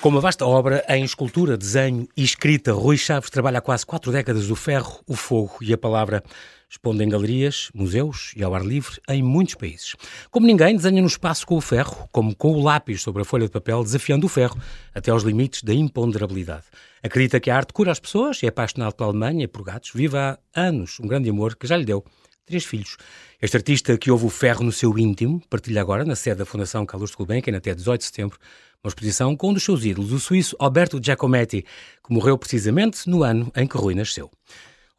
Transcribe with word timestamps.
Com 0.00 0.10
uma 0.10 0.20
vasta 0.20 0.46
obra 0.46 0.84
em 0.88 1.02
escultura, 1.02 1.58
desenho 1.58 2.06
e 2.16 2.22
escrita, 2.22 2.72
Rui 2.72 2.96
Chaves 2.96 3.30
trabalha 3.30 3.58
há 3.58 3.60
quase 3.60 3.84
quatro 3.84 4.12
décadas 4.12 4.48
o 4.48 4.54
ferro, 4.54 5.00
o 5.08 5.16
fogo 5.16 5.56
e 5.60 5.72
a 5.72 5.78
palavra. 5.78 6.22
Expondo 6.70 7.02
em 7.02 7.08
galerias, 7.08 7.68
museus 7.74 8.32
e 8.36 8.44
ao 8.44 8.54
ar 8.54 8.64
livre 8.64 9.00
em 9.08 9.24
muitos 9.24 9.56
países. 9.56 9.96
Como 10.30 10.46
ninguém, 10.46 10.76
desenha 10.76 11.00
no 11.00 11.08
espaço 11.08 11.44
com 11.44 11.56
o 11.56 11.60
ferro, 11.60 12.08
como 12.12 12.32
com 12.36 12.52
o 12.52 12.62
lápis 12.62 13.02
sobre 13.02 13.22
a 13.22 13.24
folha 13.24 13.46
de 13.46 13.50
papel, 13.50 13.82
desafiando 13.82 14.26
o 14.26 14.28
ferro 14.28 14.56
até 14.94 15.10
aos 15.10 15.24
limites 15.24 15.64
da 15.64 15.74
imponderabilidade. 15.74 16.64
Acredita 17.02 17.40
que 17.40 17.50
a 17.50 17.56
arte 17.56 17.72
cura 17.72 17.90
as 17.90 17.98
pessoas, 17.98 18.40
é 18.44 18.46
apaixonado 18.46 18.94
pela 18.94 19.10
Alemanha 19.10 19.44
e 19.44 19.48
por 19.48 19.64
gatos, 19.64 19.90
vive 19.92 20.16
há 20.16 20.38
anos 20.54 21.00
um 21.00 21.08
grande 21.08 21.28
amor 21.28 21.56
que 21.56 21.66
já 21.66 21.76
lhe 21.76 21.84
deu 21.84 22.04
três 22.48 22.64
filhos. 22.64 22.96
Este 23.40 23.56
artista 23.56 23.96
que 23.98 24.10
ouve 24.10 24.26
o 24.26 24.30
ferro 24.30 24.64
no 24.64 24.72
seu 24.72 24.98
íntimo 24.98 25.40
partilha 25.50 25.80
agora, 25.80 26.04
na 26.04 26.16
sede 26.16 26.38
da 26.38 26.46
Fundação 26.46 26.86
Carlos 26.86 27.10
de 27.10 27.16
Gulbenkian, 27.16 27.56
até 27.56 27.74
18 27.74 28.00
de 28.00 28.06
setembro, 28.06 28.38
uma 28.82 28.88
exposição 28.88 29.36
com 29.36 29.50
um 29.50 29.52
dos 29.52 29.64
seus 29.64 29.84
ídolos, 29.84 30.12
o 30.12 30.20
suíço 30.20 30.56
Alberto 30.58 31.00
Giacometti, 31.02 31.64
que 32.04 32.12
morreu 32.12 32.38
precisamente 32.38 33.08
no 33.08 33.24
ano 33.24 33.50
em 33.56 33.66
que 33.66 33.76
Rui 33.76 33.94
nasceu. 33.94 34.30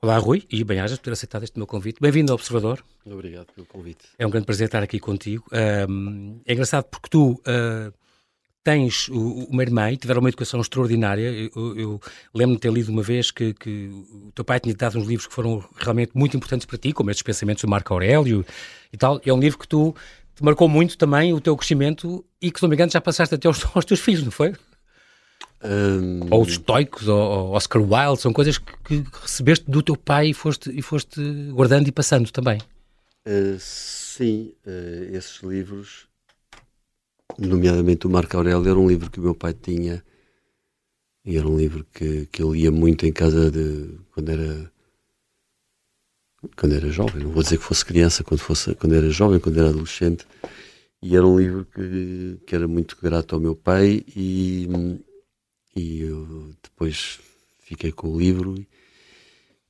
Olá, 0.02 0.18
Rui, 0.18 0.44
e 0.50 0.64
bem-ajas 0.64 0.98
por 0.98 1.06
ter 1.06 1.12
aceitado 1.12 1.44
este 1.44 1.58
meu 1.58 1.68
convite. 1.68 2.00
Bem-vindo 2.00 2.32
ao 2.32 2.36
Observador. 2.36 2.84
Obrigado 3.06 3.48
pelo 3.54 3.66
convite. 3.68 4.06
É 4.18 4.26
um 4.26 4.30
grande 4.30 4.46
prazer 4.46 4.66
estar 4.66 4.84
aqui 4.84 5.00
contigo. 5.00 5.46
Um, 5.90 6.42
é 6.46 6.54
engraçado 6.54 6.86
porque 6.86 7.10
tu 7.10 7.42
uh, 7.42 7.94
tens 8.64 9.10
uma 9.10 9.64
irmã 9.64 9.92
e 9.92 9.98
tiveram 9.98 10.20
uma 10.22 10.30
educação 10.30 10.60
extraordinária. 10.62 11.30
Eu, 11.56 11.78
eu 11.78 12.02
lembro-me 12.34 12.56
de 12.56 12.62
ter 12.62 12.72
lido 12.72 12.92
uma 12.92 13.02
vez 13.02 13.32
que, 13.32 13.54
que, 13.54 13.90
o 14.28 14.32
teu 14.34 14.46
pai 14.46 14.60
tinha 14.60 14.76
dado 14.76 15.00
uns 15.00 15.08
livros 15.08 15.28
que 15.28 15.34
foram 15.34 15.64
realmente 15.78 16.12
muito 16.14 16.36
importantes 16.36 16.66
para 16.66 16.78
ti, 16.78 16.94
como 16.94 17.10
estes 17.10 17.24
pensamentos 17.24 17.62
do 17.62 17.70
Marco 17.70 17.94
Aurélio 17.94 18.46
e 18.92 18.98
tal. 18.98 19.20
É 19.26 19.34
um 19.34 19.40
livro 19.40 19.58
que 19.58 19.68
tu 19.68 19.96
te 20.40 20.44
marcou 20.46 20.70
muito 20.70 20.98
também 20.98 21.34
o 21.34 21.42
teu 21.42 21.56
crescimento 21.56 22.26
e 22.42 22.50
que, 22.50 22.60
se 22.60 22.64
não 22.64 22.70
me 22.70 22.76
engano, 22.76 22.92
já 22.92 23.02
passaste 23.02 23.36
até 23.36 23.48
aos, 23.48 23.66
aos 23.76 23.86
teus 23.86 24.00
filhos, 24.00 24.24
não 24.24 24.32
foi? 24.32 24.54
Um... 25.62 26.22
Ou 26.32 26.42
os 26.42 26.54
estoicos, 26.54 27.10
ou, 27.10 27.20
ou, 27.20 27.52
Oscar 27.52 27.82
Wilde, 27.82 28.22
são 28.22 28.32
coisas 28.32 28.58
que, 28.58 28.74
que, 28.86 29.06
recebeste 29.22 29.70
do 29.70 29.84
teu 29.84 29.98
pai 29.98 30.30
e 30.30 30.34
foste, 30.34 30.72
e 30.72 30.82
foste 30.82 31.22
guardando 31.52 31.90
e 31.90 31.92
passando 31.92 32.32
também. 32.32 32.60
Uh, 33.28 33.60
sim, 33.60 34.54
uh, 34.66 35.16
esses 35.16 35.44
livros, 35.44 36.08
nomeadamente 37.38 38.08
o 38.08 38.10
Marco 38.10 38.38
Aurélio, 38.38 38.70
era 38.70 38.80
um 38.80 38.88
livro 38.88 39.12
que 39.12 39.20
o 39.20 39.24
meu 39.24 39.36
pai 39.36 39.54
tinha 39.54 40.02
e 41.26 41.38
era 41.38 41.48
um 41.48 41.58
livro 41.58 41.86
que, 41.94 42.28
que 42.28 42.42
eu 42.42 42.54
lia 42.54 42.72
muito 42.72 43.06
em 43.06 43.12
casa 43.12 43.52
de 43.52 44.00
quando 44.14 44.30
era 44.30 44.72
quando 46.56 46.76
era 46.76 46.90
jovem, 46.90 47.24
não 47.24 47.32
vou 47.32 47.44
dizer 47.44 47.58
que 47.58 47.64
fosse 47.64 47.86
criança, 47.86 48.24
quando, 48.24 48.40
fosse, 48.40 48.74
quando 48.76 48.96
era 48.96 49.10
jovem, 49.10 49.40
quando 49.40 49.58
era 49.58 49.70
adolescente, 49.70 50.26
e 51.02 51.16
era 51.16 51.26
um 51.26 51.40
livro 51.40 51.66
que, 51.66 52.40
que 52.46 52.56
era 52.56 52.68
muito 52.68 52.98
grato 53.02 53.36
ao 53.36 53.42
meu 53.42 53.56
pai 53.56 54.04
e, 54.16 54.68
e 55.76 56.02
eu 56.02 56.52
depois 56.62 57.20
fiquei 57.60 57.92
com 57.92 58.10
o 58.10 58.20
livro 58.20 58.56
e, 58.58 58.68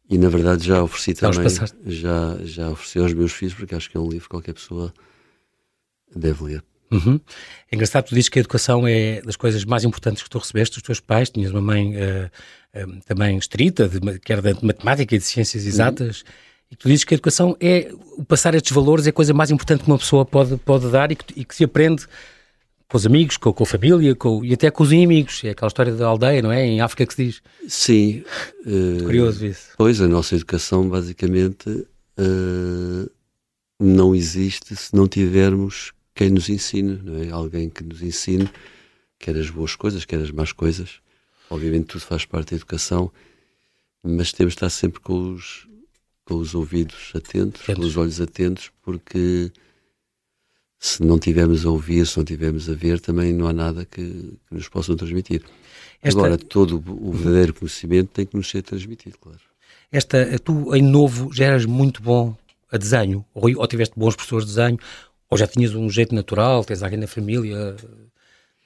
e 0.09 0.17
na 0.17 0.29
verdade 0.29 0.65
já 0.65 0.81
ofereci 0.81 1.13
também, 1.13 1.47
já, 1.85 2.37
já 2.43 2.69
ofereci 2.69 2.99
aos 2.99 3.13
meus 3.13 3.31
filhos, 3.31 3.53
porque 3.53 3.75
acho 3.75 3.89
que 3.89 3.97
é 3.97 3.99
um 3.99 4.09
livro 4.09 4.23
que 4.23 4.29
qualquer 4.29 4.53
pessoa 4.53 4.93
deve 6.15 6.43
ler. 6.43 6.63
Uhum. 6.91 7.19
É 7.71 7.75
engraçado, 7.75 8.05
tu 8.05 8.15
dizes 8.15 8.29
que 8.29 8.39
a 8.39 8.41
educação 8.41 8.87
é 8.87 9.21
das 9.21 9.35
coisas 9.35 9.63
mais 9.63 9.83
importantes 9.83 10.23
que 10.23 10.29
tu 10.29 10.39
recebeste 10.39 10.75
dos 10.75 10.83
teus 10.83 10.99
pais. 10.99 11.29
Tinhas 11.29 11.51
uma 11.51 11.61
mãe 11.61 11.93
uh, 11.95 12.31
uh, 12.75 13.01
também 13.05 13.37
estrita, 13.37 13.87
de, 13.87 14.19
que 14.19 14.33
era 14.33 14.41
de 14.41 14.65
matemática 14.65 15.15
e 15.15 15.19
de 15.19 15.23
ciências 15.23 15.63
uhum. 15.63 15.69
exatas. 15.69 16.21
Uhum. 16.21 16.27
E 16.71 16.75
tu 16.75 16.87
dizes 16.87 17.03
que 17.03 17.13
a 17.13 17.15
educação 17.15 17.57
é 17.59 17.91
o 18.17 18.23
passar 18.23 18.53
estes 18.53 18.71
valores 18.71 19.07
é 19.07 19.09
a 19.09 19.13
coisa 19.13 19.33
mais 19.33 19.49
importante 19.49 19.83
que 19.83 19.89
uma 19.89 19.97
pessoa 19.97 20.25
pode, 20.25 20.57
pode 20.57 20.89
dar 20.91 21.11
e 21.11 21.15
que, 21.15 21.39
e 21.39 21.45
que 21.45 21.55
se 21.55 21.63
aprende 21.63 22.05
com 22.87 22.97
os 22.97 23.05
amigos, 23.05 23.37
com, 23.37 23.53
com 23.53 23.63
a 23.63 23.67
família 23.67 24.15
com, 24.15 24.43
e 24.43 24.53
até 24.53 24.69
com 24.69 24.83
os 24.83 24.91
inimigos. 24.91 25.43
É 25.43 25.51
aquela 25.51 25.67
história 25.67 25.93
da 25.93 26.07
aldeia, 26.07 26.41
não 26.41 26.51
é? 26.51 26.65
Em 26.65 26.81
África 26.81 27.05
que 27.05 27.13
se 27.13 27.25
diz. 27.25 27.41
Sim. 27.67 28.23
Uh, 28.65 29.03
curioso 29.03 29.45
isso. 29.45 29.69
Pois, 29.77 30.01
a 30.01 30.07
nossa 30.07 30.35
educação 30.35 30.87
basicamente 30.89 31.69
uh, 31.69 33.09
não 33.79 34.13
existe 34.13 34.75
se 34.75 34.95
não 34.95 35.07
tivermos 35.07 35.93
quem 36.13 36.29
nos 36.29 36.49
ensine, 36.49 36.99
não 37.03 37.21
é? 37.21 37.29
Alguém 37.29 37.69
que 37.69 37.83
nos 37.83 38.01
ensine, 38.01 38.49
quer 39.17 39.37
as 39.37 39.49
boas 39.49 39.75
coisas, 39.75 40.03
quer 40.03 40.19
as 40.19 40.31
más 40.31 40.51
coisas. 40.51 40.99
Obviamente 41.49 41.85
tudo 41.85 42.01
faz 42.01 42.25
parte 42.25 42.51
da 42.51 42.57
educação, 42.57 43.11
mas 44.03 44.31
temos 44.31 44.53
de 44.53 44.57
estar 44.57 44.69
sempre 44.69 44.99
com 44.99 45.33
os, 45.33 45.67
com 46.29 46.35
os 46.35 46.53
ouvidos 46.53 47.11
atentos, 47.15 47.63
com 47.65 47.81
os 47.81 47.97
olhos 47.97 48.21
atentos, 48.21 48.71
porque 48.83 49.51
se 50.79 51.03
não 51.03 51.17
tivermos 51.17 51.65
a 51.65 51.71
ouvir, 51.71 52.05
se 52.05 52.15
não 52.19 52.23
tivermos 52.23 52.69
a 52.69 52.73
ver, 52.73 52.99
também 52.99 53.33
não 53.33 53.47
há 53.47 53.53
nada 53.53 53.83
que, 53.83 54.37
que 54.47 54.53
nos 54.53 54.69
possam 54.69 54.95
transmitir. 54.95 55.41
Esta... 56.03 56.19
Agora, 56.19 56.37
todo 56.37 56.83
o 56.87 57.11
verdadeiro 57.11 57.55
conhecimento 57.55 58.11
tem 58.13 58.27
que 58.27 58.37
nos 58.37 58.47
ser 58.47 58.61
transmitido, 58.61 59.17
claro. 59.19 59.39
Esta, 59.91 60.37
tu, 60.37 60.75
em 60.75 60.83
novo, 60.83 61.33
já 61.33 61.45
eras 61.45 61.65
muito 61.65 61.99
bom 61.99 62.37
a 62.71 62.77
desenho, 62.77 63.25
ou, 63.33 63.49
ou 63.57 63.67
tiveste 63.67 63.95
bons 63.97 64.15
professores 64.15 64.45
de 64.45 64.53
desenho, 64.53 64.77
ou 65.31 65.35
já 65.35 65.47
tinhas 65.47 65.73
um 65.73 65.89
jeito 65.89 66.13
natural, 66.13 66.63
tens 66.63 66.83
alguém 66.83 66.99
na 66.99 67.07
família 67.07 67.75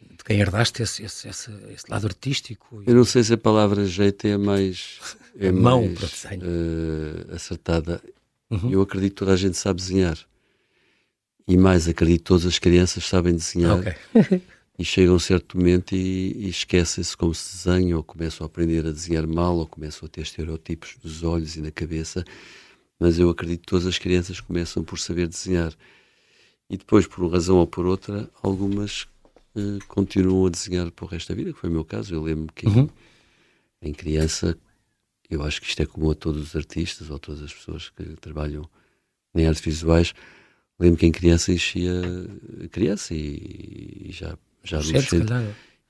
de 0.02 0.24
quem 0.26 0.42
herdaste 0.42 0.84
esse, 0.84 1.04
esse, 1.04 1.30
esse, 1.30 1.52
esse 1.74 1.86
lado 1.90 2.08
artístico? 2.08 2.84
Eu 2.86 2.94
não 2.94 3.06
sei 3.06 3.24
se 3.24 3.34
a 3.34 3.38
palavra 3.38 3.86
jeito 3.86 4.28
é 4.28 4.38
mais. 4.38 5.00
É 5.38 5.52
mão 5.52 5.86
mais, 5.86 6.00
para 6.00 6.08
desenho. 6.08 6.42
Uh, 6.44 7.36
acertada. 7.36 8.02
Uhum. 8.50 8.72
Eu 8.72 8.82
acredito 8.82 9.14
que 9.14 9.20
toda 9.20 9.34
a 9.34 9.38
gente 9.38 9.58
sabe 9.58 9.80
desenhar. 9.80 10.18
E 11.48 11.58
mais, 11.58 11.88
acredito 11.88 12.20
que 12.20 12.26
todas 12.26 12.46
as 12.46 12.60
crianças 12.60 13.04
sabem 13.06 13.34
desenhar. 13.34 13.80
Okay. 13.80 14.42
e 14.78 14.86
chegam 14.86 15.14
a 15.14 15.18
um 15.18 15.20
certo 15.20 15.58
momento 15.58 15.96
e, 15.96 16.34
e 16.46 16.50
esquecem-se 16.50 17.16
como 17.16 17.34
se 17.34 17.58
desenha, 17.58 17.98
ou 17.98 18.04
começam 18.04 18.46
a 18.46 18.48
aprender 18.48 18.86
a 18.86 18.92
desenhar 18.92 19.28
mal, 19.28 19.58
ou 19.58 19.68
começam 19.68 20.06
a 20.06 20.10
ter 20.10 20.22
estereótipos 20.22 20.98
nos 21.04 21.24
olhos 21.24 21.56
e 21.56 21.62
na 21.62 21.72
cabeça. 21.72 22.24
Mas 23.00 23.20
eu 23.20 23.30
acredito 23.30 23.62
que 23.62 23.68
todas 23.68 23.86
as 23.86 23.98
crianças 23.98 24.40
começam 24.40 24.84
por 24.84 24.98
saber 24.98 25.28
desenhar. 25.28 25.74
E 26.70 26.78
depois, 26.78 27.06
por 27.06 27.24
uma 27.24 27.32
razão 27.32 27.58
ou 27.58 27.68
por 27.68 27.86
outra, 27.86 28.30
algumas 28.42 29.04
uh, 29.56 29.80
continuam 29.88 30.46
a 30.46 30.50
desenhar 30.50 30.90
para 30.92 31.06
o 31.06 31.08
resto 31.08 31.30
da 31.30 31.36
vida, 31.36 31.54
que 31.54 31.60
foi 31.60 31.70
o 31.70 31.74
meu 31.74 31.84
caso. 31.84 32.14
Eu 32.16 32.22
lembro 32.22 32.54
que 32.54 32.66
uhum. 32.66 32.90
em, 33.82 33.90
em 33.90 33.94
criança, 33.94 34.58
eu 35.30 35.44
acho 35.44 35.62
que 35.62 35.68
isto 35.68 35.82
é 35.82 35.86
comum 35.86 36.12
a 36.12 36.16
todos 36.16 36.42
os 36.42 36.56
artistas 36.56 37.10
ou 37.10 37.20
todas 37.20 37.42
as 37.42 37.54
pessoas 37.54 37.90
que 37.90 38.04
trabalham 38.22 38.68
em 39.36 39.48
artes 39.48 39.64
visuais. 39.64 40.14
Lembro 40.80 41.00
que 41.00 41.06
em 41.06 41.12
criança 41.12 41.52
enchia 41.52 42.02
criança 42.72 43.14
e, 43.14 44.08
e 44.08 44.12
já, 44.12 44.38
já 44.64 44.80
adolescente, 44.80 45.32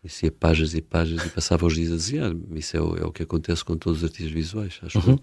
enchia 0.04 0.32
páginas 0.32 0.74
e 0.74 0.82
páginas 0.82 1.26
e 1.26 1.30
passava 1.30 1.66
os 1.66 1.76
dias 1.76 1.92
a 1.92 1.96
desenhar. 1.96 2.36
Isso 2.52 2.78
é 2.78 2.82
o, 2.82 2.98
é 2.98 3.06
o 3.06 3.12
que 3.12 3.24
acontece 3.24 3.64
com 3.64 3.78
todos 3.78 4.00
os 4.00 4.04
artistas 4.04 4.32
visuais, 4.32 4.80
acho 4.82 5.00
uhum. 5.00 5.18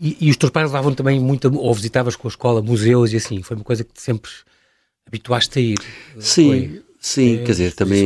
E, 0.00 0.16
e, 0.20 0.30
os 0.30 0.36
teus 0.36 0.50
pais 0.50 0.66
levavam 0.66 0.94
também 0.94 1.20
muito, 1.20 1.54
ou 1.54 1.72
visitavas 1.72 2.16
com 2.16 2.26
a 2.26 2.30
escola, 2.30 2.60
museus 2.60 3.12
e 3.12 3.16
assim? 3.16 3.40
Foi 3.42 3.56
uma 3.56 3.64
coisa 3.64 3.84
que 3.84 4.00
sempre 4.00 4.30
habituaste 5.06 5.58
a 5.58 5.62
ir? 5.62 5.78
Sim, 6.18 6.48
Foi, 6.48 6.82
sim, 6.98 7.36
quer 7.38 7.52
dizer, 7.52 7.72
também 7.74 8.04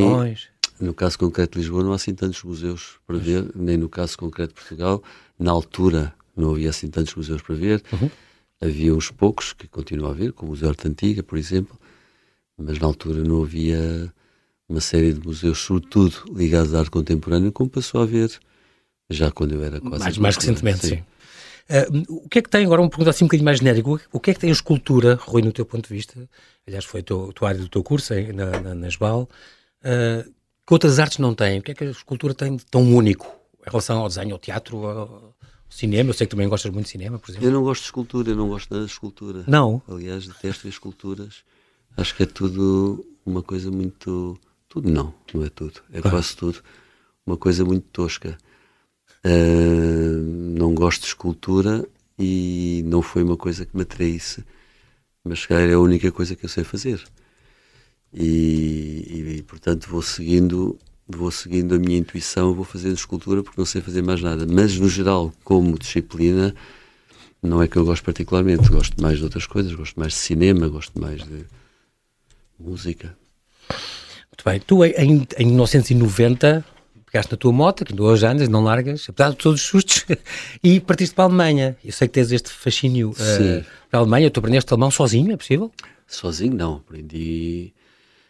no 0.79 0.93
caso 0.93 1.17
concreto 1.17 1.53
de 1.53 1.59
Lisboa 1.59 1.83
não 1.83 1.91
há 1.91 1.95
assim 1.95 2.13
tantos 2.13 2.43
museus 2.43 2.99
para 3.05 3.17
ver, 3.17 3.49
nem 3.55 3.77
no 3.77 3.89
caso 3.89 4.17
concreto 4.17 4.53
de 4.53 4.59
Portugal. 4.59 5.03
Na 5.37 5.51
altura 5.51 6.13
não 6.35 6.51
havia 6.51 6.69
assim 6.69 6.87
tantos 6.87 7.15
museus 7.15 7.41
para 7.41 7.55
ver. 7.55 7.83
Uhum. 7.91 8.09
Havia 8.61 8.93
uns 8.93 9.11
poucos 9.11 9.53
que 9.53 9.67
continuam 9.67 10.09
a 10.09 10.13
haver, 10.13 10.33
como 10.33 10.49
o 10.49 10.51
Museu 10.51 10.69
Arte 10.69 10.87
Antiga, 10.87 11.21
por 11.21 11.37
exemplo, 11.37 11.77
mas 12.57 12.79
na 12.79 12.87
altura 12.87 13.23
não 13.23 13.43
havia 13.43 14.11
uma 14.67 14.81
série 14.81 15.13
de 15.13 15.25
museus, 15.25 15.59
sobretudo 15.59 16.25
ligados 16.33 16.73
à 16.73 16.79
arte 16.79 16.91
contemporânea, 16.91 17.51
como 17.51 17.69
passou 17.69 18.01
a 18.01 18.03
haver 18.03 18.39
já 19.09 19.31
quando 19.31 19.53
eu 19.53 19.63
era 19.63 19.79
quase. 19.79 20.03
Mais, 20.03 20.17
mais 20.17 20.35
recentemente, 20.35 20.79
sim. 20.79 20.95
sim. 20.97 21.03
Uh, 21.69 22.23
o 22.25 22.29
que 22.29 22.39
é 22.39 22.41
que 22.41 22.49
tem, 22.49 22.65
agora 22.65 22.81
uma 22.81 22.89
pergunta 22.89 23.09
assim 23.09 23.25
um 23.25 23.27
bocadinho 23.27 23.45
mais 23.45 23.59
genérica, 23.59 23.89
o 24.11 24.19
que 24.19 24.31
é 24.31 24.33
que 24.33 24.39
tem 24.39 24.49
a 24.49 24.53
escultura, 24.53 25.15
Rui, 25.15 25.41
no 25.41 25.51
teu 25.51 25.65
ponto 25.65 25.87
de 25.87 25.93
vista? 25.93 26.29
Aliás, 26.65 26.85
foi 26.85 27.01
a 27.01 27.03
tua, 27.03 27.47
área 27.47 27.59
do 27.59 27.69
teu 27.69 27.83
curso 27.83 28.13
na, 28.33 28.61
na, 28.61 28.75
na 28.75 28.87
SBAL. 28.87 29.29
Uh, 29.83 30.36
que 30.67 30.73
outras 30.73 30.99
artes 30.99 31.17
não 31.17 31.33
têm? 31.33 31.59
O 31.59 31.63
que 31.63 31.71
é 31.71 31.73
que 31.73 31.85
a 31.85 31.89
escultura 31.89 32.33
tem 32.33 32.57
de 32.57 32.65
tão 32.65 32.83
único 32.93 33.25
em 33.65 33.69
relação 33.69 33.99
ao 33.99 34.09
desenho, 34.09 34.33
ao 34.33 34.39
teatro, 34.39 34.85
ao 34.85 35.33
cinema? 35.69 36.09
Eu 36.09 36.13
sei 36.13 36.27
que 36.27 36.31
também 36.31 36.49
gostas 36.49 36.71
muito 36.71 36.85
de 36.85 36.91
cinema, 36.91 37.17
por 37.17 37.31
exemplo. 37.31 37.47
Eu 37.47 37.51
não 37.53 37.63
gosto 37.63 37.81
de 37.81 37.85
escultura, 37.85 38.29
eu 38.29 38.35
não 38.35 38.49
gosto 38.49 38.73
nada 38.73 38.85
de 38.85 38.91
escultura. 38.91 39.45
Não? 39.47 39.81
Aliás, 39.87 40.27
detesto 40.27 40.67
as 40.67 40.73
esculturas. 40.73 41.35
Acho 41.95 42.13
que 42.13 42.23
é 42.23 42.25
tudo 42.25 43.05
uma 43.25 43.41
coisa 43.41 43.71
muito... 43.71 44.37
Tudo 44.67 44.91
não, 44.91 45.13
não 45.33 45.45
é 45.45 45.49
tudo. 45.49 45.81
É 45.93 45.99
ah. 45.99 46.09
quase 46.09 46.35
tudo. 46.35 46.61
Uma 47.25 47.37
coisa 47.37 47.63
muito 47.63 47.87
tosca. 47.93 48.37
Uh, 49.25 50.17
não 50.59 50.75
gosto 50.75 51.01
de 51.01 51.07
escultura 51.07 51.87
e 52.19 52.83
não 52.85 53.01
foi 53.01 53.23
uma 53.23 53.37
coisa 53.37 53.65
que 53.65 53.75
me 53.75 53.83
atraísse, 53.83 54.43
mas 55.23 55.39
se 55.39 55.47
calhar 55.47 55.69
é 55.69 55.73
a 55.73 55.79
única 55.79 56.11
coisa 56.11 56.35
que 56.35 56.45
eu 56.45 56.49
sei 56.49 56.63
fazer. 56.63 57.03
E, 58.13 59.37
e, 59.37 59.43
portanto 59.43 59.87
vou 59.89 60.01
seguindo 60.01 60.77
vou 61.07 61.31
seguindo 61.31 61.75
a 61.75 61.79
minha 61.79 61.97
intuição, 61.97 62.53
vou 62.53 62.65
fazendo 62.65 62.95
escultura 62.95 63.41
porque 63.41 63.59
não 63.59 63.65
sei 63.65 63.81
fazer 63.81 64.01
mais 64.01 64.21
nada. 64.21 64.45
Mas 64.45 64.77
no 64.77 64.89
geral, 64.89 65.31
como 65.43 65.77
disciplina, 65.77 66.53
não 67.41 67.61
é 67.61 67.67
que 67.67 67.77
eu 67.77 67.85
gosto 67.85 68.03
particularmente. 68.03 68.69
Gosto 68.69 69.01
mais 69.01 69.17
de 69.17 69.23
outras 69.23 69.45
coisas, 69.45 69.73
gosto 69.73 69.97
mais 69.99 70.13
de 70.13 70.19
cinema, 70.19 70.67
gosto 70.67 70.99
mais 70.99 71.23
de 71.23 71.45
música. 72.59 73.17
Muito 73.69 74.43
bem. 74.45 74.59
Tu 74.59 74.85
em, 74.85 75.27
em 75.37 75.45
1990 75.45 76.65
pegaste 77.05 77.31
na 77.31 77.37
tua 77.37 77.53
moto, 77.53 77.85
que 77.85 77.99
hoje 77.99 78.25
andas, 78.25 78.49
não 78.49 78.61
largas, 78.61 79.05
apesar 79.07 79.29
de 79.31 79.37
todos 79.37 79.61
os 79.61 79.67
sustos, 79.67 80.05
e 80.61 80.79
partiste 80.79 81.15
para 81.15 81.23
a 81.23 81.27
Alemanha. 81.27 81.77
Eu 81.83 81.93
sei 81.93 82.07
que 82.07 82.13
tens 82.13 82.31
este 82.31 82.49
fascínio 82.49 83.11
uh, 83.11 83.65
para 83.89 83.99
a 83.99 84.01
Alemanha. 84.01 84.29
Tu 84.29 84.39
aprendeste 84.39 84.73
alemão 84.73 84.91
sozinho, 84.91 85.31
é 85.31 85.37
possível? 85.37 85.71
Sozinho, 86.05 86.53
não. 86.53 86.75
Aprendi. 86.75 87.73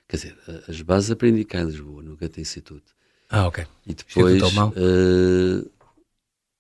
Quer 0.08 0.16
dizer, 0.18 0.38
as 0.68 0.82
bases 0.82 1.12
aprendi 1.12 1.44
cá 1.44 1.62
em 1.62 1.66
Lisboa, 1.66 2.02
no 2.02 2.16
Goethe 2.16 2.40
Instituto. 2.40 2.96
Ah, 3.30 3.48
ok. 3.48 3.66
E 3.86 3.94
depois. 3.94 4.42
Uh, 4.42 5.70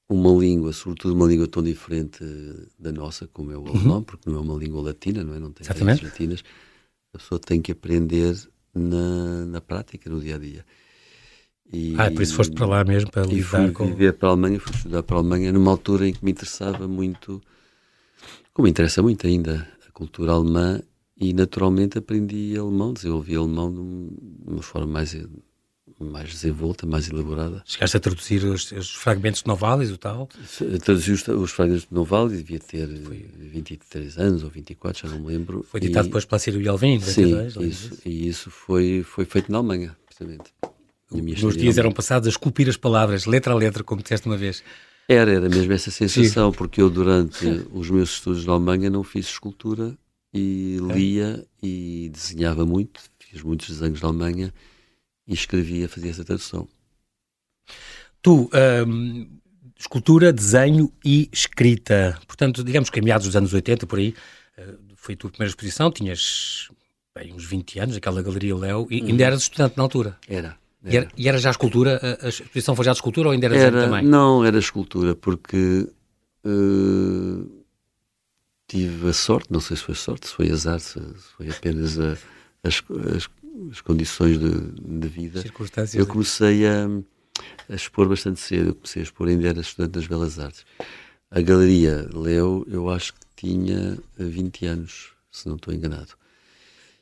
uma 0.09 0.31
língua, 0.31 0.71
sobretudo 0.71 1.13
uma 1.13 1.27
língua 1.27 1.47
tão 1.47 1.61
diferente 1.61 2.23
da 2.79 2.91
nossa, 2.91 3.27
como 3.27 3.51
é 3.51 3.57
o 3.57 3.67
alemão, 3.67 3.97
uhum. 3.97 4.03
porque 4.03 4.29
não 4.29 4.37
é 4.37 4.41
uma 4.41 4.55
língua 4.55 4.81
latina, 4.81 5.23
não 5.23 5.33
é? 5.33 5.39
Não 5.39 5.51
tem 5.51 5.65
Exatamente. 5.65 6.03
latinas. 6.03 6.43
A 7.13 7.17
pessoa 7.17 7.39
tem 7.39 7.61
que 7.61 7.71
aprender 7.71 8.35
na, 8.73 9.45
na 9.45 9.61
prática, 9.61 10.09
no 10.09 10.21
dia 10.21 10.35
a 10.35 10.39
dia. 10.39 10.65
E, 11.71 11.95
ah, 11.97 12.09
por 12.09 12.21
isso 12.21 12.33
foste 12.35 12.53
para 12.53 12.65
lá 12.65 12.83
mesmo 12.85 13.11
para 13.11 13.25
lidar 13.25 13.43
fui 13.45 13.71
com... 13.71 13.87
viver 13.87 14.13
para 14.13 14.29
a 14.29 14.31
Alemanha, 14.31 14.59
fui 14.59 14.73
estudar 14.73 15.03
para 15.03 15.17
a 15.17 15.19
Alemanha 15.19 15.51
numa 15.51 15.71
altura 15.71 16.07
em 16.07 16.13
que 16.13 16.23
me 16.23 16.31
interessava 16.31 16.87
muito, 16.87 17.41
como 18.53 18.63
me 18.63 18.69
interessa 18.69 19.01
muito 19.01 19.27
ainda, 19.27 19.67
a 19.85 19.91
cultura 19.91 20.31
alemã 20.31 20.81
e 21.19 21.33
naturalmente 21.33 21.97
aprendi 21.97 22.55
alemão, 22.57 22.93
desenvolvi 22.93 23.35
alemão 23.35 23.71
de 23.71 24.51
uma 24.51 24.61
forma 24.61 24.87
mais 24.87 25.15
mais 25.99 26.29
desenvolta, 26.29 26.85
mais 26.85 27.09
elaborada. 27.09 27.63
Chegaste 27.65 27.97
a 27.97 27.99
traduzir 27.99 28.43
os, 28.43 28.71
os 28.71 28.93
fragmentos 28.93 29.41
de 29.41 29.47
Novalis 29.47 29.89
e 29.89 29.97
tal? 29.97 30.29
Traduzi 30.83 31.11
os, 31.11 31.27
os, 31.27 31.51
fragmentos 31.51 31.87
de 31.87 31.93
Novalis, 31.93 32.37
devia 32.37 32.59
ter 32.59 32.87
Foi. 33.03 33.25
23 33.35 34.17
anos 34.19 34.43
ou 34.43 34.49
24, 34.49 35.07
já 35.07 35.13
não 35.13 35.21
me 35.21 35.27
lembro. 35.27 35.65
Foi 35.67 35.79
ditado 35.79 36.05
e, 36.05 36.07
depois 36.09 36.25
pela 36.25 36.37
Círio 36.37 36.61
Yalvin, 36.61 36.99
Sim, 36.99 37.33
isso, 37.61 37.97
e 38.05 38.27
isso 38.27 38.51
foi, 38.51 39.03
foi 39.03 39.25
feito 39.25 39.51
na 39.51 39.57
Alemanha, 39.57 39.97
precisamente. 40.05 40.53
Nos 41.41 41.57
dias 41.57 41.77
eram 41.77 41.91
passados 41.91 42.27
a 42.27 42.29
esculpir 42.29 42.69
as 42.69 42.77
palavras, 42.77 43.25
letra 43.25 43.53
a 43.53 43.55
letra, 43.55 43.83
como 43.83 44.01
disseste 44.01 44.27
uma 44.27 44.37
vez. 44.37 44.61
Era, 45.07 45.31
era 45.31 45.49
mesmo 45.49 45.71
essa 45.71 45.89
sensação, 45.89 46.51
Sim. 46.51 46.57
porque 46.57 46.81
eu 46.81 46.89
durante 46.89 47.45
os 47.73 47.89
meus 47.89 48.11
estudos 48.11 48.45
na 48.45 48.53
Alemanha 48.53 48.89
não 48.89 49.03
fiz 49.03 49.27
escultura 49.27 49.97
e 50.33 50.77
lia 50.81 51.45
é. 51.63 51.65
e 51.65 52.09
desenhava 52.09 52.65
muito, 52.65 53.01
fiz 53.19 53.41
muitos 53.41 53.69
desenhos 53.69 54.01
na 54.01 54.09
Alemanha 54.09 54.53
e 55.27 55.33
escrevia, 55.33 55.89
fazia 55.89 56.11
essa 56.11 56.23
tradução. 56.23 56.67
Tu, 58.21 58.49
hum, 58.87 59.27
escultura, 59.77 60.33
desenho 60.33 60.91
e 61.03 61.29
escrita. 61.31 62.19
Portanto, 62.27 62.63
digamos 62.63 62.89
que 62.89 62.99
em 62.99 63.03
meados 63.03 63.27
dos 63.27 63.35
anos 63.35 63.53
80, 63.53 63.85
por 63.85 63.99
aí, 63.99 64.13
eh, 64.57 64.73
foi 64.95 65.15
a 65.15 65.17
tua 65.17 65.29
primeira 65.29 65.49
exposição, 65.49 65.91
tinhas 65.91 66.69
bem, 67.15 67.33
uns 67.33 67.45
20 67.45 67.79
anos, 67.79 67.95
aquela 67.95 68.21
Galeria 68.21 68.55
Léo, 68.55 68.87
e 68.89 69.01
hum. 69.01 69.07
ainda 69.07 69.23
eras 69.23 69.41
estudante 69.43 69.77
na 69.77 69.83
altura. 69.83 70.17
Era. 70.27 70.57
Era. 70.83 70.93
E, 70.93 70.97
era, 70.97 71.07
e 71.17 71.27
era 71.27 71.37
já 71.37 71.49
a 71.49 71.51
escultura? 71.51 71.99
A, 72.21 72.29
exposição 72.29 72.75
foi 72.75 72.85
já 72.85 72.91
de 72.91 72.97
escultura 72.97 73.29
ou 73.29 73.33
ainda 73.33 73.47
era, 73.47 73.57
era 73.57 73.81
também? 73.81 74.03
Não, 74.03 74.45
era 74.45 74.57
escultura, 74.57 75.15
porque 75.15 75.87
uh, 76.45 77.56
tive 78.67 79.09
a 79.09 79.13
sorte, 79.13 79.51
não 79.51 79.59
sei 79.59 79.77
se 79.77 79.83
foi 79.83 79.95
sorte, 79.95 80.27
se 80.27 80.33
foi 80.33 80.51
azar, 80.51 80.79
se, 80.79 80.99
foi 81.37 81.49
apenas 81.49 81.99
a, 81.99 82.17
as, 82.63 82.83
as, 83.15 83.29
as 83.71 83.81
condições 83.81 84.37
de, 84.37 84.51
de 84.51 85.07
vida, 85.07 85.43
eu 85.93 86.05
comecei 86.05 86.67
a, 86.67 86.85
a, 87.69 87.75
expor 87.75 88.09
bastante 88.09 88.39
cedo. 88.39 88.69
Eu 88.69 88.75
comecei 88.75 89.01
a 89.01 89.03
expor 89.03 89.27
ainda 89.27 89.47
era 89.47 89.61
estudante 89.61 89.91
das 89.91 90.07
Belas 90.07 90.37
Artes. 90.37 90.65
A 91.31 91.41
Galeria 91.41 92.07
Leo, 92.13 92.65
eu 92.69 92.89
acho 92.89 93.13
que 93.13 93.19
tinha 93.35 93.97
20 94.17 94.65
anos, 94.65 95.11
se 95.31 95.47
não 95.47 95.55
estou 95.55 95.73
enganado. 95.73 96.13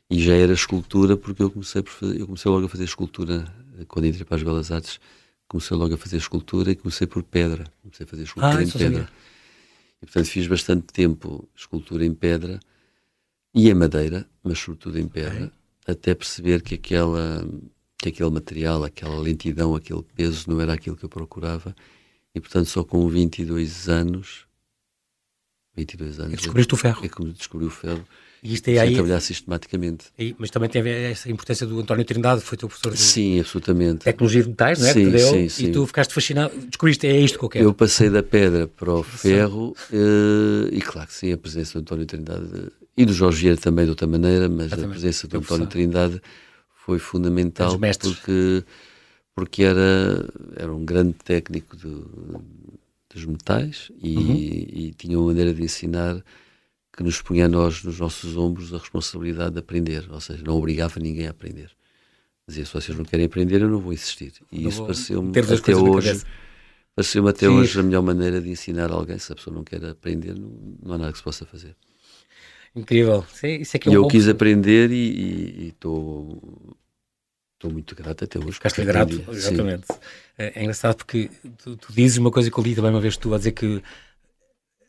E 0.10 0.22
já 0.22 0.34
era 0.34 0.54
escultura, 0.54 1.18
porque 1.18 1.42
eu 1.42 1.50
comecei, 1.50 1.82
fazer, 1.84 2.20
eu 2.20 2.28
comecei 2.28 2.52
logo 2.52 2.66
a 2.66 2.70
fazer 2.70 2.84
escultura 2.84 3.52
quando 3.88 4.06
entrei 4.06 4.24
para 4.24 4.38
as 4.38 4.44
Belas 4.44 4.72
Artes. 4.72 5.00
Comecei 5.48 5.76
logo 5.76 5.94
a 5.94 5.98
fazer 5.98 6.18
escultura 6.18 6.72
e 6.72 6.76
comecei 6.76 7.08
por 7.08 7.24
pedra. 7.24 7.66
Comecei 7.82 8.04
a 8.04 8.08
fazer 8.08 8.24
escultura 8.24 8.58
ah, 8.58 8.64
em 8.64 8.70
pedra. 8.70 9.04
Sabia. 9.04 9.35
E 10.02 10.06
portanto 10.06 10.28
fiz 10.28 10.48
bastante 10.48 10.86
tempo 10.88 11.48
escultura 11.56 12.06
em 12.06 12.14
pedra 12.14 12.60
e 13.54 13.70
em 13.70 13.74
madeira, 13.74 14.30
mas 14.44 14.60
sobretudo 14.60 15.00
em 15.00 15.08
pedra 15.08 15.52
até 15.88 16.16
perceber 16.16 16.62
que 16.62 16.76
aquela 16.76 17.48
que 17.98 18.10
aquele 18.10 18.30
material, 18.30 18.84
aquela 18.84 19.18
lentidão, 19.18 19.76
aquele 19.76 20.04
peso 20.04 20.50
não 20.50 20.60
era 20.60 20.74
aquilo 20.74 20.98
que 20.98 21.06
eu 21.06 21.10
procurava. 21.10 21.76
E 22.34 22.40
portanto 22.40 22.68
só 22.68 22.84
com 22.84 23.08
22 23.08 23.88
anos 23.88 24.46
22 25.76 26.20
anos 26.20 26.38
descobriste 26.38 26.74
o 26.74 26.78
ferro. 26.78 27.06
é 27.06 27.10
como 27.10 27.32
descobri 27.32 27.66
o 27.66 27.72
ferro 27.72 28.06
e 28.46 28.54
isto 28.54 28.68
é 28.68 28.78
aí 28.78 28.94
trabalhar 28.94 29.20
sistematicamente. 29.20 30.06
Mas 30.38 30.52
também 30.52 30.70
tem 30.70 30.80
a 30.80 30.84
ver 30.84 31.12
essa 31.12 31.30
importância 31.32 31.66
do 31.66 31.80
António 31.80 32.06
Trindade 32.06 32.42
foi 32.42 32.56
teu 32.56 32.70
professor 32.70 32.94
de 32.94 33.00
sim, 33.00 33.40
absolutamente. 33.40 34.04
tecnologia 34.04 34.44
de 34.44 34.50
metais, 34.50 34.80
não 34.80 34.88
é? 34.88 34.94
Sim, 34.94 35.10
deu, 35.10 35.32
sim, 35.32 35.50
sim. 35.50 35.66
e 35.66 35.72
tu 35.72 35.86
ficaste 35.88 36.14
fascinado. 36.14 36.56
Descobriste, 36.68 37.08
é 37.08 37.20
isto 37.20 37.40
que 37.40 37.46
eu 37.46 37.50
quero. 37.50 37.66
Eu 37.66 37.74
passei 37.74 38.08
da 38.08 38.22
pedra 38.22 38.68
para 38.68 38.94
o 38.94 39.02
ferro 39.02 39.76
uh, 39.92 40.70
e 40.72 40.80
claro 40.80 41.08
que 41.08 41.14
sim, 41.16 41.34
a 41.34 41.38
presença 41.38 41.74
do 41.74 41.82
António 41.82 42.06
Trindade 42.06 42.72
e 42.96 43.04
do 43.04 43.14
Jorge 43.14 43.42
Vieira 43.42 43.60
também 43.60 43.86
de 43.86 43.90
outra 43.90 44.06
maneira, 44.06 44.48
mas 44.48 44.72
a 44.72 44.88
presença 44.88 45.28
do 45.28 45.38
António 45.40 45.66
Trindade 45.66 46.22
foi 46.86 47.00
fundamental 47.00 47.80
porque, 48.00 48.64
porque 49.34 49.64
era, 49.64 50.30
era 50.56 50.72
um 50.72 50.86
grande 50.86 51.14
técnico 51.14 51.76
do, 51.76 52.44
dos 53.12 53.26
metais 53.26 53.92
e, 54.00 54.16
uhum. 54.16 54.36
e, 54.36 54.94
tinha 54.96 55.18
uma 55.18 55.28
maneira 55.28 55.52
de 55.52 55.64
ensinar 55.64 56.24
que 56.96 57.04
nos 57.04 57.22
punha 57.22 57.46
a 57.46 57.50
nós, 57.50 57.84
nos 57.84 58.00
nossos 58.00 58.38
ombros, 58.38 58.74
a 58.74 58.78
responsabilidade 58.78 59.52
de 59.52 59.60
aprender, 59.60 60.06
ou 60.10 60.22
seja, 60.22 60.44
não 60.44 60.56
obrigava 60.56 61.00
ninguém 61.00 61.28
a 61.28 61.32
aprender. 61.32 61.72
Dizia, 62.48 62.66
se 62.66 62.74
vocês 62.74 62.98
não 62.98 63.04
querem 63.04 63.26
aprender, 63.26 63.62
eu 63.62 63.70
não 63.70 63.80
vou 63.80 63.92
insistir. 63.92 64.34
E 64.52 64.62
não 64.62 64.70
isso 64.70 64.84
pareceu-me 64.84 65.32
até 65.38 65.76
hoje 65.76 66.22
pareceu-me 66.96 67.30
até 67.30 67.48
Sim. 67.48 67.54
hoje 67.54 67.78
a 67.78 67.84
melhor 67.84 68.02
maneira 68.02 68.40
de 68.40 68.50
ensinar 68.50 68.90
alguém. 68.90 69.20
Se 69.20 69.32
a 69.32 69.36
pessoa 69.36 69.54
não 69.54 69.64
quer 69.64 69.84
aprender, 69.84 70.34
não, 70.34 70.78
não 70.82 70.94
há 70.94 70.98
nada 70.98 71.12
que 71.12 71.18
se 71.18 71.24
possa 71.24 71.46
fazer. 71.46 71.76
Incrível. 72.74 73.26
Isso 73.44 73.76
é 73.76 73.80
que 73.80 73.90
é 73.90 73.92
um 73.92 73.96
eu 73.96 74.08
quis 74.08 74.28
aprender 74.28 74.92
e 74.92 75.68
estou 75.68 76.40
muito 77.66 77.96
grato 77.96 78.24
até 78.24 78.40
hoje. 78.40 78.54
Ficaste 78.54 78.84
grato, 78.84 79.24
exatamente. 79.30 79.86
É, 80.38 80.60
é, 80.60 80.62
engraçado 80.62 80.96
porque 80.96 81.30
tu, 81.58 81.76
tu, 81.76 81.94
dizes 81.94 82.18
uma 82.18 82.32
coisa 82.32 82.50
que 82.52 82.58
eu 82.58 82.64
li 82.64 82.76
também 82.76 82.92
uma 82.92 83.02
vez 83.02 83.18
tu 83.18 83.34
a 83.34 83.38
dizer 83.38 83.52
que 83.52 83.82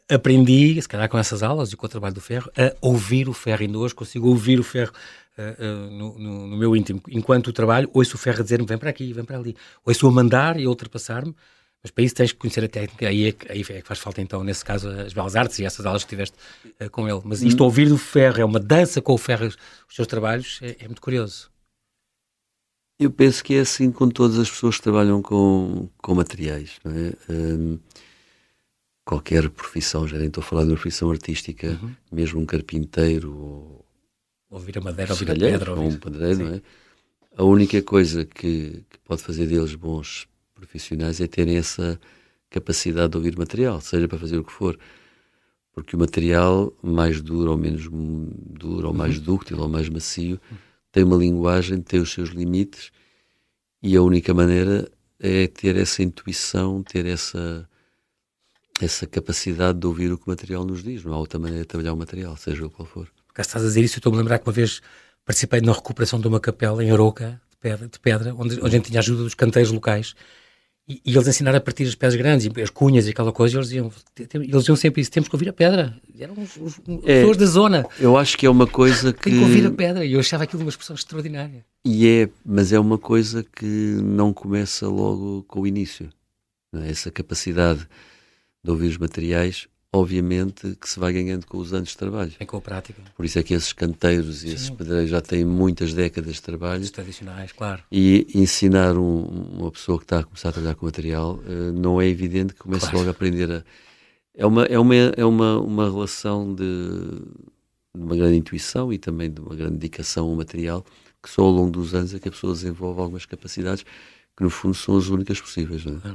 aprendi, 0.09 0.81
se 0.81 0.89
calhar 0.89 1.09
com 1.09 1.19
essas 1.19 1.43
aulas 1.43 1.73
e 1.73 1.77
com 1.77 1.87
o 1.87 1.89
trabalho 1.89 2.15
do 2.15 2.21
ferro, 2.21 2.51
a 2.57 2.73
ouvir 2.81 3.29
o 3.29 3.33
ferro. 3.33 3.63
Ainda 3.63 3.79
hoje 3.79 3.95
consigo 3.95 4.29
ouvir 4.29 4.61
o 4.61 4.65
ferro 4.65 4.93
uh, 5.39 5.43
uh, 5.43 5.91
no, 5.91 6.19
no, 6.19 6.47
no, 6.47 6.57
meu 6.57 6.77
íntimo. 6.77 7.03
Enquanto 7.09 7.49
o 7.49 7.53
trabalho, 7.53 7.91
ouço 7.93 8.17
o 8.17 8.19
ferro 8.19 8.43
dizer-me 8.43 8.67
vem 8.67 8.79
para 8.79 8.91
aqui, 8.91 9.13
vem 9.13 9.25
para 9.25 9.39
ali. 9.39 9.57
Ouço-o 9.85 10.09
a 10.09 10.13
mandar 10.13 10.59
e 10.59 10.65
a 10.65 10.69
ultrapassar-me 10.69 11.35
mas 11.87 11.93
para 11.93 12.03
isso 12.03 12.17
tens 12.17 12.33
que 12.33 12.39
conhecer 12.39 12.65
a 12.65 12.69
técnica, 12.69 13.09
aí 13.09 13.29
é 13.29 13.33
que, 13.33 13.53
aí 13.53 13.61
é 13.61 13.81
que 13.81 13.87
faz 13.87 14.01
falta 14.01 14.21
então, 14.21 14.43
nesse 14.43 14.65
caso, 14.65 14.89
as 14.89 15.13
belas 15.13 15.37
artes 15.37 15.61
e 15.61 15.65
essas 15.65 15.87
aulas 15.87 16.03
que 16.03 16.11
tiveste 16.11 16.37
uh, 16.81 16.91
com 16.91 17.09
ele. 17.09 17.21
Mas 17.25 17.43
isto, 17.43 17.63
ouvir 17.63 17.89
do 17.89 17.97
ferro, 17.97 18.41
é 18.41 18.45
uma 18.45 18.59
dança 18.59 19.01
com 19.01 19.13
o 19.13 19.19
ferro, 19.19 19.47
os 19.47 19.95
seus 19.95 20.09
trabalhos, 20.09 20.59
é, 20.63 20.77
é, 20.81 20.87
muito 20.87 21.01
curioso. 21.01 21.49
Eu 22.99 23.09
penso 23.09 23.45
que 23.45 23.55
é 23.55 23.61
assim 23.61 23.93
com 23.93 24.09
todas 24.09 24.37
as 24.37 24.51
pessoas 24.51 24.79
que 24.79 24.83
trabalham 24.83 25.23
com, 25.23 25.89
com 25.99 26.13
materiais, 26.13 26.73
não 26.83 26.93
é? 26.93 27.13
Um, 27.31 27.79
qualquer 29.07 29.49
profissão, 29.49 30.07
já 30.07 30.19
nem 30.19 30.27
estou 30.27 30.43
a 30.43 30.45
falar 30.45 30.65
de 30.65 30.71
uma 30.71 30.75
profissão 30.75 31.09
artística, 31.09 31.79
uhum. 31.81 31.95
mesmo 32.11 32.41
um 32.41 32.45
carpinteiro 32.45 33.33
ou... 33.33 33.87
Ouvir 34.51 34.79
a 34.79 34.81
madeira, 34.81 35.13
ouvir 35.13 35.31
a 35.31 35.35
pedra. 35.35 35.75
Ou 35.75 35.87
um 35.87 35.97
padreiro, 35.97 36.45
não 36.45 36.55
é? 36.55 36.63
A 37.37 37.45
única 37.45 37.81
coisa 37.83 38.25
que, 38.25 38.85
que 38.91 38.99
pode 39.05 39.23
fazer 39.23 39.47
deles 39.47 39.75
bons 39.75 40.27
profissionais 40.55 41.21
é 41.21 41.27
terem 41.27 41.57
essa 41.57 42.01
capacidade 42.51 43.11
de 43.11 43.17
ouvir 43.17 43.39
material, 43.39 43.81
seja 43.81 44.09
para 44.09 44.19
fazer 44.19 44.39
o 44.39 44.45
que 44.45 44.53
for. 44.53 44.77
Porque 45.73 45.95
o 45.95 45.99
material, 45.99 46.73
mais 46.83 47.21
duro 47.21 47.53
ou 47.53 47.59
menos 47.59 47.89
duro, 47.89 48.89
ou 48.89 48.95
mais 48.95 49.19
uhum. 49.19 49.25
dúctil 49.25 49.61
ou 49.61 49.69
mais 49.69 49.89
macio, 49.89 50.41
tem 50.91 51.05
uma 51.05 51.17
linguagem, 51.17 51.81
tem 51.81 52.01
os 52.01 52.13
seus 52.13 52.31
limites 52.31 52.91
e 53.81 53.97
a 53.97 54.03
única 54.03 54.35
maneira 54.35 54.91
é 55.21 55.47
ter 55.47 55.77
essa 55.77 56.03
intuição, 56.03 56.83
ter 56.83 57.07
essa 57.07 57.69
essa 58.81 59.07
capacidade 59.07 59.79
de 59.79 59.87
ouvir 59.87 60.13
o 60.13 60.19
que 60.19 60.27
o 60.27 60.31
material 60.31 60.65
nos 60.65 60.83
diz. 60.83 61.05
Não 61.05 61.13
há 61.13 61.19
outra 61.19 61.39
maneira 61.39 61.63
de 61.63 61.69
trabalhar 61.69 61.93
o 61.93 61.97
material, 61.97 62.37
seja 62.37 62.67
o 62.67 62.71
qual 62.71 62.87
for. 62.87 63.09
Porque 63.27 63.41
estás 63.41 63.65
a 63.65 63.67
dizer 63.69 63.83
isso, 63.83 63.97
eu 63.97 64.01
estou-me 64.01 64.19
a 64.19 64.21
lembrar 64.21 64.39
que 64.39 64.47
uma 64.47 64.53
vez 64.53 64.81
participei 65.25 65.61
na 65.61 65.73
recuperação 65.73 66.21
de 66.21 66.29
uma 66.29 66.41
capela 66.41 66.85
em 66.85 66.91
Aroca, 66.91 67.41
de 67.51 67.57
pedra, 67.57 67.89
de 67.89 67.99
pedra 67.99 68.35
onde, 68.35 68.57
onde 68.57 68.67
a 68.67 68.71
gente 68.71 68.87
tinha 68.87 69.01
ajuda 69.01 69.23
dos 69.23 69.35
canteiros 69.35 69.73
locais 69.73 70.15
e, 70.89 71.03
e, 71.05 71.17
eles 71.17 71.27
ensinaram 71.27 71.59
a 71.59 71.61
partir 71.61 71.83
as 71.83 71.97
pedras 71.97 72.15
grandes, 72.15 72.49
as 72.63 72.71
cunhas 72.71 73.09
e 73.09 73.11
aquela 73.11 73.33
coisa, 73.33 73.57
e 73.57 73.59
eles 73.59 73.69
diziam, 73.69 73.93
eles 74.35 74.61
diziam 74.61 74.77
sempre 74.77 75.03
isso, 75.03 75.11
temos 75.11 75.29
que 75.29 75.35
ouvir 75.35 75.49
a 75.49 75.53
pedra. 75.53 76.01
Eram 76.17 76.35
os, 76.35 76.57
os, 76.57 76.79
é, 77.05 77.21
pessoas 77.21 77.37
da 77.37 77.47
zona. 77.47 77.87
Eu 77.99 78.17
acho 78.17 78.39
que 78.39 78.47
é 78.47 78.51
uma 78.51 78.69
coisa 78.69 79.13
que... 79.13 79.25
Tem 79.25 79.33
que 79.33 79.41
ouvir 79.41 79.67
a 79.67 79.71
pedra, 79.73 80.05
e 80.05 80.13
eu 80.13 80.21
achava 80.21 80.45
aquilo 80.45 80.63
uma 80.63 80.69
expressão 80.69 80.95
extraordinária. 80.95 81.67
E 81.85 82.07
é, 82.07 82.29
mas 82.45 82.73
é 82.73 82.79
uma 82.79 82.99
coisa 82.99 83.43
que 83.43 83.99
não 84.01 84.33
começa 84.33 84.87
logo 84.87 85.43
com 85.49 85.63
o 85.63 85.67
início. 85.67 86.09
É? 86.73 86.89
Essa 86.89 87.11
capacidade 87.11 87.89
de 88.67 88.71
ouvir 88.73 88.89
os 88.89 88.99
materiais, 88.99 89.69
obviamente, 89.93 90.77
que 90.81 90.89
se 90.89 90.99
vai 90.99 91.13
ganhando 91.13 91.47
com 91.47 91.57
os 91.59 91.73
anos 91.73 91.91
de 91.91 91.97
trabalho. 91.97 92.33
É 92.39 92.45
com 92.45 92.57
a 92.57 92.61
prática. 92.61 93.01
Por 93.17 93.25
isso 93.25 93.39
é 93.39 93.43
que 93.43 93.55
esses 93.55 93.73
canteiros 93.73 94.43
e 94.43 94.49
Sim. 94.49 94.55
esses 94.55 94.71
pedreiros 94.71 95.09
já 95.09 95.21
têm 95.21 95.45
muitas 95.45 95.95
décadas 95.95 96.35
de 96.35 96.43
trabalho. 96.43 96.83
Os 96.83 96.91
tradicionais, 96.91 97.53
claro. 97.53 97.83
E 97.91 98.27
ensinar 98.35 98.99
um, 98.99 99.21
uma 99.59 99.71
pessoa 99.71 99.99
que 99.99 100.05
está 100.05 100.19
a 100.19 100.25
começar 100.25 100.49
a 100.51 100.53
trabalhar 100.53 100.75
com 100.75 100.85
material 100.85 101.37
uh, 101.37 101.73
não 101.73 102.01
é 102.01 102.09
evidente 102.09 102.53
que 102.53 102.61
comece 102.61 102.83
claro. 102.83 102.99
logo 102.99 103.09
a 103.09 103.13
aprender 103.13 103.51
a. 103.51 103.65
É 104.35 104.45
uma, 104.45 104.65
é 104.65 104.79
uma, 104.79 104.95
é 104.95 105.25
uma, 105.25 105.59
uma 105.59 105.85
relação 105.85 106.55
de, 106.55 106.65
de 107.95 108.03
uma 108.03 108.15
grande 108.15 108.37
intuição 108.37 108.93
e 108.93 108.99
também 108.99 109.31
de 109.31 109.41
uma 109.41 109.55
grande 109.55 109.79
dedicação 109.79 110.29
ao 110.29 110.35
material 110.35 110.85
que 111.23 111.31
só 111.31 111.43
ao 111.43 111.51
longo 111.51 111.71
dos 111.71 111.95
anos 111.95 112.15
é 112.15 112.19
que 112.19 112.29
a 112.29 112.31
pessoa 112.31 112.53
desenvolve 112.53 113.01
algumas 113.01 113.25
capacidades 113.25 113.83
que 114.37 114.43
no 114.43 114.51
fundo 114.51 114.75
são 114.75 114.97
as 114.97 115.09
únicas 115.09 115.41
possíveis. 115.41 115.85
Não 115.85 115.97
é? 116.05 116.15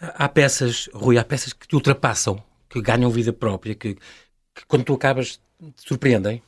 Há 0.00 0.28
peças, 0.28 0.88
Rui, 0.92 1.18
há 1.18 1.24
peças 1.24 1.52
que 1.52 1.66
te 1.66 1.74
ultrapassam, 1.74 2.42
que 2.68 2.80
ganham 2.80 3.10
vida 3.10 3.32
própria, 3.32 3.74
que, 3.74 3.94
que 3.94 4.66
quando 4.66 4.84
tu 4.84 4.94
acabas 4.94 5.40
te 5.58 5.88
surpreendem. 5.88 6.42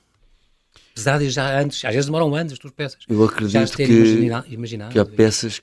Apesar 0.92 1.18
de 1.18 1.30
já 1.30 1.60
antes, 1.60 1.84
às 1.84 1.92
vezes 1.92 2.06
demoram 2.06 2.34
anos 2.34 2.52
as 2.52 2.58
tuas 2.58 2.72
peças. 2.72 3.00
Eu 3.08 3.24
acredito 3.24 3.76
que, 3.76 4.30
imaginado, 4.48 4.92
que 4.92 4.98
há 4.98 5.04
peças 5.04 5.62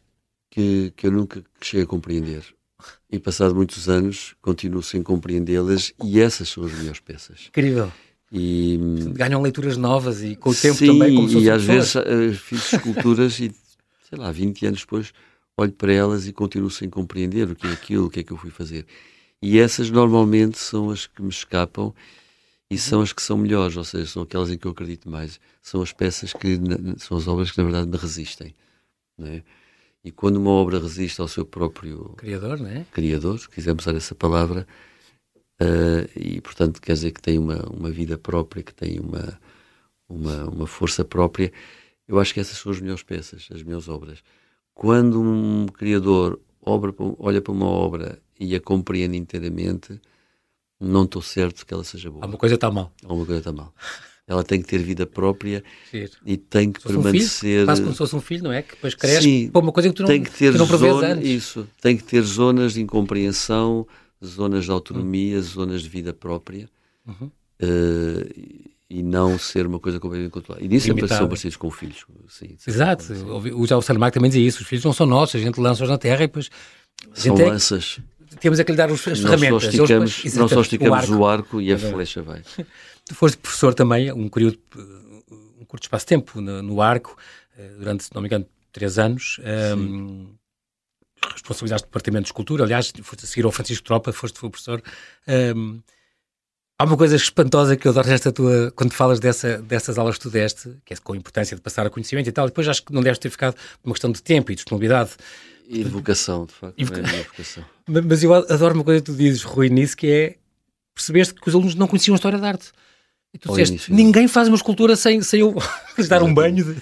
que, 0.49 0.91
que 0.95 1.07
eu 1.07 1.11
nunca 1.11 1.43
cheguei 1.61 1.83
a 1.83 1.87
compreender. 1.87 2.43
E 3.09 3.19
passado 3.19 3.55
muitos 3.55 3.87
anos 3.87 4.35
continuo 4.41 4.83
sem 4.83 5.01
compreendê-las 5.01 5.93
e 6.03 6.19
essas 6.19 6.49
são 6.49 6.63
as 6.63 6.73
melhores 6.73 6.99
peças. 6.99 7.45
Incrível. 7.49 7.91
E, 8.31 8.77
Ganham 9.13 9.41
leituras 9.41 9.77
novas 9.77 10.21
e 10.21 10.35
com 10.35 10.49
o 10.49 10.55
tempo 10.55 10.75
sim, 10.75 10.87
também, 10.87 11.15
como 11.15 11.29
e 11.39 11.49
às 11.49 11.63
vezes 11.63 11.95
uh, 11.95 12.33
fiz 12.33 12.73
esculturas 12.73 13.39
e, 13.39 13.53
sei 14.09 14.17
lá, 14.17 14.31
20 14.31 14.65
anos 14.65 14.81
depois 14.81 15.13
olho 15.57 15.71
para 15.71 15.91
elas 15.91 16.27
e 16.27 16.33
continuo 16.33 16.69
sem 16.69 16.89
compreender 16.89 17.49
o 17.49 17.55
que 17.55 17.67
é 17.67 17.71
aquilo, 17.71 18.05
o 18.05 18.09
que 18.09 18.19
é 18.19 18.23
que 18.23 18.31
eu 18.31 18.37
fui 18.37 18.51
fazer. 18.51 18.85
E 19.41 19.59
essas 19.59 19.89
normalmente 19.89 20.57
são 20.57 20.89
as 20.89 21.07
que 21.07 21.21
me 21.21 21.29
escapam 21.29 21.93
e 22.69 22.77
são 22.77 23.01
as 23.01 23.13
que 23.13 23.21
são 23.21 23.37
melhores, 23.37 23.77
ou 23.77 23.83
seja, 23.83 24.05
são 24.05 24.23
aquelas 24.23 24.49
em 24.51 24.57
que 24.57 24.67
eu 24.67 24.71
acredito 24.71 25.09
mais. 25.09 25.39
São 25.61 25.81
as 25.81 25.91
peças 25.93 26.33
que 26.33 26.59
são 26.97 27.17
as 27.17 27.27
obras 27.27 27.51
que 27.51 27.57
na 27.57 27.63
verdade 27.63 27.89
me 27.89 27.97
resistem. 27.97 28.55
É? 29.19 29.41
E 30.03 30.11
quando 30.11 30.37
uma 30.37 30.51
obra 30.51 30.79
resiste 30.79 31.19
ao 31.21 31.27
seu 31.27 31.45
próprio 31.45 32.13
criador, 32.17 32.59
não 32.59 32.69
é? 32.69 32.85
Criador, 32.91 33.39
se 33.39 33.49
quisermos 33.49 33.85
usar 33.85 33.95
essa 33.97 34.13
palavra, 34.15 34.67
uh, 35.61 36.09
e 36.15 36.39
portanto 36.41 36.81
quer 36.81 36.93
dizer 36.93 37.11
que 37.11 37.21
tem 37.21 37.39
uma, 37.39 37.65
uma 37.69 37.89
vida 37.89 38.17
própria, 38.17 38.63
que 38.63 38.73
tem 38.73 38.99
uma, 38.99 39.39
uma, 40.07 40.45
uma 40.49 40.67
força 40.67 41.03
própria, 41.03 41.51
eu 42.07 42.19
acho 42.19 42.33
que 42.33 42.39
essas 42.39 42.57
são 42.57 42.71
as 42.71 42.79
melhores 42.79 43.03
peças, 43.03 43.47
as 43.51 43.63
melhores 43.63 43.89
obras. 43.89 44.23
Quando 44.77 45.19
um 45.19 45.65
criador 45.65 46.39
obra, 46.61 46.93
olha 47.17 47.41
para 47.41 47.51
uma 47.51 47.65
obra 47.65 48.21
e 48.39 48.53
a 48.53 48.59
compreende 48.59 49.17
inteiramente, 49.17 49.99
não 50.79 51.03
estou 51.03 51.19
certo 51.19 51.65
que 51.65 51.73
ela 51.73 51.83
seja 51.83 52.11
boa. 52.11 52.23
Alguma 52.23 52.37
coisa 52.37 52.53
está 52.53 52.69
mal. 52.69 52.93
Alguma 53.03 53.25
coisa 53.25 53.39
está 53.39 53.51
mal. 53.51 53.73
Ela 54.27 54.43
tem 54.43 54.61
que 54.61 54.67
ter 54.67 54.77
vida 54.77 55.07
própria 55.07 55.63
Sim. 55.89 56.05
e 56.23 56.37
tem 56.37 56.71
que 56.71 56.79
permanecer. 56.79 57.63
Um 57.63 57.65
quase 57.65 57.81
como 57.81 57.93
se 57.93 57.97
fosse 57.97 58.15
um 58.15 58.21
filho, 58.21 58.43
não 58.43 58.51
é? 58.51 58.61
Que 58.61 58.75
depois 58.75 58.93
cresce 58.93 59.23
Sim, 59.23 59.49
para 59.49 59.61
uma 59.61 59.71
coisa 59.71 59.89
que 59.89 59.95
tu 59.95 60.03
não, 60.03 60.09
tem 60.09 60.21
que 60.21 60.29
ter 60.29 60.51
que 60.51 60.77
zona, 60.77 61.07
antes. 61.07 61.27
Isso, 61.27 61.67
tem 61.81 61.97
que 61.97 62.03
ter 62.03 62.21
zonas 62.21 62.73
de 62.73 62.81
incompreensão, 62.81 63.87
zonas 64.23 64.65
de 64.65 64.69
autonomia, 64.69 65.41
zonas 65.41 65.81
de 65.81 65.89
vida 65.89 66.13
própria. 66.13 66.69
Uhum. 67.03 67.31
Uh, 67.59 68.69
e 68.89 69.03
não 69.03 69.37
ser 69.37 69.65
uma 69.67 69.79
coisa 69.79 69.99
completamente 69.99 70.31
controlada. 70.31 70.63
E 70.63 70.67
nisso 70.67 70.87
são 71.07 71.27
parecidos 71.27 71.57
com 71.57 71.69
filhos. 71.69 72.05
Sim, 72.29 72.57
Exato. 72.65 73.13
O, 73.13 73.67
já 73.67 73.77
o 73.77 73.81
Saramago 73.81 74.13
também 74.13 74.29
dizia 74.29 74.47
isso. 74.47 74.61
Os 74.61 74.67
filhos 74.67 74.85
não 74.85 74.93
são 74.93 75.05
nossos, 75.05 75.35
a 75.35 75.43
gente 75.43 75.59
lança-os 75.59 75.89
na 75.89 75.97
terra 75.97 76.23
e 76.23 76.27
depois... 76.27 76.49
São 77.13 77.37
é 77.37 77.45
lanças. 77.45 77.99
Temos 78.39 78.59
é 78.59 78.63
que 78.63 78.71
lhe 78.71 78.77
dar 78.77 78.89
as 78.89 78.99
ferramentas. 78.99 79.63
Só 79.63 79.69
esticamos, 79.69 80.15
depois, 80.15 80.35
não 80.35 80.47
só 80.47 80.61
esticamos 80.61 81.09
o 81.09 81.13
arco, 81.13 81.15
o 81.15 81.25
arco 81.25 81.61
e 81.61 81.71
a 81.71 81.75
é 81.75 81.77
flecha 81.77 82.21
vai. 82.21 82.41
Tu 83.05 83.15
foste 83.15 83.37
professor 83.37 83.73
também, 83.73 84.11
um 84.11 84.27
período, 84.27 84.59
um 85.59 85.63
curto 85.63 85.83
espaço 85.83 86.05
de 86.05 86.09
tempo 86.09 86.41
no, 86.41 86.61
no 86.61 86.81
arco, 86.81 87.17
eh, 87.57 87.69
durante, 87.77 88.03
se 88.03 88.13
não 88.13 88.21
me 88.21 88.27
engano, 88.27 88.45
três 88.71 88.99
anos. 88.99 89.39
Um, 89.77 90.35
responsabilizaste 91.31 91.85
o 91.85 91.87
Departamento 91.87 92.23
de 92.23 92.27
Escultura, 92.27 92.65
aliás, 92.65 92.91
foste 93.01 93.23
a 93.23 93.27
seguir 93.27 93.45
ao 93.45 93.51
Francisco 93.51 93.85
Tropa, 93.85 94.11
foste 94.11 94.37
professor. 94.39 94.83
Um, 95.55 95.81
Há 96.79 96.83
uma 96.83 96.95
coisa 96.95 97.15
espantosa 97.15 97.75
que 97.75 97.87
eu 97.87 97.91
adoro 97.91 98.07
nesta 98.07 98.31
tua, 98.31 98.71
quando 98.75 98.93
falas 98.93 99.19
dessa, 99.19 99.57
dessas 99.57 99.97
aulas 99.97 100.15
que 100.17 100.21
tu 100.21 100.29
deste, 100.29 100.77
que 100.85 100.93
é 100.93 100.97
com 100.97 101.13
a 101.13 101.17
importância 101.17 101.55
de 101.55 101.61
passar 101.61 101.87
a 101.87 101.89
conhecimento 101.89 102.29
e 102.29 102.31
tal, 102.31 102.45
depois 102.45 102.67
acho 102.67 102.83
que 102.83 102.93
não 102.93 103.01
deves 103.01 103.17
ter 103.17 103.31
ficado 103.31 103.55
por 103.55 103.89
uma 103.89 103.93
questão 103.93 104.11
de 104.11 104.21
tempo 104.21 104.51
e 104.51 104.55
disponibilidade. 104.55 105.11
E 105.67 105.83
de 105.83 105.89
vocação, 105.89 106.45
de 106.45 106.53
facto. 106.53 106.85
Voca... 106.85 106.99
É 106.99 107.23
vocação. 107.23 107.65
Mas 108.05 108.23
eu 108.23 108.31
adoro 108.33 108.75
uma 108.75 108.83
coisa 108.83 109.01
que 109.01 109.11
tu 109.11 109.17
dizes, 109.17 109.41
Rui, 109.41 109.69
nisso, 109.69 109.97
que 109.97 110.07
é 110.07 110.35
percebeste 110.93 111.33
que 111.33 111.47
os 111.47 111.55
alunos 111.55 111.73
não 111.73 111.87
conheciam 111.87 112.13
a 112.13 112.17
história 112.17 112.37
da 112.37 112.47
arte. 112.47 112.71
E 113.33 113.39
tu 113.39 113.55
disseste, 113.55 113.91
ninguém 113.91 114.27
faz 114.27 114.47
uma 114.47 114.55
escultura 114.55 114.95
sem, 114.95 115.21
sem 115.21 115.39
eu 115.39 115.55
lhes 115.97 116.07
dar 116.09 116.21
um 116.21 116.33
banho 116.33 116.63
de... 116.63 116.81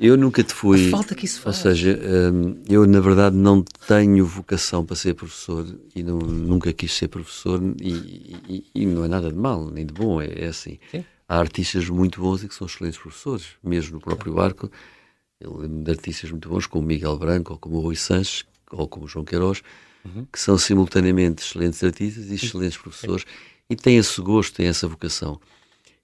Eu 0.00 0.16
nunca 0.16 0.44
te 0.44 0.54
fui. 0.54 0.88
A 0.88 0.90
falta 0.90 1.14
que 1.14 1.24
isso 1.24 1.40
faz. 1.40 1.56
Ou 1.56 1.62
seja, 1.62 1.98
hum, 2.32 2.62
eu 2.68 2.86
na 2.86 3.00
verdade 3.00 3.34
não 3.34 3.62
tenho 3.86 4.24
vocação 4.24 4.84
para 4.84 4.94
ser 4.94 5.14
professor 5.14 5.66
e 5.94 6.02
não, 6.02 6.18
nunca 6.18 6.72
quis 6.72 6.92
ser 6.92 7.08
professor 7.08 7.60
e, 7.80 7.92
e, 8.48 8.64
e, 8.74 8.86
não 8.86 9.04
é 9.04 9.08
nada 9.08 9.28
de 9.28 9.36
mal, 9.36 9.68
nem 9.70 9.84
de 9.84 9.92
bom, 9.92 10.22
é, 10.22 10.44
é 10.44 10.46
assim. 10.46 10.78
Sim. 10.90 11.04
Há 11.28 11.38
artistas 11.38 11.88
muito 11.88 12.20
bons 12.20 12.44
e 12.44 12.48
que 12.48 12.54
são 12.54 12.66
excelentes 12.66 12.98
professores, 12.98 13.46
mesmo 13.62 13.94
no 13.94 14.00
próprio 14.00 14.40
arco. 14.40 14.70
Eu 15.40 15.56
lembro 15.56 15.82
de 15.82 15.90
artistas 15.90 16.30
muito 16.30 16.48
bons 16.48 16.66
como 16.66 16.86
Miguel 16.86 17.18
Branco, 17.18 17.52
ou 17.52 17.58
como 17.58 17.80
Rui 17.80 17.96
Sanches, 17.96 18.44
ou 18.70 18.88
como 18.88 19.06
João 19.06 19.24
Queiroz, 19.24 19.62
uhum. 20.04 20.26
que 20.32 20.40
são 20.40 20.56
simultaneamente 20.56 21.42
excelentes 21.42 21.82
artistas 21.82 22.30
e 22.30 22.34
excelentes 22.34 22.78
professores 22.78 23.24
e 23.68 23.76
têm 23.76 23.98
esse 23.98 24.20
gosto, 24.20 24.54
têm 24.54 24.66
essa 24.66 24.88
vocação. 24.88 25.40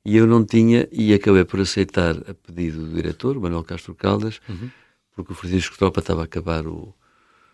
E 0.05 0.17
eu 0.17 0.27
não 0.27 0.45
tinha, 0.45 0.87
e 0.93 1.15
acabei 1.15 1.45
por 1.45 1.61
aceitar 1.61 2.17
a 2.29 2.35
pedido 2.35 2.85
do 2.85 2.95
diretor, 2.95 3.41
Manuel 3.41 3.65
Castro 3.65 3.95
Caldas, 3.95 4.39
uhum. 4.49 4.71
porque 5.17 5.33
o 5.33 5.35
Francisco 5.35 5.79
Tropa 5.79 6.01
estava 6.01 6.21
a 6.21 6.25
acabar 6.25 6.67
o, 6.67 6.95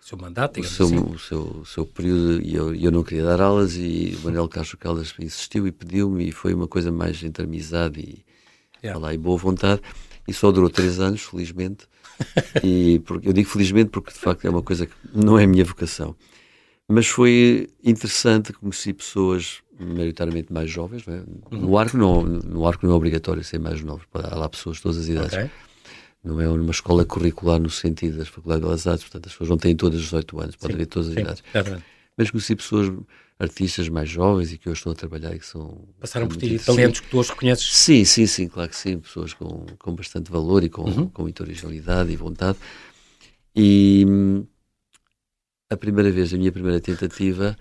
seu 0.01 0.19
mandato, 0.19 0.59
o 0.61 0.65
seu, 0.65 0.87
assim. 0.87 0.99
o 0.99 1.19
seu, 1.19 1.41
o 1.61 1.67
seu 1.67 1.87
período 1.87 2.43
e 2.43 2.55
eu, 2.55 2.75
eu 2.75 2.91
não 2.91 3.05
queria 3.05 3.23
dar 3.23 3.41
aulas 3.41 3.77
e 3.77 4.19
o 4.21 4.25
Manuel 4.25 4.49
Castro 4.49 4.79
Caldas 4.79 5.15
insistiu 5.21 5.67
e 5.67 5.73
pediu-me 5.73 6.29
e 6.29 6.33
foi 6.33 6.55
uma 6.55 6.67
coisa 6.67 6.91
mais 6.91 7.23
entre 7.23 7.45
amizade 7.45 8.01
e, 8.01 8.25
yeah. 8.83 9.01
lá, 9.01 9.15
e 9.15 9.19
boa 9.19 9.37
vontade 9.37 9.83
e 10.27 10.33
só 10.33 10.51
durou 10.51 10.71
três 10.71 10.99
anos, 10.99 11.23
felizmente 11.23 11.87
e 12.65 13.01
porque, 13.01 13.29
eu 13.29 13.33
digo 13.33 13.49
felizmente 13.49 13.91
porque 13.91 14.13
de 14.13 14.19
facto 14.19 14.45
é 14.47 14.51
uma 14.51 14.63
coisa 14.63 14.87
que 14.87 14.95
não 15.15 15.39
é 15.39 15.45
a 15.45 15.47
minha 15.47 15.65
vocação 15.65 16.17
mas 16.89 17.07
foi 17.07 17.69
interessante, 17.85 18.53
conheci 18.53 18.93
pessoas 18.93 19.63
maioritariamente 19.81 20.53
mais 20.53 20.71
jovens. 20.71 21.05
É? 21.09 21.23
No, 21.51 21.77
arco 21.79 21.97
não, 21.97 22.23
no 22.23 22.67
arco 22.67 22.87
não 22.87 22.93
é 22.93 22.97
obrigatório 22.97 23.43
ser 23.43 23.59
mais 23.59 23.83
novo, 23.83 24.05
há 24.15 24.35
lá 24.35 24.49
pessoas 24.49 24.77
de 24.77 24.83
todas 24.83 24.99
as 24.99 25.09
idades. 25.09 25.33
Okay. 25.33 25.51
Não 26.23 26.41
é 26.41 26.49
uma 26.49 26.71
escola 26.71 27.05
curricular 27.05 27.59
no 27.59 27.71
sentido 27.71 28.19
das 28.19 28.29
faculdades 28.29 28.61
de 28.61 28.67
belas 28.67 28.87
artes, 28.87 29.05
portanto 29.05 29.27
as 29.27 29.33
pessoas 29.33 29.51
não 29.51 29.57
têm 29.57 29.75
todas 29.75 30.01
18 30.01 30.41
anos, 30.41 30.57
podem 30.57 30.77
ter 30.77 30.87
todas 30.87 31.09
as 31.09 31.15
sim, 31.15 31.21
idades. 31.21 31.43
É 31.55 31.83
Mas 32.17 32.31
conheci 32.31 32.55
pessoas, 32.55 32.93
artistas 33.39 33.89
mais 33.89 34.09
jovens 34.11 34.53
e 34.53 34.59
que 34.59 34.69
hoje 34.69 34.81
estão 34.81 34.93
a 34.93 34.95
trabalhar 34.95 35.35
e 35.35 35.39
que 35.39 35.47
são... 35.47 35.89
Passaram 35.99 36.29
por 36.29 36.37
ti, 36.37 36.59
talentos 36.59 37.01
que 37.01 37.09
tu 37.09 37.19
hoje 37.19 37.35
conheces? 37.35 37.73
Sim, 37.73 38.05
sim, 38.05 38.27
sim, 38.27 38.49
claro 38.49 38.69
que 38.69 38.77
sim, 38.77 38.99
pessoas 38.99 39.33
com, 39.33 39.65
com 39.79 39.95
bastante 39.95 40.31
valor 40.31 40.63
e 40.63 40.69
com, 40.69 40.83
uhum. 40.83 41.09
com 41.09 41.23
muita 41.23 41.43
originalidade 41.43 42.13
e 42.13 42.17
vontade. 42.17 42.59
E 43.57 44.05
a 45.71 45.77
primeira 45.77 46.11
vez, 46.11 46.35
a 46.35 46.37
minha 46.37 46.53
primeira 46.53 46.81
tentativa, 46.81 47.57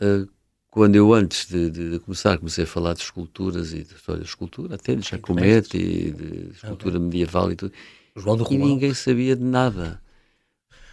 uh, 0.00 0.26
quando 0.70 0.94
eu 0.94 1.12
antes 1.12 1.48
de, 1.48 1.68
de, 1.68 1.98
começar, 1.98 2.38
comecei 2.38 2.64
a 2.64 2.66
falar 2.66 2.94
de 2.94 3.00
esculturas 3.00 3.72
e 3.72 3.82
de 3.82 3.94
história 3.94 4.22
de 4.22 4.28
escultura, 4.28 4.76
até 4.76 4.94
de 4.94 5.08
Jacomete 5.08 5.76
e 5.76 6.12
de 6.12 6.50
escultura 6.54 6.96
okay. 6.96 7.00
medieval 7.00 7.50
e 7.50 7.56
tudo, 7.56 7.72
e 8.50 8.56
ninguém 8.56 8.94
sabia 8.94 9.34
de 9.34 9.42
nada. 9.42 10.00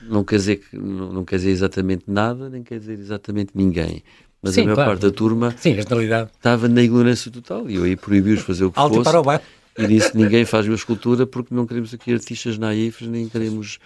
Não 0.02 0.24
quer 0.24 0.38
dizer 0.38 0.58
que 0.58 0.78
não, 0.78 1.12
não, 1.12 1.26
quer 1.26 1.38
dizer 1.38 1.52
exatamente 1.52 2.06
nada, 2.08 2.50
nem 2.50 2.64
quer 2.64 2.80
dizer 2.80 3.00
exatamente 3.00 3.52
ninguém. 3.54 4.04
Mas 4.42 4.54
Sim, 4.54 4.62
a 4.62 4.64
maior 4.66 4.76
claro. 4.76 4.92
parte 4.92 5.02
da 5.02 5.12
turma 5.12 5.56
Sim, 5.58 5.72
estava 5.72 6.68
na 6.68 6.84
ignorância 6.84 7.32
total 7.32 7.70
e 7.70 7.76
eu 7.76 7.84
aí 7.84 7.96
proibi-os 7.96 8.42
fazer 8.42 8.66
o 8.66 8.72
que 8.72 8.80
Alto 8.80 9.04
fosse. 9.04 9.42
E, 9.78 9.84
e 9.84 9.88
disse 9.88 10.16
ninguém 10.16 10.46
faz 10.46 10.68
uma 10.68 10.76
escultura 10.76 11.26
porque 11.26 11.54
não 11.54 11.66
queremos 11.66 11.94
aqui 11.94 12.14
artistas 12.14 12.58
naifes, 12.58 13.08
nem 13.08 13.28
queremos 13.28 13.80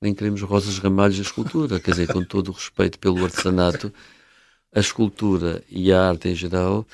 nem 0.00 0.12
queremos 0.12 0.42
rosas 0.42 0.78
ramalhos 0.78 1.16
da 1.16 1.22
escultura. 1.22 1.78
Quer 1.78 1.92
dizer, 1.92 2.12
com 2.12 2.24
todo 2.24 2.48
o 2.48 2.52
respeito 2.52 2.98
pelo 2.98 3.24
artesanato, 3.24 3.92
a 4.74 4.80
escultura 4.80 5.62
e 5.68 5.92
a 5.92 6.08
arte 6.08 6.28
em 6.28 6.34
geral, 6.34 6.86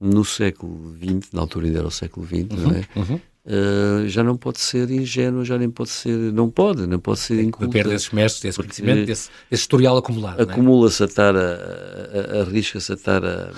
no 0.00 0.24
século 0.24 0.94
XX, 0.96 1.32
na 1.32 1.40
altura 1.40 1.66
ainda 1.66 1.78
era 1.78 1.88
o 1.88 1.90
século 1.90 2.26
XX, 2.26 2.36
uhum, 2.50 2.56
não 2.56 2.70
é? 2.70 2.88
Uhum. 2.96 3.20
Uh, 3.46 4.06
já 4.08 4.22
não 4.22 4.36
pode 4.36 4.60
ser 4.60 4.90
ingênua, 4.90 5.42
já 5.42 5.56
nem 5.56 5.70
pode 5.70 5.88
ser, 5.88 6.16
não 6.32 6.50
pode, 6.50 6.86
não 6.86 7.00
pode 7.00 7.20
ser 7.20 7.42
inculta. 7.42 7.72
Perder 7.72 7.90
desses 7.90 8.10
mestres, 8.10 8.42
desse 8.42 8.58
conhecimento, 8.58 9.06
desse, 9.06 9.30
desse 9.50 9.62
historial 9.62 9.96
acumulado. 9.96 10.40
É? 10.40 10.42
Acumula-se 10.42 11.02
a 11.02 11.06
estar, 11.06 11.34
a, 11.34 12.42
arrisca-se 12.42 12.92
a 12.92 12.94
estar 12.94 13.24
a, 13.24 13.50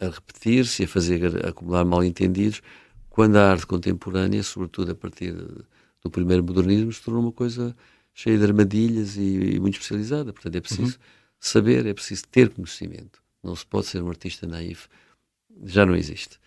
a 0.00 0.04
repetir-se, 0.04 0.84
a 0.84 0.88
fazer, 0.88 1.46
a 1.46 1.48
acumular 1.48 1.84
mal-entendidos, 1.86 2.60
quando 3.08 3.36
a 3.36 3.52
arte 3.52 3.66
contemporânea, 3.66 4.42
sobretudo 4.42 4.92
a 4.92 4.94
partir 4.94 5.32
do 6.02 6.10
primeiro 6.10 6.44
modernismo 6.44 6.92
se 6.92 7.00
tornou 7.00 7.22
uma 7.22 7.32
coisa 7.32 7.74
cheia 8.12 8.36
de 8.36 8.44
armadilhas 8.44 9.16
e, 9.16 9.54
e 9.54 9.60
muito 9.60 9.74
especializada. 9.74 10.30
Portanto, 10.30 10.56
é 10.56 10.60
preciso 10.60 10.92
uhum. 10.92 11.04
Saber, 11.48 11.86
é 11.86 11.92
preciso 11.92 12.24
ter 12.30 12.48
conhecimento. 12.50 13.22
Não 13.42 13.54
se 13.54 13.66
pode 13.66 13.86
ser 13.86 14.02
um 14.02 14.08
artista 14.08 14.46
naif. 14.46 14.88
Já 15.64 15.84
não 15.84 15.94
existe. 15.94 16.38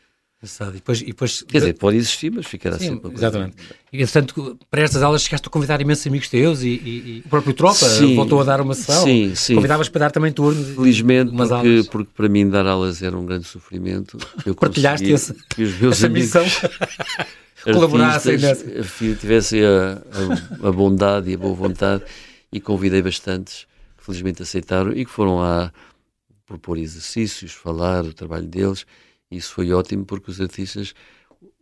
E 0.43 0.71
depois, 0.71 1.01
e 1.01 1.05
depois... 1.05 1.41
Quer 1.41 1.59
dizer, 1.59 1.73
pode 1.73 1.97
existir, 1.97 2.31
mas 2.31 2.45
ficará 2.45 2.77
Sim, 2.77 2.89
sempre. 2.89 3.11
Exatamente. 3.11 3.55
E, 3.91 3.97
portanto, 3.97 4.59
para 4.69 4.81
estas 4.81 5.01
aulas 5.01 5.23
chegaste 5.23 5.47
a 5.47 5.49
convidar 5.49 5.81
imensos 5.81 6.05
amigos 6.05 6.29
teus 6.29 6.61
e, 6.61 6.67
e, 6.67 6.69
e 6.69 7.23
o 7.25 7.29
próprio 7.29 7.53
Tropa 7.55 7.73
sim, 7.73 8.15
voltou 8.15 8.39
a 8.39 8.43
dar 8.43 8.61
uma 8.61 8.75
sessão. 8.75 9.03
Sim, 9.03 9.33
sim. 9.33 9.55
Convidavas 9.55 9.89
para 9.89 10.01
dar 10.01 10.11
também 10.11 10.31
turno. 10.31 10.63
Felizmente, 10.75 11.31
porque, 11.35 11.53
aulas. 11.53 11.87
porque 11.87 12.11
para 12.15 12.29
mim 12.29 12.47
dar 12.47 12.67
aulas 12.67 13.01
era 13.01 13.17
um 13.17 13.25
grande 13.25 13.47
sofrimento. 13.47 14.17
Eu 14.45 14.53
Partilhaste 14.55 15.09
esse, 15.11 15.33
que 15.33 15.63
os 15.63 15.79
meus 15.79 15.97
essa 15.97 16.05
amigos 16.05 16.35
missão. 16.35 16.45
colaborassem 17.73 18.37
nessa. 18.37 18.63
Tivessem 19.19 19.63
a, 19.65 20.01
a, 20.63 20.67
a 20.67 20.71
bondade 20.71 21.31
e 21.31 21.33
a 21.33 21.37
boa 21.37 21.55
vontade 21.55 22.03
e 22.51 22.61
convidei 22.61 23.01
bastantes 23.01 23.65
felizmente 24.07 24.41
aceitaram 24.41 24.91
e 24.91 25.05
que 25.05 25.11
foram 25.11 25.37
lá 25.37 25.71
propor 26.45 26.77
exercícios, 26.77 27.51
falar 27.51 28.05
o 28.05 28.13
trabalho 28.13 28.47
deles 28.47 28.85
isso 29.29 29.53
foi 29.53 29.71
ótimo 29.71 30.05
porque 30.05 30.31
os 30.31 30.39
artistas 30.39 30.93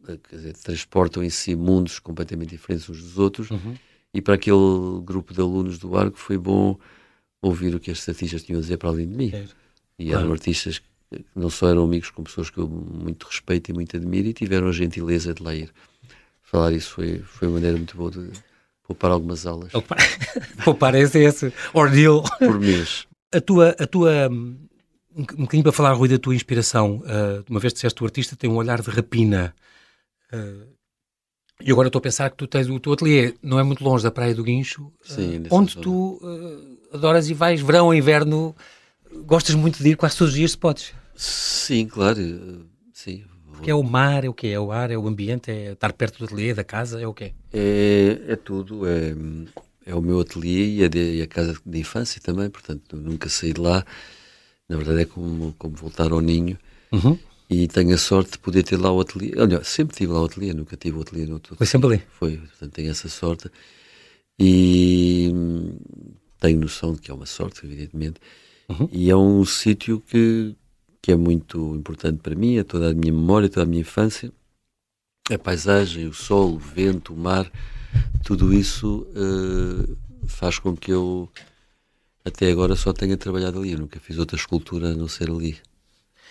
eh, 0.08 0.18
dizer, 0.32 0.54
transportam 0.54 1.24
em 1.24 1.30
si 1.30 1.56
mundos 1.56 2.00
completamente 2.00 2.52
diferentes 2.52 2.88
uns 2.90 3.02
dos 3.02 3.18
outros. 3.18 3.50
Uhum. 3.50 3.76
E 4.14 4.22
para 4.22 4.36
aquele 4.36 5.02
grupo 5.04 5.34
de 5.34 5.42
alunos 5.42 5.78
do 5.78 5.98
Arco 5.98 6.18
foi 6.18 6.38
bom 6.38 6.78
ouvir 7.42 7.76
o 7.76 7.80
que 7.80 7.92
estes 7.92 8.08
artistas 8.08 8.44
tinham 8.44 8.60
a 8.60 8.62
dizer 8.62 8.78
para 8.78 8.90
além 8.90 9.08
de 9.08 9.16
mim. 9.16 9.48
E 9.98 10.08
claro. 10.08 10.22
eram 10.22 10.32
artistas 10.32 10.80
que 10.80 10.86
não 11.36 11.50
só 11.50 11.70
eram 11.70 11.84
amigos, 11.84 12.10
como 12.10 12.26
pessoas 12.26 12.50
que 12.50 12.58
eu 12.58 12.68
muito 12.68 13.26
respeito 13.26 13.70
e 13.70 13.74
muito 13.74 13.96
admiro, 13.96 14.28
e 14.28 14.34
tiveram 14.34 14.68
a 14.68 14.72
gentileza 14.72 15.34
de 15.34 15.44
lá 15.44 15.54
ir. 15.54 15.72
Falar 16.42 16.72
isso 16.72 16.92
foi, 16.92 17.20
foi 17.20 17.48
uma 17.48 17.56
maneira 17.56 17.78
muito 17.78 17.98
boa 17.98 18.12
de 18.12 18.32
poupar 18.88 19.12
algumas 19.12 19.46
aulas. 19.46 19.72
poupar 20.64 20.96
esse, 20.96 21.20
esse 21.20 21.54
ordeal. 21.74 22.24
Por 22.40 22.60
mês. 22.60 23.08
A 23.34 23.42
tua, 23.42 23.76
a 23.78 23.88
tua 23.88 24.30
um, 24.30 24.58
um 25.16 25.44
bocadinho 25.44 25.64
para 25.64 25.72
falar, 25.72 25.94
Rui, 25.94 26.10
da 26.10 26.20
tua 26.20 26.36
inspiração. 26.36 26.98
Uh, 26.98 27.44
uma 27.50 27.60
vez 27.60 27.74
disseste 27.74 27.98
que 27.98 28.04
o 28.04 28.06
artista 28.06 28.36
tem 28.36 28.50
um 28.50 28.56
olhar 28.56 28.82
de 28.82 28.90
rapina. 28.90 29.54
Uh, 30.32 30.76
e 31.62 31.72
agora 31.72 31.88
estou 31.88 32.00
a 32.00 32.04
pensar 32.04 32.30
que 32.30 32.38
tu 32.38 32.48
tens 32.48 32.70
o 32.70 32.80
teu 32.80 32.92
ateliê, 32.92 33.34
não 33.42 33.58
é 33.58 33.64
muito 33.64 33.84
longe 33.84 34.04
da 34.04 34.12
Praia 34.12 34.36
do 34.36 34.44
Guincho, 34.44 34.92
Sim, 35.02 35.38
uh, 35.38 35.48
onde 35.52 35.78
tu 35.78 36.20
adoras 36.92 37.30
e 37.30 37.34
vais, 37.34 37.62
verão, 37.62 37.94
inverno, 37.94 38.54
gostas 39.26 39.56
muito 39.56 39.82
de 39.82 39.92
ir 39.92 39.96
quase 39.96 40.18
todos 40.18 40.34
os 40.34 40.38
dias 40.38 40.52
se 40.52 40.58
podes. 40.58 40.94
Sim, 41.16 41.88
claro. 41.88 42.20
Sim. 42.94 43.24
Porque 43.56 43.72
é 43.72 43.76
o 43.76 43.84
mar, 43.84 44.24
é 44.24 44.30
o 44.30 44.34
que 44.34 44.48
é 44.48 44.60
o 44.60 44.72
ar, 44.72 44.92
é 44.92 44.98
o 44.98 45.08
ambiente, 45.08 45.52
é 45.52 45.72
estar 45.74 45.94
perto 45.94 46.20
do 46.20 46.26
ateliê, 46.26 46.54
da 46.54 46.64
casa, 46.64 47.02
é 47.02 47.08
o 47.08 47.14
quê? 47.14 47.34
É, 47.54 48.22
é 48.28 48.36
tudo, 48.36 48.88
é, 48.88 49.16
é 49.86 49.96
o 49.96 50.02
meu 50.02 50.20
ateliê 50.20 50.76
e 50.76 50.84
a, 50.84 50.88
de, 50.88 51.22
a 51.22 51.28
casa 51.28 51.56
de 51.66 51.80
infância 51.80 52.22
também, 52.22 52.50
portanto 52.50 52.96
nunca 52.98 53.30
saí 53.30 53.54
de 53.54 53.62
lá. 53.62 53.86
Na 54.68 54.78
verdade 54.78 55.02
é 55.02 55.06
como, 55.06 55.54
como 55.58 55.76
voltar 55.76 56.12
ao 56.12 56.22
ninho. 56.22 56.58
Uhum. 56.92 57.18
E 57.50 57.68
tenho 57.68 57.94
a 57.94 57.98
sorte 57.98 58.32
de 58.32 58.40
poder 58.40 58.64
ter 58.64 58.78
lá 58.78 58.92
o 58.92 59.00
ateliê. 59.00 59.34
Olha, 59.38 59.64
sempre 59.64 59.96
tive 59.96 60.12
lá 60.12 60.22
o 60.22 60.26
ateliê, 60.26 60.54
nunca 60.54 60.76
tive 60.76 60.98
o 60.98 61.02
ateliê 61.02 61.26
no 61.28 61.34
outro. 61.34 61.56
Foi 61.56 61.68
sempre 61.68 61.88
ali? 61.88 62.04
Foi, 62.10 62.38
portanto 62.38 62.72
tenho 62.72 62.90
essa 62.90 63.08
sorte. 63.08 63.52
E 64.40 65.32
tenho 66.40 66.60
noção 66.60 66.94
de 66.94 67.02
que 67.02 67.12
é 67.12 67.14
uma 67.14 67.26
sorte, 67.26 67.66
evidentemente. 67.66 68.20
Uhum. 68.68 68.90
E 68.92 69.10
é 69.10 69.16
um 69.16 69.46
sítio 69.46 70.02
que, 70.02 70.56
que 71.06 71.12
é 71.12 71.16
muito 71.16 71.76
importante 71.76 72.18
para 72.18 72.34
mim, 72.34 72.58
é 72.58 72.64
toda 72.64 72.90
a 72.90 72.94
minha 72.96 73.14
memória, 73.14 73.48
toda 73.48 73.62
a 73.62 73.70
minha 73.70 73.82
infância. 73.82 74.32
A 75.30 75.38
paisagem, 75.38 76.08
o 76.08 76.14
sol, 76.16 76.56
o 76.56 76.58
vento, 76.58 77.14
o 77.14 77.16
mar, 77.16 77.46
tudo 78.24 78.52
isso 78.52 79.06
uh, 79.16 79.96
faz 80.28 80.58
com 80.58 80.76
que 80.76 80.92
eu 80.92 81.30
até 82.26 82.50
agora 82.50 82.76
só 82.76 82.92
tenho 82.92 83.16
trabalhado 83.18 83.60
ali. 83.60 83.74
Eu 83.74 83.78
nunca 83.82 84.00
fiz 84.00 84.18
outra 84.18 84.36
escultura 84.36 84.94
a 84.94 84.96
não 84.96 85.08
ser 85.08 85.30
ali, 85.30 85.60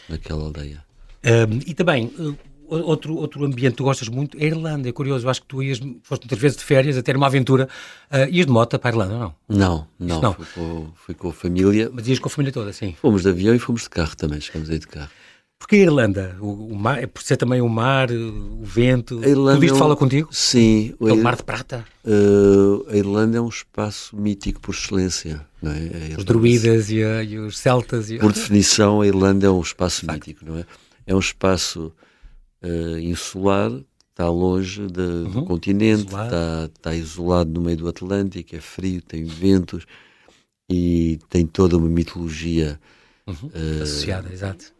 naquela 0.08 0.42
aldeia. 0.42 0.84
Um, 1.24 1.60
e 1.64 1.72
também, 1.72 2.06
uh, 2.18 2.36
outro, 2.68 3.16
outro 3.16 3.44
ambiente 3.44 3.72
que 3.72 3.78
tu 3.78 3.84
gostas 3.84 4.08
muito 4.08 4.36
é 4.38 4.44
a 4.44 4.46
Irlanda. 4.46 4.88
É 4.88 4.92
curioso, 4.92 5.28
acho 5.28 5.42
que 5.42 5.46
tu 5.46 5.62
ias, 5.62 5.80
foste 6.02 6.22
muitas 6.22 6.38
vezes 6.38 6.56
de 6.56 6.64
férias, 6.64 6.96
até 6.96 7.16
uma 7.16 7.26
aventura. 7.26 7.68
Uh, 8.10 8.28
ias 8.30 8.46
de 8.46 8.52
moto 8.52 8.78
para 8.78 8.90
a 8.90 8.92
Irlanda, 8.92 9.18
não? 9.18 9.34
Não, 9.48 9.86
não. 9.98 10.20
não. 10.20 10.34
Fui, 10.34 10.46
com, 10.54 10.92
fui 10.94 11.14
com 11.14 11.28
a 11.28 11.32
família. 11.32 11.90
Mas 11.92 12.08
ias 12.08 12.18
com 12.18 12.28
a 12.28 12.30
família 12.30 12.52
toda, 12.52 12.72
sim? 12.72 12.94
Fomos 13.00 13.22
de 13.22 13.28
avião 13.28 13.54
e 13.54 13.58
fomos 13.58 13.82
de 13.82 13.90
carro 13.90 14.16
também, 14.16 14.40
chegamos 14.40 14.70
aí 14.70 14.78
de 14.78 14.86
carro. 14.86 15.10
Porque 15.58 15.76
a 15.76 15.78
Irlanda, 15.78 16.36
o, 16.40 16.72
o 16.72 16.76
mar, 16.76 17.02
é 17.02 17.06
por 17.06 17.22
ser 17.22 17.38
também 17.38 17.62
o 17.62 17.68
mar, 17.68 18.10
o 18.10 18.62
vento, 18.62 19.20
a 19.24 19.28
Irlanda 19.28 19.54
tudo 19.54 19.64
isto 19.64 19.72
é 19.72 19.76
um, 19.76 19.78
fala 19.78 19.96
contigo? 19.96 20.28
Sim. 20.30 20.94
O 21.00 21.16
mar 21.16 21.36
de 21.36 21.42
prata? 21.42 21.86
Uh, 22.04 22.84
a 22.90 22.96
Irlanda 22.96 23.38
é 23.38 23.40
um 23.40 23.48
espaço 23.48 24.14
mítico 24.14 24.60
por 24.60 24.74
excelência. 24.74 25.46
Não 25.62 25.72
é? 25.72 26.16
Os 26.18 26.24
druidas 26.24 26.90
e, 26.90 27.02
a, 27.02 27.22
e, 27.22 27.38
os 27.38 27.56
celtas. 27.56 28.10
E... 28.10 28.18
Por 28.18 28.32
definição, 28.32 29.00
a 29.00 29.06
Irlanda 29.06 29.46
é 29.46 29.50
um 29.50 29.62
espaço 29.62 30.04
mítico, 30.10 30.44
não 30.44 30.58
é? 30.58 30.66
É 31.06 31.14
um 31.14 31.18
espaço 31.18 31.90
uh, 32.64 32.98
insular, 32.98 33.70
está 34.10 34.28
longe 34.28 34.86
de, 34.88 35.00
uhum. 35.00 35.30
do 35.30 35.44
continente, 35.44 36.06
isolado. 36.06 36.26
Está, 36.26 36.70
está 36.74 36.94
isolado 36.94 37.50
no 37.52 37.60
meio 37.60 37.76
do 37.76 37.88
Atlântico, 37.88 38.56
é 38.56 38.60
frio, 38.60 39.02
tem 39.02 39.24
ventos 39.24 39.86
e 40.68 41.18
tem 41.28 41.46
toda 41.46 41.76
uma 41.76 41.88
mitologia 41.88 42.80
uhum. 43.26 43.48
uh, 43.48 43.82
associada, 43.82 44.32
exato 44.32 44.74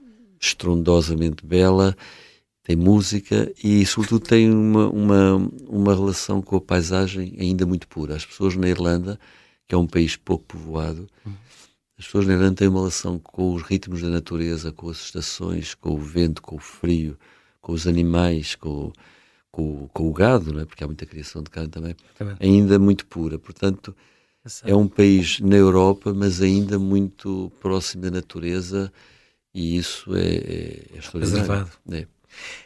estrondosamente 0.45 1.45
bela, 1.45 1.97
tem 2.63 2.77
música 2.77 3.53
e, 3.63 3.85
sobretudo, 3.85 4.27
tem 4.27 4.51
uma, 4.51 4.89
uma, 4.89 5.51
uma 5.69 5.95
relação 5.95 6.41
com 6.41 6.57
a 6.57 6.61
paisagem 6.61 7.37
ainda 7.39 7.67
muito 7.67 7.89
pura. 7.89 8.15
As 8.15 8.25
pessoas 8.25 8.57
na 8.57 8.69
Irlanda, 8.69 9.19
que 9.67 9.75
é 9.75 9.79
um 9.79 9.87
país 9.87 10.17
pouco 10.17 10.45
povoado, 10.45 11.09
as 11.99 12.07
pessoas 12.07 12.27
na 12.27 12.35
Irlanda 12.35 12.57
têm 12.57 12.69
uma 12.69 12.81
relação 12.81 13.19
com 13.19 13.55
os 13.55 13.63
ritmos 13.63 14.03
da 14.03 14.09
natureza, 14.09 14.73
com 14.73 14.89
as 14.89 14.99
estações, 14.99 15.75
com 15.75 15.91
o 15.91 15.99
vento, 15.99 16.43
com 16.43 16.57
o 16.57 16.61
frio, 16.61 17.19
com 17.65 17.73
os 17.73 17.87
animais, 17.87 18.55
com, 18.55 18.93
com, 19.51 19.89
com 19.89 20.07
o 20.07 20.13
gado, 20.13 20.53
não 20.53 20.61
é? 20.61 20.67
porque 20.67 20.85
há 20.85 20.87
muita 20.87 21.07
criação 21.07 21.43
de 21.43 21.49
carne 21.49 21.71
também, 21.71 21.97
também. 22.17 22.37
ainda 22.39 22.79
muito 22.79 23.07
pura. 23.07 23.39
Portanto, 23.39 23.97
é 24.65 24.77
um 24.77 24.87
país 24.87 25.41
na 25.41 25.57
Europa, 25.57 26.13
mas 26.13 26.43
ainda 26.43 26.79
muito 26.79 27.51
próximo 27.61 28.03
da 28.03 28.11
natureza 28.11 28.93
e 29.55 29.79
isso 29.79 30.15
é, 30.15 30.27
é, 30.27 30.87
é 30.95 30.99
extraordinário. 30.99 31.71
É. 31.91 32.07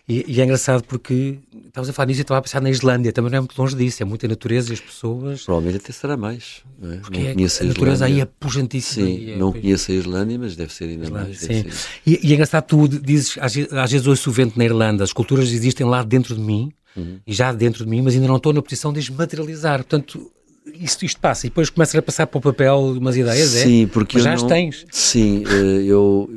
E, 0.08 0.24
e, 0.26 0.40
é 0.40 0.44
engraçado 0.44 0.82
porque 0.84 1.38
estavas 1.66 1.90
a 1.90 1.92
falar 1.92 2.06
nisso 2.06 2.20
e 2.20 2.22
estava 2.22 2.38
a 2.38 2.42
pensar 2.42 2.62
na 2.62 2.70
Islândia, 2.70 3.12
também 3.12 3.30
não 3.30 3.38
é 3.38 3.40
muito 3.40 3.60
longe 3.60 3.76
disso, 3.76 4.02
é 4.02 4.06
muita 4.06 4.26
natureza 4.26 4.70
e 4.70 4.74
as 4.74 4.80
pessoas. 4.80 5.44
Provavelmente 5.44 5.82
até 5.84 5.92
será 5.92 6.16
mais. 6.16 6.62
Não, 6.80 6.92
é? 6.92 6.96
Porque 6.96 7.20
não 7.20 7.28
é, 7.28 7.34
conheço 7.34 7.62
a, 7.62 7.66
a 7.66 7.68
natureza 7.68 8.04
aí 8.06 8.20
é 8.20 8.24
pujantíssima. 8.24 9.06
Sim, 9.06 9.32
é, 9.32 9.36
não 9.36 9.52
conheço 9.52 9.90
a 9.90 9.94
Islândia, 9.94 10.38
mas 10.38 10.56
deve 10.56 10.72
ser 10.72 10.84
ainda 10.84 11.04
Islândia, 11.04 11.28
mais. 11.28 11.40
Sim. 11.40 11.64
E, 12.06 12.26
e, 12.26 12.32
é 12.32 12.34
engraçado, 12.34 12.64
tu 12.64 12.88
dizes, 12.88 13.36
às, 13.38 13.54
às 13.56 13.92
vezes 13.92 14.06
ouço 14.06 14.30
o 14.30 14.32
vento 14.32 14.58
na 14.58 14.64
Irlanda, 14.64 15.04
as 15.04 15.12
culturas 15.12 15.52
existem 15.52 15.86
lá 15.86 16.02
dentro 16.02 16.34
de 16.34 16.40
mim, 16.40 16.72
uhum. 16.96 17.20
e 17.26 17.32
já 17.32 17.52
dentro 17.52 17.84
de 17.84 17.90
mim, 17.90 18.00
mas 18.00 18.14
ainda 18.14 18.28
não 18.28 18.36
estou 18.36 18.52
na 18.52 18.62
posição 18.62 18.92
de 18.92 19.00
as 19.00 19.10
materializar. 19.10 19.78
Portanto, 19.78 20.30
isto, 20.74 21.04
isto 21.04 21.20
passa 21.20 21.46
e 21.46 21.50
depois 21.50 21.68
começas 21.68 21.94
a 21.94 22.02
passar 22.02 22.26
para 22.26 22.38
o 22.38 22.40
papel 22.40 22.78
umas 22.98 23.16
ideias, 23.16 23.50
sim, 23.50 23.58
é? 23.58 23.62
Sim, 23.62 23.86
porque 23.88 24.16
mas 24.16 24.24
já 24.24 24.30
não... 24.30 24.36
as 24.36 24.42
tens. 24.42 24.86
Sim, 24.90 25.44
eh, 25.46 25.82
eu 25.84 26.30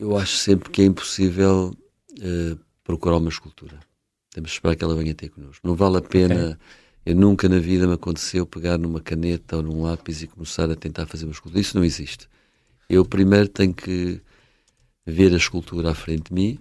eu 0.00 0.16
acho 0.16 0.36
sempre 0.36 0.70
que 0.70 0.80
é 0.80 0.86
impossível 0.86 1.76
uh, 2.18 2.58
procurar 2.90 3.16
uma 3.16 3.28
escultura. 3.28 3.78
Temos 4.32 4.50
de 4.50 4.56
esperar 4.56 4.76
que 4.76 4.84
ela 4.84 4.94
venha 4.94 5.14
ter 5.14 5.28
connosco. 5.28 5.66
Não 5.66 5.74
vale 5.74 5.98
a 5.98 6.00
pena. 6.00 6.34
Okay. 6.34 6.56
Eu 7.06 7.16
nunca 7.16 7.48
na 7.48 7.58
vida 7.58 7.86
me 7.86 7.94
aconteceu 7.94 8.46
pegar 8.46 8.78
numa 8.78 9.00
caneta 9.00 9.56
ou 9.56 9.62
num 9.62 9.82
lápis 9.82 10.22
e 10.22 10.26
começar 10.26 10.70
a 10.70 10.76
tentar 10.76 11.06
fazer 11.06 11.24
uma 11.24 11.32
escultura. 11.32 11.60
Isso 11.60 11.76
não 11.76 11.84
existe. 11.84 12.28
Eu 12.88 13.04
primeiro 13.04 13.48
tenho 13.48 13.72
que 13.72 14.20
ver 15.06 15.32
a 15.32 15.36
escultura 15.36 15.90
à 15.90 15.94
frente 15.94 16.28
de 16.28 16.34
mim 16.34 16.58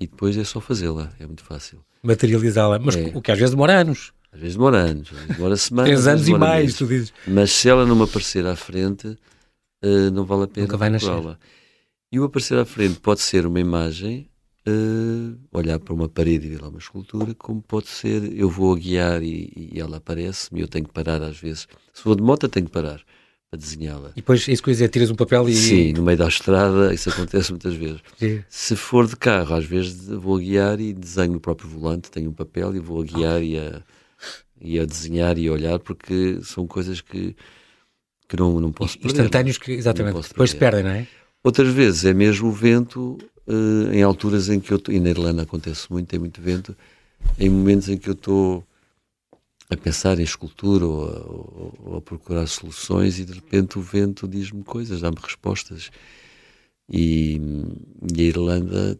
e 0.00 0.06
depois 0.06 0.36
é 0.36 0.44
só 0.44 0.60
fazê-la. 0.60 1.12
É 1.18 1.26
muito 1.26 1.44
fácil. 1.44 1.84
Materializá-la. 2.02 2.78
Mas 2.78 2.96
é. 2.96 3.12
o 3.14 3.22
que 3.22 3.30
às 3.30 3.38
vezes 3.38 3.54
demora 3.54 3.80
anos. 3.80 4.12
Às 4.32 4.40
vezes 4.40 4.56
demora 4.56 4.78
anos, 4.78 5.10
demora 5.28 5.56
semanas. 5.56 5.90
Três 5.90 6.06
anos 6.06 6.28
e 6.28 6.34
mais, 6.34 6.62
meses. 6.62 6.78
tu 6.78 6.86
dizes. 6.86 7.12
Mas 7.26 7.50
se 7.50 7.68
ela 7.68 7.86
não 7.86 7.96
me 7.96 8.04
aparecer 8.04 8.46
à 8.46 8.56
frente, 8.56 9.06
uh, 9.08 10.10
não 10.12 10.24
vale 10.24 10.44
a 10.44 10.48
pena. 10.48 10.66
Nunca 10.66 10.76
vai 10.76 10.90
nascer. 10.90 11.38
E 12.10 12.18
o 12.18 12.24
aparecer 12.24 12.58
à 12.58 12.64
frente 12.64 13.00
pode 13.00 13.20
ser 13.20 13.46
uma 13.46 13.60
imagem, 13.60 14.27
uh, 14.68 15.38
olhar 15.52 15.78
para 15.78 15.94
uma 15.94 16.08
parede 16.08 16.46
e 16.46 16.50
ver 16.50 16.62
lá 16.62 16.68
uma 16.68 16.78
escultura, 16.78 17.34
como 17.34 17.62
pode 17.62 17.88
ser 17.88 18.32
eu 18.36 18.48
vou 18.48 18.74
a 18.74 18.78
guiar 18.78 19.22
e, 19.22 19.70
e 19.72 19.80
ela 19.80 19.96
aparece-me, 19.96 20.60
eu 20.60 20.68
tenho 20.68 20.86
que 20.86 20.92
parar 20.92 21.22
às 21.22 21.38
vezes. 21.38 21.66
Se 21.92 22.02
for 22.02 22.14
de 22.14 22.22
moto, 22.22 22.48
tenho 22.48 22.66
que 22.66 22.72
parar 22.72 23.00
para 23.50 23.58
desenhá-la. 23.58 24.10
E 24.10 24.16
depois, 24.16 24.46
isso 24.46 24.62
que 24.62 24.68
eu 24.68 24.74
dizer, 24.74 24.88
tiras 24.88 25.10
um 25.10 25.14
papel 25.14 25.48
e. 25.48 25.54
Sim, 25.54 25.92
no 25.94 26.02
meio 26.02 26.18
da 26.18 26.28
estrada, 26.28 26.92
isso 26.92 27.08
acontece 27.08 27.50
muitas 27.52 27.74
vezes. 27.74 28.00
Sim. 28.18 28.44
Se 28.48 28.76
for 28.76 29.06
de 29.06 29.16
carro, 29.16 29.54
às 29.54 29.64
vezes 29.64 30.06
vou 30.06 30.36
a 30.36 30.40
guiar 30.40 30.80
e 30.80 30.92
desenho 30.92 31.36
o 31.36 31.40
próprio 31.40 31.68
volante, 31.68 32.10
tenho 32.10 32.30
um 32.30 32.34
papel 32.34 32.76
e 32.76 32.78
vou 32.78 33.00
a 33.00 33.04
guiar 33.04 33.42
e, 33.42 33.58
a, 33.58 33.82
e 34.60 34.78
a 34.78 34.84
desenhar 34.84 35.38
e 35.38 35.48
a 35.48 35.52
olhar, 35.52 35.78
porque 35.78 36.40
são 36.42 36.66
coisas 36.66 37.00
que, 37.00 37.34
que 38.28 38.36
não, 38.36 38.60
não 38.60 38.70
posso 38.70 38.98
perder. 38.98 39.20
Instantâneos 39.20 39.58
que, 39.58 39.72
exatamente, 39.72 40.28
depois 40.28 40.50
se 40.50 40.56
perdem, 40.56 40.82
não 40.82 40.90
é? 40.90 41.06
Outras 41.42 41.72
vezes 41.72 42.04
é 42.04 42.12
mesmo 42.12 42.48
o 42.48 42.52
vento, 42.52 43.16
uh, 43.48 43.92
em 43.92 44.02
alturas 44.02 44.48
em 44.48 44.60
que 44.60 44.72
eu 44.72 44.76
estou, 44.76 44.94
e 44.94 45.00
na 45.00 45.10
Irlanda 45.10 45.42
acontece 45.42 45.90
muito, 45.90 46.08
tem 46.08 46.18
muito 46.18 46.40
vento, 46.40 46.76
em 47.38 47.48
momentos 47.48 47.88
em 47.88 47.96
que 47.96 48.08
eu 48.08 48.12
estou 48.12 48.64
a 49.70 49.76
pensar 49.76 50.18
em 50.18 50.22
escultura 50.22 50.86
ou 50.86 51.04
a, 51.04 51.90
ou, 51.90 51.96
a, 51.96 52.00
procurar 52.00 52.46
soluções 52.46 53.18
e 53.18 53.24
de 53.24 53.32
repente 53.32 53.78
o 53.78 53.82
vento 53.82 54.26
diz-me 54.26 54.62
coisas, 54.62 55.00
dá-me 55.00 55.18
respostas. 55.20 55.90
E, 56.90 57.38
e 58.16 58.20
a 58.20 58.24
Irlanda 58.24 58.98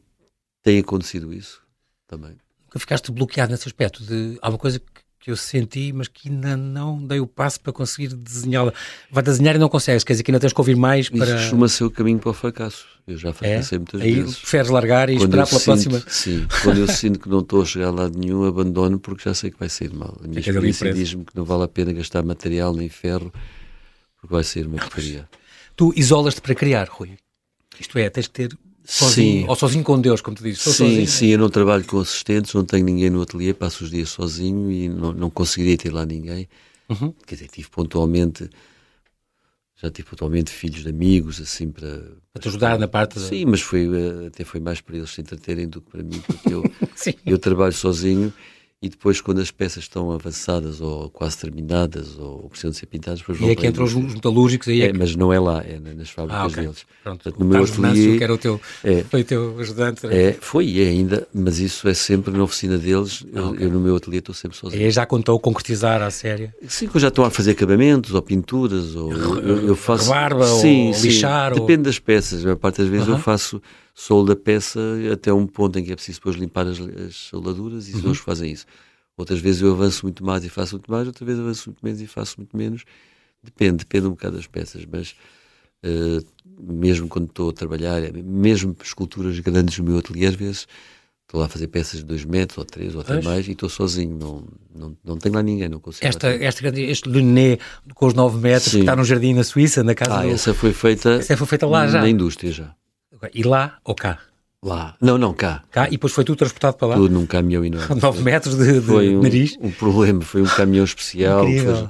tem 0.62 0.78
acontecido 0.78 1.32
isso 1.32 1.62
também. 2.06 2.36
Nunca 2.64 2.78
ficaste 2.78 3.10
bloqueado 3.10 3.50
nesse 3.50 3.66
aspecto 3.66 4.04
de 4.04 4.38
há 4.42 4.48
uma 4.50 4.58
coisa 4.58 4.78
que 4.78 5.07
que 5.20 5.30
eu 5.30 5.36
senti, 5.36 5.92
mas 5.92 6.08
que 6.08 6.28
ainda 6.28 6.56
não 6.56 7.04
dei 7.04 7.20
o 7.20 7.26
passo 7.26 7.60
para 7.60 7.72
conseguir 7.72 8.14
desenhá-la. 8.14 8.72
Vai 9.10 9.22
desenhar 9.22 9.56
e 9.56 9.58
não 9.58 9.68
consegues, 9.68 10.04
quer 10.04 10.12
dizer 10.12 10.22
que 10.22 10.30
ainda 10.30 10.40
tens 10.40 10.52
que 10.52 10.60
ouvir 10.60 10.76
mais 10.76 11.08
para... 11.08 11.24
Isso 11.24 11.34
costuma 11.34 11.68
ser 11.68 11.84
o 11.84 11.90
caminho 11.90 12.18
para 12.18 12.30
o 12.30 12.34
fracasso. 12.34 12.86
Eu 13.06 13.16
já 13.16 13.32
fracassei 13.32 13.76
é? 13.76 13.78
muitas 13.78 14.00
Aí 14.00 14.14
vezes. 14.14 14.34
Aí 14.34 14.40
preferes 14.40 14.70
largar 14.70 15.10
e 15.10 15.16
quando 15.16 15.24
esperar 15.24 15.46
pela 15.46 15.60
sinto, 15.60 15.90
próxima... 15.90 16.12
Sim, 16.12 16.46
quando 16.62 16.78
eu 16.78 16.88
sinto 16.88 17.18
que 17.18 17.28
não 17.28 17.40
estou 17.40 17.62
a 17.62 17.64
chegar 17.64 17.88
a 17.88 17.90
lado 17.90 18.18
nenhum, 18.18 18.44
abandono 18.44 18.98
porque 18.98 19.24
já 19.24 19.34
sei 19.34 19.50
que 19.50 19.58
vai 19.58 19.68
sair 19.68 19.92
mal. 19.92 20.16
A 20.22 20.28
minha 20.28 20.40
experiência 20.40 20.92
diz-me 20.92 21.24
que 21.24 21.36
não 21.36 21.44
vale 21.44 21.64
a 21.64 21.68
pena 21.68 21.92
gastar 21.92 22.22
material 22.22 22.74
nem 22.74 22.88
ferro 22.88 23.32
porque 24.20 24.34
vai 24.34 24.44
sair 24.44 24.66
uma 24.66 24.76
porcaria. 24.76 25.28
Tu 25.74 25.92
isolas-te 25.96 26.40
para 26.40 26.54
criar, 26.54 26.88
Rui? 26.88 27.16
Isto 27.80 27.98
é, 27.98 28.10
tens 28.10 28.26
que 28.26 28.32
ter 28.32 28.58
Sozinho, 28.90 29.42
sim. 29.42 29.46
ou 29.46 29.54
sozinho 29.54 29.84
com 29.84 30.00
Deus, 30.00 30.22
como 30.22 30.34
tu 30.34 30.42
dizes. 30.42 30.62
sim, 30.62 30.72
sozinho. 30.72 31.06
sim, 31.06 31.26
eu 31.26 31.38
não 31.38 31.50
trabalho 31.50 31.84
com 31.84 32.00
assistentes, 32.00 32.54
não 32.54 32.64
tenho 32.64 32.86
ninguém 32.86 33.10
no 33.10 33.20
ateliê, 33.20 33.52
passo 33.52 33.84
os 33.84 33.90
dias 33.90 34.08
sozinho 34.08 34.72
e 34.72 34.88
não, 34.88 35.12
não 35.12 35.28
conseguiria 35.28 35.76
ter 35.76 35.92
lá 35.92 36.06
ninguém. 36.06 36.48
Uhum. 36.88 37.12
Quer 37.26 37.34
dizer, 37.34 37.48
tive 37.48 37.68
pontualmente, 37.68 38.48
já 39.76 39.90
tive 39.90 40.08
pontualmente 40.08 40.50
filhos 40.50 40.84
de 40.84 40.88
amigos, 40.88 41.38
assim, 41.38 41.70
para... 41.70 42.02
Para 42.32 42.40
te 42.40 42.48
ajudar 42.48 42.78
na 42.78 42.88
parte... 42.88 43.20
Sim, 43.20 43.44
mas 43.44 43.60
foi, 43.60 43.84
eh, 43.84 44.28
até 44.28 44.42
foi 44.42 44.58
mais 44.58 44.80
para 44.80 44.96
eles 44.96 45.10
se 45.10 45.20
entreterem 45.20 45.68
do 45.68 45.82
que 45.82 45.90
para 45.90 46.02
mim, 46.02 46.22
porque 46.26 46.54
eu, 46.54 46.64
eu 47.26 47.38
trabalho 47.38 47.74
sozinho 47.74 48.32
e 48.80 48.88
depois 48.88 49.20
quando 49.20 49.40
as 49.40 49.50
peças 49.50 49.84
estão 49.84 50.12
avançadas 50.12 50.80
ou 50.80 51.10
quase 51.10 51.36
terminadas 51.38 52.16
ou 52.16 52.48
precisam 52.48 52.70
de 52.70 52.76
ser 52.76 52.86
pintadas 52.86 53.18
depois 53.18 53.40
e 53.40 53.50
é 53.50 53.54
que 53.56 53.66
entram 53.66 53.84
os 53.84 53.94
metalúrgicos 53.94 54.68
aí 54.68 54.82
é, 54.82 54.86
é 54.86 54.92
que... 54.92 54.98
mas 54.98 55.16
não 55.16 55.32
é 55.32 55.40
lá 55.40 55.64
é 55.64 55.78
nas 55.78 56.10
fábricas 56.10 56.40
ah, 56.40 56.46
okay. 56.46 56.62
deles. 56.62 56.86
Pronto, 57.02 57.22
Portanto, 57.24 57.40
no 57.40 57.46
meu 57.46 57.64
ateliê 57.64 58.18
que 58.18 58.24
era 58.24 58.32
o 58.32 58.38
teu 58.38 58.60
é, 58.84 59.02
foi 59.02 59.22
o 59.22 59.24
teu 59.24 59.58
ajudante 59.58 60.06
é, 60.06 60.32
foi 60.40 60.66
e 60.66 60.82
é 60.82 60.88
ainda 60.88 61.26
mas 61.34 61.58
isso 61.58 61.88
é 61.88 61.94
sempre 61.94 62.32
na 62.32 62.44
oficina 62.44 62.78
deles. 62.78 63.24
Eu, 63.32 63.48
okay. 63.48 63.66
eu 63.66 63.70
no 63.70 63.80
meu 63.80 63.96
ateliê 63.96 64.20
estou 64.20 64.34
sempre 64.34 64.56
sozinho. 64.56 64.80
E 64.80 64.90
já 64.90 65.04
contou 65.04 65.38
concretizar 65.40 66.00
a 66.00 66.10
série? 66.10 66.52
Sim 66.68 66.86
que 66.86 66.96
eu 66.96 67.00
já 67.00 67.08
estou 67.08 67.24
a 67.24 67.30
fazer 67.30 67.52
acabamentos 67.52 68.14
ou 68.14 68.22
pinturas 68.22 68.94
ou 68.94 69.12
eu, 69.12 69.68
eu 69.68 69.76
faço 69.76 70.08
barba 70.08 70.46
sim, 70.46 70.88
ou 70.88 70.94
sim, 70.94 71.08
lixar 71.08 71.52
depende 71.54 71.80
ou... 71.80 71.84
das 71.84 71.98
peças 71.98 72.46
a 72.46 72.54
parte 72.54 72.78
das 72.78 72.88
vezes 72.88 73.08
uh 73.08 73.10
-huh. 73.10 73.16
eu 73.16 73.18
faço 73.18 73.60
solda 74.00 74.34
a 74.34 74.36
peça 74.36 74.80
até 75.12 75.32
um 75.32 75.46
ponto 75.46 75.78
em 75.78 75.84
que 75.84 75.92
é 75.92 75.94
preciso 75.94 76.18
depois 76.18 76.36
limpar 76.36 76.66
as, 76.66 76.78
as 76.80 77.16
soldaduras 77.16 77.88
e 77.88 77.96
os 77.96 78.04
uhum. 78.04 78.14
fazem 78.14 78.52
isso 78.52 78.66
Outras 79.18 79.40
vezes 79.40 79.60
eu 79.60 79.72
avanço 79.72 80.04
muito 80.04 80.24
mais 80.24 80.44
e 80.44 80.48
faço 80.48 80.76
muito 80.76 80.88
mais, 80.88 81.08
outras 81.08 81.26
vezes 81.26 81.42
avanço 81.42 81.70
muito 81.70 81.84
menos 81.84 82.00
e 82.00 82.06
faço 82.06 82.36
muito 82.38 82.56
menos. 82.56 82.84
Depende, 83.42 83.78
depende 83.78 84.06
um 84.06 84.10
bocado 84.10 84.36
das 84.36 84.46
peças, 84.46 84.86
mas 84.90 85.16
uh, 85.84 86.24
mesmo 86.56 87.08
quando 87.08 87.24
estou 87.26 87.50
a 87.50 87.52
trabalhar, 87.52 88.00
mesmo 88.12 88.76
esculturas 88.80 89.36
grandes 89.40 89.76
no 89.78 89.84
meu 89.84 89.98
ateliê, 89.98 90.26
às 90.26 90.36
vezes 90.36 90.68
estou 91.22 91.40
lá 91.40 91.46
a 91.46 91.48
fazer 91.48 91.66
peças 91.66 91.98
de 91.98 92.06
2 92.06 92.24
metros, 92.26 92.58
ou 92.58 92.64
3, 92.64 92.94
ou 92.94 93.00
até 93.00 93.20
mais, 93.20 93.48
e 93.48 93.52
estou 93.52 93.68
sozinho, 93.68 94.16
não, 94.16 94.44
não, 94.72 94.96
não 95.04 95.18
tenho 95.18 95.34
lá 95.34 95.42
ninguém, 95.42 95.68
não 95.68 95.80
consigo. 95.80 96.06
Esta, 96.06 96.28
esta, 96.28 96.68
este 96.80 97.08
Luné 97.08 97.58
com 97.94 98.06
os 98.06 98.14
9 98.14 98.38
metros, 98.38 98.70
Sim. 98.70 98.78
que 98.78 98.82
está 98.84 98.94
num 98.94 99.04
jardim 99.04 99.34
na 99.34 99.42
Suíça, 99.42 99.82
na 99.82 99.96
casa 99.96 100.20
ah, 100.20 100.22
do... 100.22 100.28
essa 100.28 100.54
foi 100.54 100.72
feita, 100.72 101.14
essa 101.14 101.36
foi 101.36 101.46
feita 101.48 101.66
lá 101.66 101.88
já? 101.88 102.00
Na 102.00 102.08
indústria 102.08 102.52
já. 102.52 102.72
E 103.34 103.42
lá 103.42 103.78
ou 103.84 103.94
cá? 103.94 104.18
Lá. 104.62 104.96
Não, 105.00 105.16
não, 105.16 105.32
cá. 105.32 105.62
Cá 105.70 105.86
e 105.86 105.92
depois 105.92 106.12
foi 106.12 106.24
tudo 106.24 106.38
transportado 106.38 106.76
para 106.76 106.88
lá? 106.88 106.94
Tudo 106.96 107.12
num 107.14 107.26
caminhão 107.26 107.64
enorme. 107.64 107.94
9 108.00 108.22
metros 108.22 108.56
de, 108.56 108.80
de 108.80 108.80
foi 108.80 109.14
um, 109.14 109.22
nariz? 109.22 109.56
um 109.60 109.70
problema, 109.70 110.20
foi 110.22 110.42
um 110.42 110.46
caminhão 110.46 110.84
especial. 110.84 111.46
Depois 111.46 111.88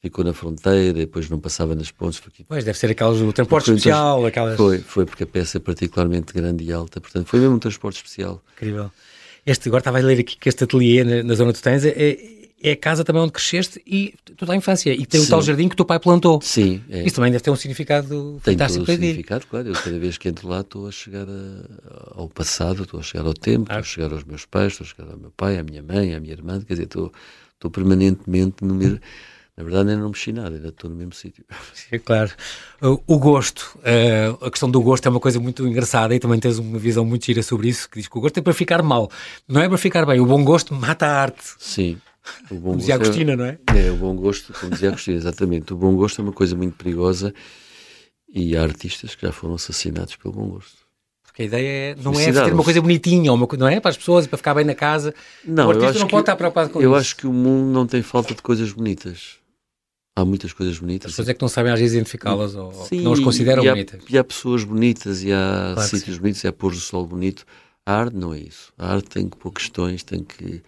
ficou 0.00 0.24
na 0.24 0.32
fronteira, 0.32 0.98
depois 0.98 1.28
não 1.28 1.38
passava 1.38 1.74
nas 1.74 1.90
pontes. 1.90 2.18
Porque... 2.20 2.44
Pois, 2.44 2.64
deve 2.64 2.78
ser 2.78 2.90
aquelas, 2.90 3.20
o 3.20 3.32
transporte 3.32 3.70
especial. 3.70 4.26
Aquelas... 4.26 4.56
Foi, 4.56 4.78
foi 4.78 5.06
porque 5.06 5.24
a 5.24 5.26
peça 5.26 5.58
é 5.58 5.60
particularmente 5.60 6.32
grande 6.32 6.64
e 6.64 6.72
alta, 6.72 7.00
portanto 7.00 7.26
foi 7.26 7.40
mesmo 7.40 7.56
um 7.56 7.58
transporte 7.58 7.96
especial. 7.96 8.42
Incrível. 8.56 8.90
Este, 9.46 9.68
agora 9.68 9.80
estava 9.80 9.98
a 9.98 10.02
ler 10.02 10.20
aqui 10.20 10.36
que 10.36 10.48
este 10.48 10.64
ateliê 10.64 11.04
na, 11.04 11.22
na 11.22 11.34
zona 11.34 11.52
de 11.52 11.62
tens 11.62 11.84
é, 11.84 12.16
é 12.62 12.72
a 12.72 12.76
casa 12.76 13.04
também 13.04 13.22
onde 13.22 13.32
cresceste 13.32 13.80
e 13.86 14.14
toda 14.36 14.52
a 14.52 14.56
infância. 14.56 14.92
E 14.92 15.06
tem 15.06 15.20
Sim. 15.20 15.26
o 15.26 15.30
tal 15.30 15.42
jardim 15.42 15.68
que 15.68 15.74
o 15.74 15.76
teu 15.76 15.84
pai 15.84 15.98
plantou. 15.98 16.40
Sim. 16.42 16.82
É. 16.90 17.04
Isso 17.04 17.16
também 17.16 17.30
deve 17.30 17.42
ter 17.42 17.50
um 17.50 17.56
significado 17.56 18.40
tem 18.42 18.54
fantástico 18.54 18.84
para 18.84 18.94
ti. 18.94 19.00
significado, 19.00 19.46
claro. 19.46 19.68
Eu 19.68 19.74
cada 19.74 19.98
vez 19.98 20.18
que 20.18 20.28
entro 20.28 20.48
lá 20.48 20.60
estou 20.60 20.88
a 20.88 20.90
chegar 20.90 21.26
a, 21.28 22.20
ao 22.20 22.28
passado, 22.28 22.82
estou 22.82 23.00
a 23.00 23.02
chegar 23.02 23.26
ao 23.26 23.34
tempo, 23.34 23.66
ah. 23.68 23.78
estou 23.78 23.80
a 23.80 23.82
chegar 23.82 24.12
aos 24.12 24.24
meus 24.24 24.44
pais, 24.44 24.72
estou 24.72 24.84
a 24.84 24.88
chegar 24.88 25.12
ao 25.12 25.18
meu 25.18 25.30
pai, 25.36 25.58
à 25.58 25.62
minha 25.62 25.82
mãe, 25.82 26.14
à 26.14 26.20
minha 26.20 26.32
irmã. 26.32 26.60
Quer 26.60 26.74
dizer, 26.74 26.84
estou, 26.84 27.12
estou 27.54 27.70
permanentemente 27.70 28.64
no 28.64 28.74
mesmo... 28.74 29.00
Na 29.56 29.64
verdade, 29.64 29.90
ainda 29.90 30.02
não 30.02 30.10
mexi 30.10 30.32
nada, 30.32 30.54
ainda 30.54 30.68
estou 30.68 30.88
no 30.88 30.94
mesmo 30.94 31.12
sítio. 31.12 31.44
É 31.90 31.98
claro. 31.98 32.30
O 32.80 33.18
gosto, 33.18 33.76
uh, 33.78 34.44
a 34.44 34.50
questão 34.50 34.70
do 34.70 34.80
gosto 34.80 35.06
é 35.06 35.10
uma 35.10 35.18
coisa 35.18 35.40
muito 35.40 35.66
engraçada 35.66 36.14
e 36.14 36.20
também 36.20 36.38
tens 36.38 36.58
uma 36.58 36.78
visão 36.78 37.04
muito 37.04 37.26
gira 37.26 37.42
sobre 37.42 37.68
isso, 37.68 37.90
que 37.90 37.98
diz 37.98 38.06
que 38.06 38.16
o 38.16 38.20
gosto 38.20 38.38
é 38.38 38.40
para 38.40 38.52
ficar 38.52 38.82
mal, 38.84 39.10
não 39.48 39.60
é 39.60 39.68
para 39.68 39.76
ficar 39.76 40.06
bem. 40.06 40.20
O 40.20 40.26
bom 40.26 40.44
gosto 40.44 40.72
mata 40.74 41.06
a 41.06 41.22
arte. 41.22 41.42
Sim. 41.58 41.98
O 42.50 42.54
bom 42.54 42.76
dizia 42.76 42.94
a 42.94 42.96
Agostina, 42.96 43.32
é, 43.32 43.36
não 43.36 43.44
é? 43.44 43.58
É, 43.76 43.90
o 43.90 43.96
bom 43.96 44.14
gosto, 44.16 44.52
como 44.52 44.72
dizia 44.72 44.88
a 44.88 44.92
Agostina, 44.92 45.16
exatamente. 45.16 45.72
O 45.72 45.76
bom 45.76 45.94
gosto 45.96 46.20
é 46.20 46.24
uma 46.24 46.32
coisa 46.32 46.56
muito 46.56 46.76
perigosa 46.76 47.34
e 48.28 48.56
há 48.56 48.62
artistas 48.62 49.14
que 49.14 49.26
já 49.26 49.32
foram 49.32 49.54
assassinados 49.54 50.16
pelo 50.16 50.34
bom 50.34 50.48
gosto. 50.48 50.86
Porque 51.24 51.42
a 51.42 51.44
ideia 51.46 51.92
é, 51.92 51.96
não 52.02 52.18
é 52.18 52.32
ter 52.32 52.52
uma 52.52 52.64
coisa 52.64 52.80
bonitinha, 52.80 53.32
uma, 53.32 53.48
não 53.56 53.68
é? 53.68 53.80
Para 53.80 53.90
as 53.90 53.96
pessoas 53.96 54.26
para 54.26 54.36
ficar 54.36 54.54
bem 54.54 54.64
na 54.64 54.74
casa. 54.74 55.14
Não, 55.44 55.68
o 55.68 55.70
artista 55.70 55.98
não 55.98 56.08
pode 56.08 56.10
que, 56.10 56.16
estar 56.30 56.36
preocupado 56.36 56.70
com 56.70 56.80
eu 56.80 56.82
isso. 56.82 56.90
Eu 56.90 56.96
acho 56.96 57.16
que 57.16 57.26
o 57.26 57.32
mundo 57.32 57.72
não 57.72 57.86
tem 57.86 58.02
falta 58.02 58.34
de 58.34 58.42
coisas 58.42 58.72
bonitas. 58.72 59.36
Há 60.16 60.24
muitas 60.24 60.52
coisas 60.52 60.76
bonitas. 60.80 61.06
As 61.06 61.12
pessoas 61.12 61.28
é 61.28 61.34
que 61.34 61.40
não 61.40 61.48
sabem 61.48 61.72
às 61.72 61.78
vezes 61.78 61.94
identificá-las 61.94 62.56
ou 62.56 62.72
Sim, 62.86 63.02
não 63.02 63.12
as 63.12 63.20
consideram 63.20 63.62
e 63.62 63.68
há, 63.68 63.72
bonitas. 63.72 64.02
E 64.10 64.18
há 64.18 64.24
pessoas 64.24 64.64
bonitas 64.64 65.22
e 65.22 65.32
há 65.32 65.72
claro 65.74 65.88
sítios 65.88 66.18
bonitos 66.18 66.42
e 66.42 66.48
há 66.48 66.52
pôr 66.52 66.72
do 66.72 66.80
sol 66.80 67.06
bonito. 67.06 67.46
A 67.86 67.94
arte 67.94 68.16
não 68.16 68.34
é 68.34 68.40
isso. 68.40 68.72
A 68.76 68.92
arte 68.92 69.08
tem 69.08 69.28
que 69.28 69.36
pôr 69.36 69.52
questões, 69.52 70.02
tem 70.02 70.24
que 70.24 70.60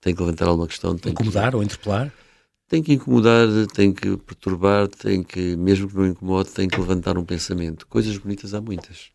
tem 0.00 0.14
que 0.14 0.20
levantar 0.20 0.48
alguma 0.48 0.66
questão. 0.66 0.96
Tem 0.96 1.12
incomodar 1.12 1.50
que, 1.50 1.56
ou 1.56 1.62
interpelar? 1.62 2.12
Tem 2.68 2.82
que 2.82 2.92
incomodar, 2.92 3.48
tem 3.74 3.92
que 3.92 4.16
perturbar, 4.18 4.88
tem 4.88 5.22
que, 5.22 5.56
mesmo 5.56 5.88
que 5.88 5.96
não 5.96 6.06
incomode, 6.06 6.50
tem 6.50 6.68
que 6.68 6.78
levantar 6.78 7.16
um 7.16 7.24
pensamento. 7.24 7.86
Coisas 7.86 8.16
bonitas 8.18 8.54
há 8.54 8.60
muitas. 8.60 9.10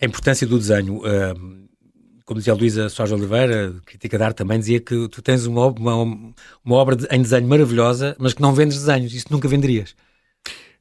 A 0.00 0.04
importância 0.04 0.46
do 0.46 0.58
desenho. 0.58 0.98
Uh, 0.98 1.62
como 2.24 2.38
dizia 2.38 2.52
a 2.52 2.56
Luísa 2.56 2.88
Soares 2.88 3.12
Oliveira, 3.12 3.74
crítica 3.84 4.16
de 4.16 4.24
arte, 4.24 4.36
também 4.36 4.58
dizia 4.58 4.80
que 4.80 5.08
tu 5.08 5.20
tens 5.20 5.44
uma, 5.44 5.66
uma, 5.66 6.34
uma 6.64 6.76
obra 6.76 6.94
de, 6.94 7.06
em 7.10 7.20
desenho 7.20 7.48
maravilhosa, 7.48 8.16
mas 8.18 8.32
que 8.32 8.40
não 8.40 8.54
vendes 8.54 8.78
desenhos. 8.78 9.12
Isso 9.12 9.26
nunca 9.30 9.48
venderias? 9.48 9.94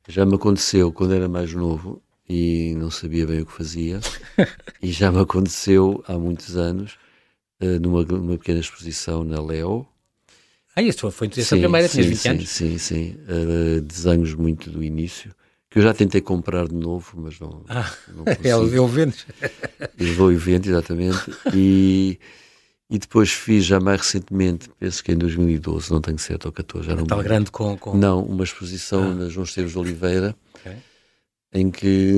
Já 0.08 0.26
me 0.26 0.36
aconteceu 0.36 0.92
quando 0.92 1.14
era 1.14 1.28
mais 1.28 1.52
novo 1.54 2.02
e 2.30 2.76
não 2.76 2.92
sabia 2.92 3.26
bem 3.26 3.42
o 3.42 3.46
que 3.46 3.54
fazia. 3.54 4.00
e 4.82 4.92
já 4.92 5.12
me 5.12 5.20
aconteceu 5.20 6.04
há 6.08 6.18
muitos 6.18 6.56
anos 6.56 6.98
eh, 7.62 7.78
numa, 7.78 8.04
numa 8.04 8.38
pequena 8.40 8.60
exposição 8.60 9.24
na 9.24 9.40
Leo. 9.40 9.88
Ah, 10.76 10.82
isso 10.82 11.12
foi 11.12 11.28
essa 11.28 11.56
sim, 11.56 11.62
primeira, 11.62 11.88
tinhas 11.88 12.08
20 12.08 12.18
sim, 12.18 12.30
anos? 12.30 12.50
Sim, 12.50 12.78
sim, 12.78 13.18
uh, 13.28 13.82
desenhos 13.82 14.34
muito 14.34 14.72
do 14.72 14.82
início, 14.82 15.32
que 15.70 15.78
eu 15.78 15.84
já 15.84 15.94
tentei 15.94 16.22
comprar 16.22 16.68
de 16.68 16.74
novo, 16.74 17.14
mas 17.18 17.40
não, 17.40 17.64
ah, 17.70 17.92
não 18.08 18.24
consigo. 18.26 18.48
Ele 18.48 18.70
deu 18.72 18.88
vendas. 18.88 19.26
Levou 20.00 20.32
evento, 20.32 20.70
exatamente, 20.70 21.20
e, 21.54 22.18
e 22.90 22.98
depois 22.98 23.32
fiz 23.32 23.66
já 23.66 23.80
mais 23.82 24.00
recentemente, 24.00 24.70
penso 24.80 25.04
que 25.04 25.12
em 25.12 25.18
2012, 25.18 25.92
não 25.92 26.00
tenho 26.00 26.18
certo, 26.18 26.46
ou 26.46 26.52
14, 26.54 26.88
já 26.88 26.96
não 26.96 27.06
Tal 27.06 27.22
grande 27.22 27.52
com, 27.52 27.78
com... 27.78 27.96
Não, 27.96 28.24
uma 28.24 28.46
exposição 28.46 29.12
ah. 29.12 29.14
na 29.14 29.30
João 29.30 29.44
Esteves 29.44 29.74
de 29.74 29.78
Oliveira, 29.78 30.34
okay 30.56 30.78
em 31.54 31.70
que 31.70 32.14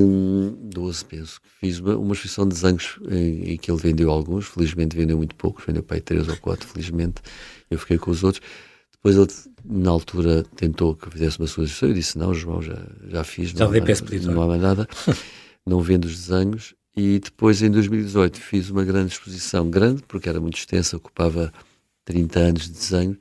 12 0.61 1.05
penso 1.05 1.41
que 1.41 1.49
fiz 1.59 1.79
uma, 1.79 1.97
uma 1.97 2.13
exposição 2.13 2.47
de 2.47 2.53
desenhos 2.53 2.99
em, 3.09 3.53
em, 3.53 3.57
que 3.57 3.71
ele 3.71 3.81
vendeu 3.81 4.11
alguns, 4.11 4.45
felizmente 4.45 4.95
vendeu 4.95 5.17
muito 5.17 5.35
poucos, 5.35 5.65
vendeu 5.65 5.81
para 5.81 5.97
aí 5.97 6.01
3 6.01 6.29
ou 6.29 6.37
4, 6.37 6.67
felizmente 6.67 7.21
eu 7.69 7.79
fiquei 7.79 7.97
com 7.97 8.11
os 8.11 8.23
outros. 8.23 8.45
Depois 8.91 9.17
ele, 9.17 9.27
na 9.65 9.89
altura, 9.89 10.43
tentou 10.55 10.95
que 10.95 11.07
eu 11.07 11.11
fizesse 11.11 11.39
uma 11.39 11.47
sugestão, 11.47 11.89
eu 11.89 11.95
disse: 11.95 12.17
Não, 12.17 12.33
João, 12.33 12.61
já, 12.61 12.77
já 13.09 13.23
fiz, 13.23 13.49
já 13.49 13.65
não, 13.65 13.71
há, 13.71 14.33
não 14.33 14.41
há 14.43 14.47
mais 14.47 14.61
nada, 14.61 14.87
não 15.65 15.81
vendo 15.81 16.05
os 16.05 16.27
desenhos. 16.27 16.73
E 16.95 17.19
depois, 17.19 17.61
em 17.61 17.71
2018, 17.71 18.39
fiz 18.39 18.69
uma 18.69 18.85
grande 18.85 19.13
exposição, 19.13 19.69
grande, 19.69 20.03
porque 20.07 20.29
era 20.29 20.39
muito 20.39 20.57
extensa, 20.57 20.95
ocupava 20.95 21.51
30 22.05 22.39
anos 22.39 22.63
de 22.63 22.71
desenho, 22.71 23.17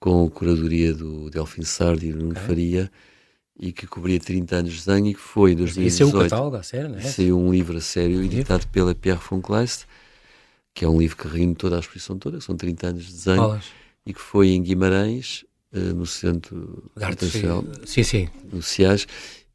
com 0.00 0.24
a 0.26 0.30
curadoria 0.30 0.92
do 0.94 1.30
Delfim 1.30 1.62
Sardi 1.62 2.08
e 2.08 2.12
do 2.12 2.18
Nuno 2.18 2.34
Faria 2.34 2.90
e 3.58 3.72
que 3.72 3.86
cobria 3.86 4.18
30 4.18 4.56
anos 4.56 4.72
de 4.72 4.78
desenho 4.78 5.06
e 5.08 5.14
que 5.14 5.20
foi 5.20 5.52
em 5.52 5.56
2018. 5.56 5.86
Esse 5.86 6.02
é 6.02 6.06
o 6.06 6.22
catálogo 6.22 6.56
a 6.56 6.62
sério, 6.62 6.88
não 6.88 6.98
é? 6.98 7.02
Saiu 7.02 7.38
um 7.38 7.52
livro 7.52 7.76
a 7.76 7.80
sério 7.80 8.22
editado 8.22 8.66
pela 8.68 8.94
Pierre 8.94 9.20
von 9.28 9.40
Kleist, 9.40 9.84
que 10.74 10.84
é 10.84 10.88
um 10.88 10.98
livro 10.98 11.16
que 11.16 11.28
reúne 11.28 11.54
toda 11.54 11.76
a 11.76 11.80
exposição 11.80 12.18
toda, 12.18 12.38
que 12.38 12.44
são 12.44 12.56
30 12.56 12.86
anos 12.86 13.04
de 13.04 13.12
desenho, 13.12 13.60
e 14.06 14.14
que 14.14 14.20
foi 14.20 14.50
em 14.50 14.62
Guimarães, 14.62 15.44
uh, 15.72 15.94
no 15.94 16.06
Centro 16.06 16.90
Internacional, 16.96 17.64
sim, 17.84 18.02
sim. 18.02 18.28
no 18.50 18.62
CIAS, 18.62 19.06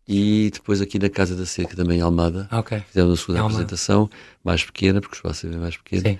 e 0.07 0.49
depois 0.53 0.79
aqui 0.79 0.97
na 0.99 1.09
Casa 1.09 1.35
da 1.35 1.45
Cerca, 1.45 1.75
também 1.75 1.99
em 1.99 2.01
Almada. 2.01 2.47
Ah, 2.49 2.59
okay. 2.59 2.79
Fizemos 2.87 3.19
a 3.19 3.21
segunda 3.21 3.41
apresentação, 3.41 4.09
mais 4.43 4.63
pequena, 4.63 5.01
porque 5.01 5.15
o 5.15 5.17
espaço 5.17 5.47
é 5.47 5.49
mais 5.57 5.75
pequeno. 5.75 6.03
Sim. 6.03 6.19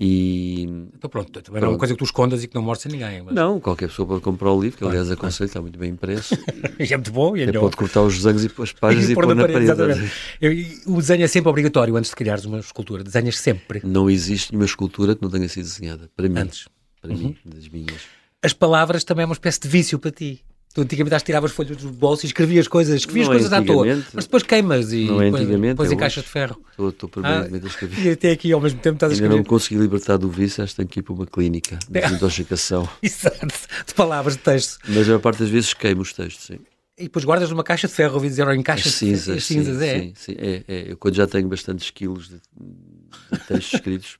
E, 0.00 0.62
então 0.94 1.08
pronto, 1.08 1.30
também 1.30 1.44
pronto. 1.44 1.60
não 1.60 1.68
é 1.68 1.72
uma 1.72 1.78
coisa 1.78 1.94
que 1.94 1.98
tu 1.98 2.04
escondas 2.04 2.42
e 2.42 2.48
que 2.48 2.54
não 2.54 2.62
mostres 2.62 2.92
a 2.92 2.96
ninguém. 2.96 3.22
Mas... 3.22 3.34
Não, 3.34 3.60
qualquer 3.60 3.88
pessoa 3.88 4.08
pode 4.08 4.20
comprar 4.20 4.50
o 4.50 4.60
livro, 4.60 4.78
que 4.78 4.84
aliás 4.84 5.06
claro, 5.06 5.20
aconselho, 5.20 5.46
está 5.46 5.60
muito 5.60 5.78
bem 5.78 5.90
impresso. 5.90 6.34
é 6.78 6.96
muito 6.96 7.12
bom. 7.12 7.36
E 7.36 7.42
é 7.42 7.52
pode 7.52 7.76
cortar 7.76 8.02
os 8.02 8.16
desenhos 8.16 8.44
e 8.44 8.62
as 8.62 8.72
páginas 8.72 9.08
e, 9.10 9.12
e 9.12 9.14
pôr 9.14 9.26
na, 9.28 9.34
na 9.34 9.42
parede. 9.46 9.74
parede. 9.74 10.12
Eu, 10.40 10.52
o 10.94 11.00
desenho 11.00 11.22
é 11.22 11.28
sempre 11.28 11.50
obrigatório 11.50 11.96
antes 11.96 12.10
de 12.10 12.16
criares 12.16 12.44
uma 12.44 12.58
escultura. 12.58 13.04
Desenhas 13.04 13.38
sempre. 13.38 13.80
Não 13.84 14.10
existe 14.10 14.50
nenhuma 14.52 14.66
escultura 14.66 15.14
que 15.14 15.22
não 15.22 15.30
tenha 15.30 15.48
sido 15.48 15.64
desenhada. 15.64 16.10
Para 16.16 16.28
mim. 16.28 16.40
Antes. 16.40 16.68
Para 17.00 17.12
uhum. 17.12 17.18
mim, 17.18 17.36
das 17.44 17.68
minhas. 17.68 18.02
As 18.42 18.52
palavras 18.52 19.04
também 19.04 19.22
é 19.22 19.26
uma 19.26 19.34
espécie 19.34 19.60
de 19.60 19.68
vício 19.68 19.98
para 19.98 20.10
ti. 20.10 20.44
Tu 20.74 20.80
antigamente 20.80 21.14
às 21.14 21.22
tiravas 21.22 21.52
folhas 21.52 21.76
do 21.76 21.90
bolso 21.90 22.24
e 22.24 22.28
escrevias 22.28 22.66
coisas, 22.66 22.94
escrevias 22.94 23.26
não 23.26 23.34
é 23.34 23.36
coisas 23.36 23.52
é 23.52 23.56
à 23.56 23.62
toa, 23.62 23.86
mas 24.14 24.24
depois 24.24 24.42
queimas 24.42 24.90
e 24.90 25.04
não 25.04 25.20
é 25.20 25.28
antigamente, 25.28 25.74
depois, 25.74 25.90
é 25.90 25.94
em 25.94 25.98
caixas 25.98 26.24
de 26.24 26.30
ferro. 26.30 26.58
Estou, 26.70 26.88
estou 26.88 27.08
permanentemente 27.10 27.66
ah, 27.66 27.68
a 27.68 27.70
escrever. 27.70 27.98
E 28.08 28.10
até 28.10 28.30
aqui 28.30 28.52
ao 28.52 28.60
mesmo 28.60 28.80
tempo 28.80 28.94
estás 28.94 29.12
a 29.12 29.14
escrever. 29.14 29.34
Ainda 29.34 29.42
não 29.42 29.48
consegui 29.48 29.78
libertar 29.78 30.16
do 30.16 30.30
vício, 30.30 30.64
acho 30.64 30.72
que 30.72 30.76
tenho 30.78 30.88
que 30.88 31.00
ir 31.00 31.02
para 31.02 31.12
uma 31.12 31.26
clínica 31.26 31.78
de 31.88 31.92
desintoxicação. 32.00 32.88
Exato, 33.02 33.46
de 33.86 33.94
palavras, 33.94 34.34
de 34.36 34.42
texto. 34.42 34.78
Mas 34.88 35.10
a 35.10 35.18
parte 35.18 35.40
das 35.40 35.50
vezes 35.50 35.74
queimo 35.74 36.00
os 36.00 36.14
textos, 36.14 36.46
sim. 36.46 36.58
E 36.98 37.04
depois 37.04 37.24
guardas 37.24 37.50
numa 37.50 37.64
caixa 37.64 37.86
de 37.86 37.92
ferro, 37.92 38.14
ouvi 38.14 38.28
dizer, 38.28 38.46
ou 38.46 38.54
em 38.54 38.62
caixas 38.62 38.94
cinzas, 38.94 39.36
de 39.36 39.40
cinzas, 39.42 39.78
sim, 39.78 39.84
é? 39.84 39.98
Sim, 39.98 40.12
sim, 40.14 40.34
é, 40.38 40.64
é. 40.68 40.92
Eu 40.92 40.96
quando 40.96 41.14
já 41.14 41.26
tenho 41.26 41.48
bastantes 41.48 41.90
quilos 41.90 42.28
de, 42.28 42.36
de 42.36 43.38
textos 43.46 43.74
escritos, 43.74 44.18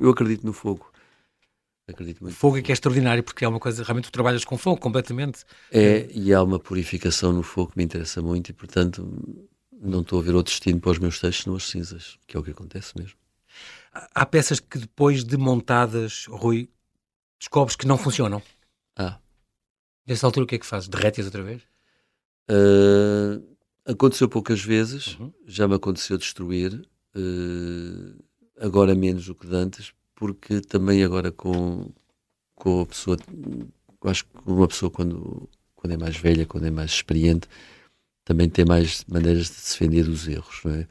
eu 0.00 0.10
acredito 0.10 0.44
no 0.44 0.52
fogo. 0.52 0.91
Acredito 1.88 2.22
muito. 2.22 2.36
Fogo 2.36 2.58
é 2.58 2.62
que 2.62 2.70
é 2.70 2.74
extraordinário, 2.74 3.22
porque 3.22 3.44
é 3.44 3.48
uma 3.48 3.58
coisa, 3.58 3.82
realmente 3.82 4.04
tu 4.04 4.12
trabalhas 4.12 4.44
com 4.44 4.56
fogo 4.56 4.80
completamente. 4.80 5.44
É, 5.70 6.08
e 6.12 6.32
há 6.32 6.42
uma 6.42 6.58
purificação 6.58 7.32
no 7.32 7.42
fogo 7.42 7.72
que 7.72 7.78
me 7.78 7.84
interessa 7.84 8.22
muito 8.22 8.50
e, 8.50 8.52
portanto, 8.52 9.40
não 9.72 10.00
estou 10.00 10.20
a 10.20 10.22
ver 10.22 10.34
outro 10.34 10.52
destino 10.52 10.80
para 10.80 10.92
os 10.92 10.98
meus 10.98 11.18
textos 11.18 11.44
senão 11.44 11.56
as 11.56 11.68
cinzas, 11.68 12.18
que 12.26 12.36
é 12.36 12.40
o 12.40 12.42
que 12.42 12.52
acontece 12.52 12.96
mesmo. 12.96 13.16
Há 13.92 14.24
peças 14.24 14.60
que 14.60 14.78
depois 14.78 15.24
de 15.24 15.36
montadas, 15.36 16.26
Rui, 16.28 16.70
descobres 17.38 17.76
que 17.76 17.86
não 17.86 17.98
funcionam. 17.98 18.40
Ah. 18.96 19.18
Nessa 20.06 20.26
altura 20.26 20.44
o 20.44 20.46
que 20.46 20.54
é 20.54 20.58
que 20.58 20.66
fazes? 20.66 20.88
Derretes 20.88 21.26
outra 21.26 21.42
vez? 21.42 21.62
Uh, 22.50 23.44
aconteceu 23.84 24.28
poucas 24.28 24.60
vezes, 24.62 25.18
uhum. 25.18 25.32
já 25.46 25.68
me 25.68 25.74
aconteceu 25.74 26.16
destruir, 26.16 26.74
uh, 27.14 28.24
agora 28.60 28.94
menos 28.94 29.26
do 29.26 29.34
que 29.34 29.46
de 29.46 29.54
antes, 29.54 29.92
porque 30.22 30.60
também 30.60 31.02
agora 31.02 31.32
com, 31.32 31.90
com 32.54 32.82
a 32.82 32.86
pessoa, 32.86 33.16
acho 34.04 34.24
que 34.24 34.30
uma 34.46 34.68
pessoa 34.68 34.88
quando, 34.88 35.48
quando 35.74 35.94
é 35.94 35.96
mais 35.96 36.16
velha, 36.16 36.46
quando 36.46 36.64
é 36.64 36.70
mais 36.70 36.92
experiente, 36.92 37.48
também 38.24 38.48
tem 38.48 38.64
mais 38.64 39.04
maneiras 39.08 39.46
de 39.46 39.54
defender 39.54 40.08
os 40.08 40.28
erros, 40.28 40.60
não 40.64 40.74
é? 40.74 40.86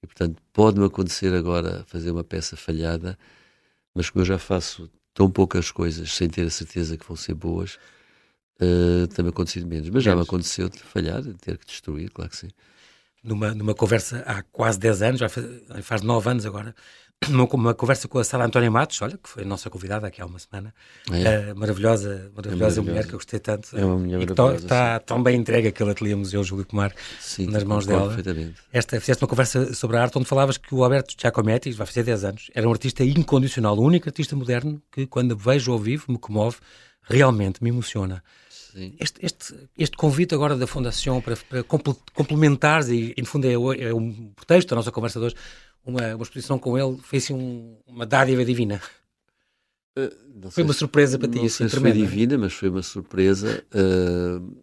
E 0.00 0.06
portanto, 0.06 0.40
pode-me 0.52 0.86
acontecer 0.86 1.34
agora 1.34 1.84
fazer 1.88 2.12
uma 2.12 2.22
peça 2.22 2.56
falhada, 2.56 3.18
mas 3.92 4.08
como 4.08 4.22
eu 4.22 4.26
já 4.26 4.38
faço 4.38 4.88
tão 5.12 5.28
poucas 5.28 5.72
coisas 5.72 6.14
sem 6.14 6.28
ter 6.30 6.46
a 6.46 6.50
certeza 6.50 6.96
que 6.96 7.04
vão 7.04 7.16
ser 7.16 7.34
boas, 7.34 7.76
uh, 8.60 9.08
tem-me 9.08 9.30
acontecido 9.30 9.66
menos. 9.66 9.90
Mas 9.90 10.04
já 10.04 10.14
me 10.14 10.22
aconteceu 10.22 10.68
de 10.68 10.78
falhar, 10.78 11.22
de 11.22 11.34
ter 11.34 11.58
que 11.58 11.66
destruir, 11.66 12.08
claro 12.12 12.30
que 12.30 12.36
sim. 12.36 12.50
Numa, 13.20 13.52
numa 13.52 13.74
conversa 13.74 14.20
há 14.20 14.44
quase 14.44 14.78
10 14.78 15.02
anos, 15.02 15.20
faz 15.82 16.02
9 16.02 16.30
anos 16.30 16.46
agora, 16.46 16.72
uma, 17.28 17.74
conversa 17.74 18.08
com 18.08 18.18
a 18.18 18.24
Sara 18.24 18.46
Antónia 18.46 18.70
Matos, 18.70 19.00
olha, 19.02 19.18
que 19.18 19.28
foi 19.28 19.42
a 19.42 19.46
nossa 19.46 19.68
convidada 19.68 20.06
aqui 20.06 20.22
há 20.22 20.26
uma 20.26 20.38
semana, 20.38 20.74
é. 21.10 21.52
uh, 21.52 21.56
maravilhosa, 21.56 22.32
maravilhosa 22.34 22.80
é 22.80 22.82
mulher 22.82 23.06
que 23.06 23.12
eu 23.12 23.18
gostei 23.18 23.38
tanto. 23.38 23.76
É 23.76 23.84
uma 23.84 23.98
mulher 23.98 24.22
Está 24.56 24.98
tão 25.00 25.22
bem 25.22 25.36
entregue 25.36 25.68
aquele 25.68 25.90
ateliê 25.90 26.14
Museu 26.14 26.42
Júlio 26.42 26.64
Comar 26.64 26.94
sim, 27.20 27.46
nas 27.46 27.62
mãos 27.62 27.84
dela. 27.84 28.16
Esta, 28.72 28.98
fizeste 28.98 29.22
uma 29.22 29.28
conversa 29.28 29.74
sobre 29.74 29.98
a 29.98 30.02
arte 30.02 30.16
onde 30.16 30.26
falavas 30.26 30.56
que 30.56 30.74
o 30.74 30.82
Alberto 30.82 31.14
Giacometti, 31.20 31.72
vai 31.72 31.86
fazer 31.86 32.04
10 32.04 32.24
anos, 32.24 32.50
era 32.54 32.66
um 32.66 32.72
artista 32.72 33.04
incondicional, 33.04 33.76
o 33.78 33.82
único 33.82 34.08
artista 34.08 34.34
moderno 34.34 34.80
que 34.90 35.06
quando 35.06 35.36
vejo 35.36 35.72
ao 35.72 35.78
vivo 35.78 36.06
me 36.08 36.18
comove, 36.18 36.56
realmente 37.02 37.62
me 37.62 37.68
emociona. 37.68 38.22
Este, 39.00 39.26
este, 39.26 39.54
este 39.76 39.96
convite 39.96 40.34
agora 40.34 40.56
da 40.56 40.66
Fundação 40.66 41.20
para, 41.20 41.36
para 41.36 41.64
complementares, 42.14 42.88
e 42.88 43.14
no 43.18 43.26
fundo 43.26 43.46
é, 43.46 43.52
é 43.52 43.92
um 43.92 44.32
pretexto 44.36 44.70
da 44.70 44.76
nossa 44.76 44.92
conversa 44.92 45.18
de 45.18 45.26
hoje, 45.26 45.34
uma, 45.84 46.14
uma 46.14 46.22
exposição 46.22 46.58
com 46.58 46.76
ele 46.78 46.98
foi 47.02 47.18
assim 47.18 47.34
um, 47.34 47.76
uma 47.86 48.06
dádiva 48.06 48.44
divina. 48.44 48.80
Uh, 49.96 50.50
foi 50.50 50.62
uma 50.62 50.72
surpresa 50.72 51.18
para 51.18 51.28
ti, 51.28 51.36
não 51.36 51.44
assim, 51.44 51.56
sei 51.56 51.68
se 51.68 51.80
foi 51.80 51.92
divina, 51.92 52.38
mas 52.38 52.52
foi 52.52 52.68
uma 52.68 52.82
surpresa. 52.82 53.64
Uh, 53.74 54.62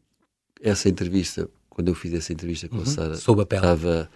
essa 0.62 0.89
entrevista, 0.89 1.49
quando 1.69 1.89
eu 1.89 1.95
fiz 1.95 2.13
essa 2.13 2.34
entrevista 2.34 2.67
com 2.67 2.77
uhum, 2.77 2.84
a 2.84 2.86
Sara, 2.86 3.13
estava 3.13 4.10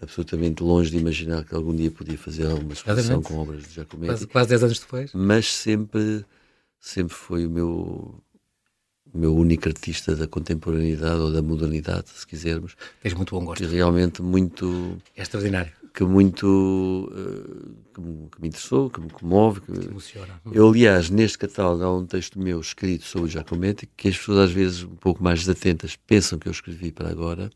absolutamente 0.00 0.62
longe 0.62 0.90
de 0.90 0.98
imaginar 0.98 1.44
que 1.44 1.54
algum 1.54 1.74
dia 1.74 1.90
podia 1.90 2.16
fazer 2.16 2.46
alguma 2.46 2.72
exposição 2.72 3.22
com 3.22 3.38
obras 3.38 3.62
de 3.62 3.74
Giacometti. 3.74 4.12
Quase, 4.12 4.26
quase 4.26 4.48
10 4.48 4.64
anos 4.64 4.78
depois. 4.80 5.10
Mas 5.12 5.52
sempre, 5.52 6.24
sempre 6.80 7.14
foi 7.14 7.46
o 7.46 7.50
meu 7.50 8.22
o 9.12 9.18
meu 9.18 9.36
único 9.36 9.68
artista 9.68 10.16
da 10.16 10.26
contemporaneidade 10.26 11.20
ou 11.20 11.30
da 11.30 11.42
modernidade, 11.42 12.08
se 12.08 12.26
quisermos. 12.26 12.74
Tens 13.02 13.12
muito 13.12 13.34
bom 13.34 13.44
gosto. 13.44 13.62
Que 13.62 13.68
realmente 13.68 14.22
muito... 14.22 14.96
É 15.14 15.20
extraordinário. 15.22 15.70
Que 15.92 16.04
muito... 16.04 16.46
Uh, 17.12 17.82
que, 17.92 18.00
me, 18.00 18.28
que, 18.30 18.40
me, 18.40 18.48
interessou, 18.48 18.88
que 18.88 19.00
me 19.00 19.10
comove. 19.10 19.60
Que, 19.60 19.72
que 19.72 19.86
emociona. 19.88 20.40
Eu, 20.50 20.68
aliás, 20.68 21.10
neste 21.10 21.38
catálogo 21.38 21.84
há 21.84 21.94
um 21.94 22.06
texto 22.06 22.38
meu 22.38 22.60
escrito 22.60 23.04
sobre 23.04 23.28
o 23.28 23.30
Giacometti 23.30 23.86
que 23.96 24.08
as 24.08 24.16
pessoas 24.16 24.38
às 24.38 24.52
vezes 24.52 24.82
um 24.82 24.96
pouco 24.96 25.22
mais 25.22 25.40
desatentas 25.40 25.96
pensam 25.96 26.38
que 26.38 26.48
eu 26.48 26.52
escrevi 26.52 26.90
para 26.90 27.10
agora, 27.10 27.50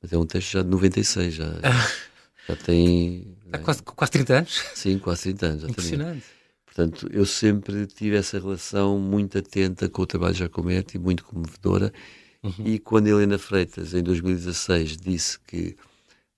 mas 0.00 0.12
é 0.12 0.18
um 0.18 0.26
texto 0.26 0.52
já 0.52 0.62
de 0.62 0.68
96, 0.68 1.34
já, 1.34 1.52
já 2.48 2.56
tem... 2.56 3.36
Há 3.52 3.58
quase, 3.58 3.82
quase 3.82 4.12
30 4.12 4.34
anos? 4.34 4.64
Sim, 4.74 4.98
quase 4.98 5.22
30 5.22 5.46
anos. 5.46 5.64
Impressionante. 5.64 6.24
Portanto, 6.64 7.08
eu 7.12 7.26
sempre 7.26 7.86
tive 7.86 8.16
essa 8.16 8.38
relação 8.38 8.98
muito 8.98 9.36
atenta 9.36 9.88
com 9.88 10.02
o 10.02 10.06
trabalho 10.06 10.32
de 10.32 10.38
Giacometti, 10.38 10.98
muito 10.98 11.24
comovedora. 11.24 11.92
Uhum. 12.42 12.64
E 12.64 12.78
quando 12.78 13.08
Helena 13.08 13.38
Freitas, 13.38 13.92
em 13.92 14.02
2016, 14.02 14.96
disse 14.96 15.38
que 15.40 15.76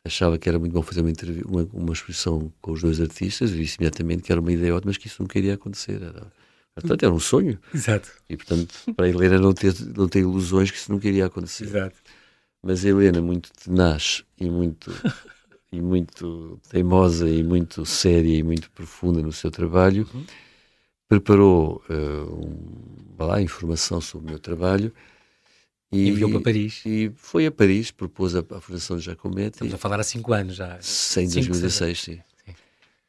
achava 0.05 0.39
que 0.39 0.49
era 0.49 0.59
muito 0.59 0.73
bom 0.73 0.83
fazer 0.83 1.01
uma, 1.01 1.13
uma, 1.47 1.69
uma 1.73 1.93
exposição 1.93 2.53
com 2.61 2.73
os 2.73 2.83
dois 2.83 3.01
artistas, 3.01 3.51
disse 3.51 3.77
imediatamente 3.79 4.23
que 4.23 4.33
era 4.33 4.41
uma 4.41 4.53
ideia 4.53 4.75
ótima, 4.75 4.91
mas 4.91 4.97
que 4.97 5.07
isso 5.07 5.23
nunca 5.23 5.39
iria 5.39 5.55
acontecer. 5.55 6.03
Era, 6.03 6.33
portanto, 6.75 7.03
era 7.03 7.13
um 7.13 7.21
sonho. 7.21 7.59
Exato. 7.73 8.11
E, 8.29 8.37
portanto, 8.37 8.75
para 8.97 9.07
a 9.07 9.09
Helena 9.09 9.39
não 9.39 9.53
ter, 9.53 9.75
não 9.97 10.09
ter 10.09 10.21
ilusões 10.21 10.71
que 10.71 10.77
isso 10.77 10.91
nunca 10.91 11.09
iria 11.09 11.27
acontecer. 11.27 11.65
Exato. 11.65 11.97
Mas 12.63 12.85
a 12.85 12.89
Helena, 12.89 13.21
muito 13.21 13.51
tenaz 13.53 14.25
e 14.39 14.49
muito 14.49 14.93
e 15.73 15.81
muito 15.81 16.61
teimosa 16.69 17.29
e 17.29 17.43
muito 17.43 17.87
séria 17.87 18.37
e 18.37 18.43
muito 18.43 18.71
profunda 18.73 19.23
no 19.23 19.33
seu 19.33 19.51
trabalho, 19.51 20.07
uhum. 20.13 20.25
preparou 21.09 21.83
uh, 21.89 22.47
um, 22.47 23.25
lá, 23.25 23.41
informação 23.41 23.99
sobre 23.99 24.27
o 24.27 24.31
meu 24.31 24.39
trabalho 24.39 24.93
e 25.93 26.09
enviou 26.09 26.31
para 26.31 26.41
Paris. 26.41 26.83
E 26.87 27.13
foi 27.17 27.47
a 27.47 27.51
Paris, 27.51 27.91
propôs 27.91 28.35
a, 28.35 28.41
a 28.41 28.61
Fundação 28.61 28.99
Giacometti. 28.99 29.57
Estamos 29.57 29.75
a 29.75 29.79
falar 29.79 30.01
há 30.01 30.03
cinco 30.03 30.33
anos 30.33 30.57
já. 30.57 30.79
Em 31.17 31.29
2016, 31.29 32.01
sim. 32.01 32.15
sim. 32.15 32.55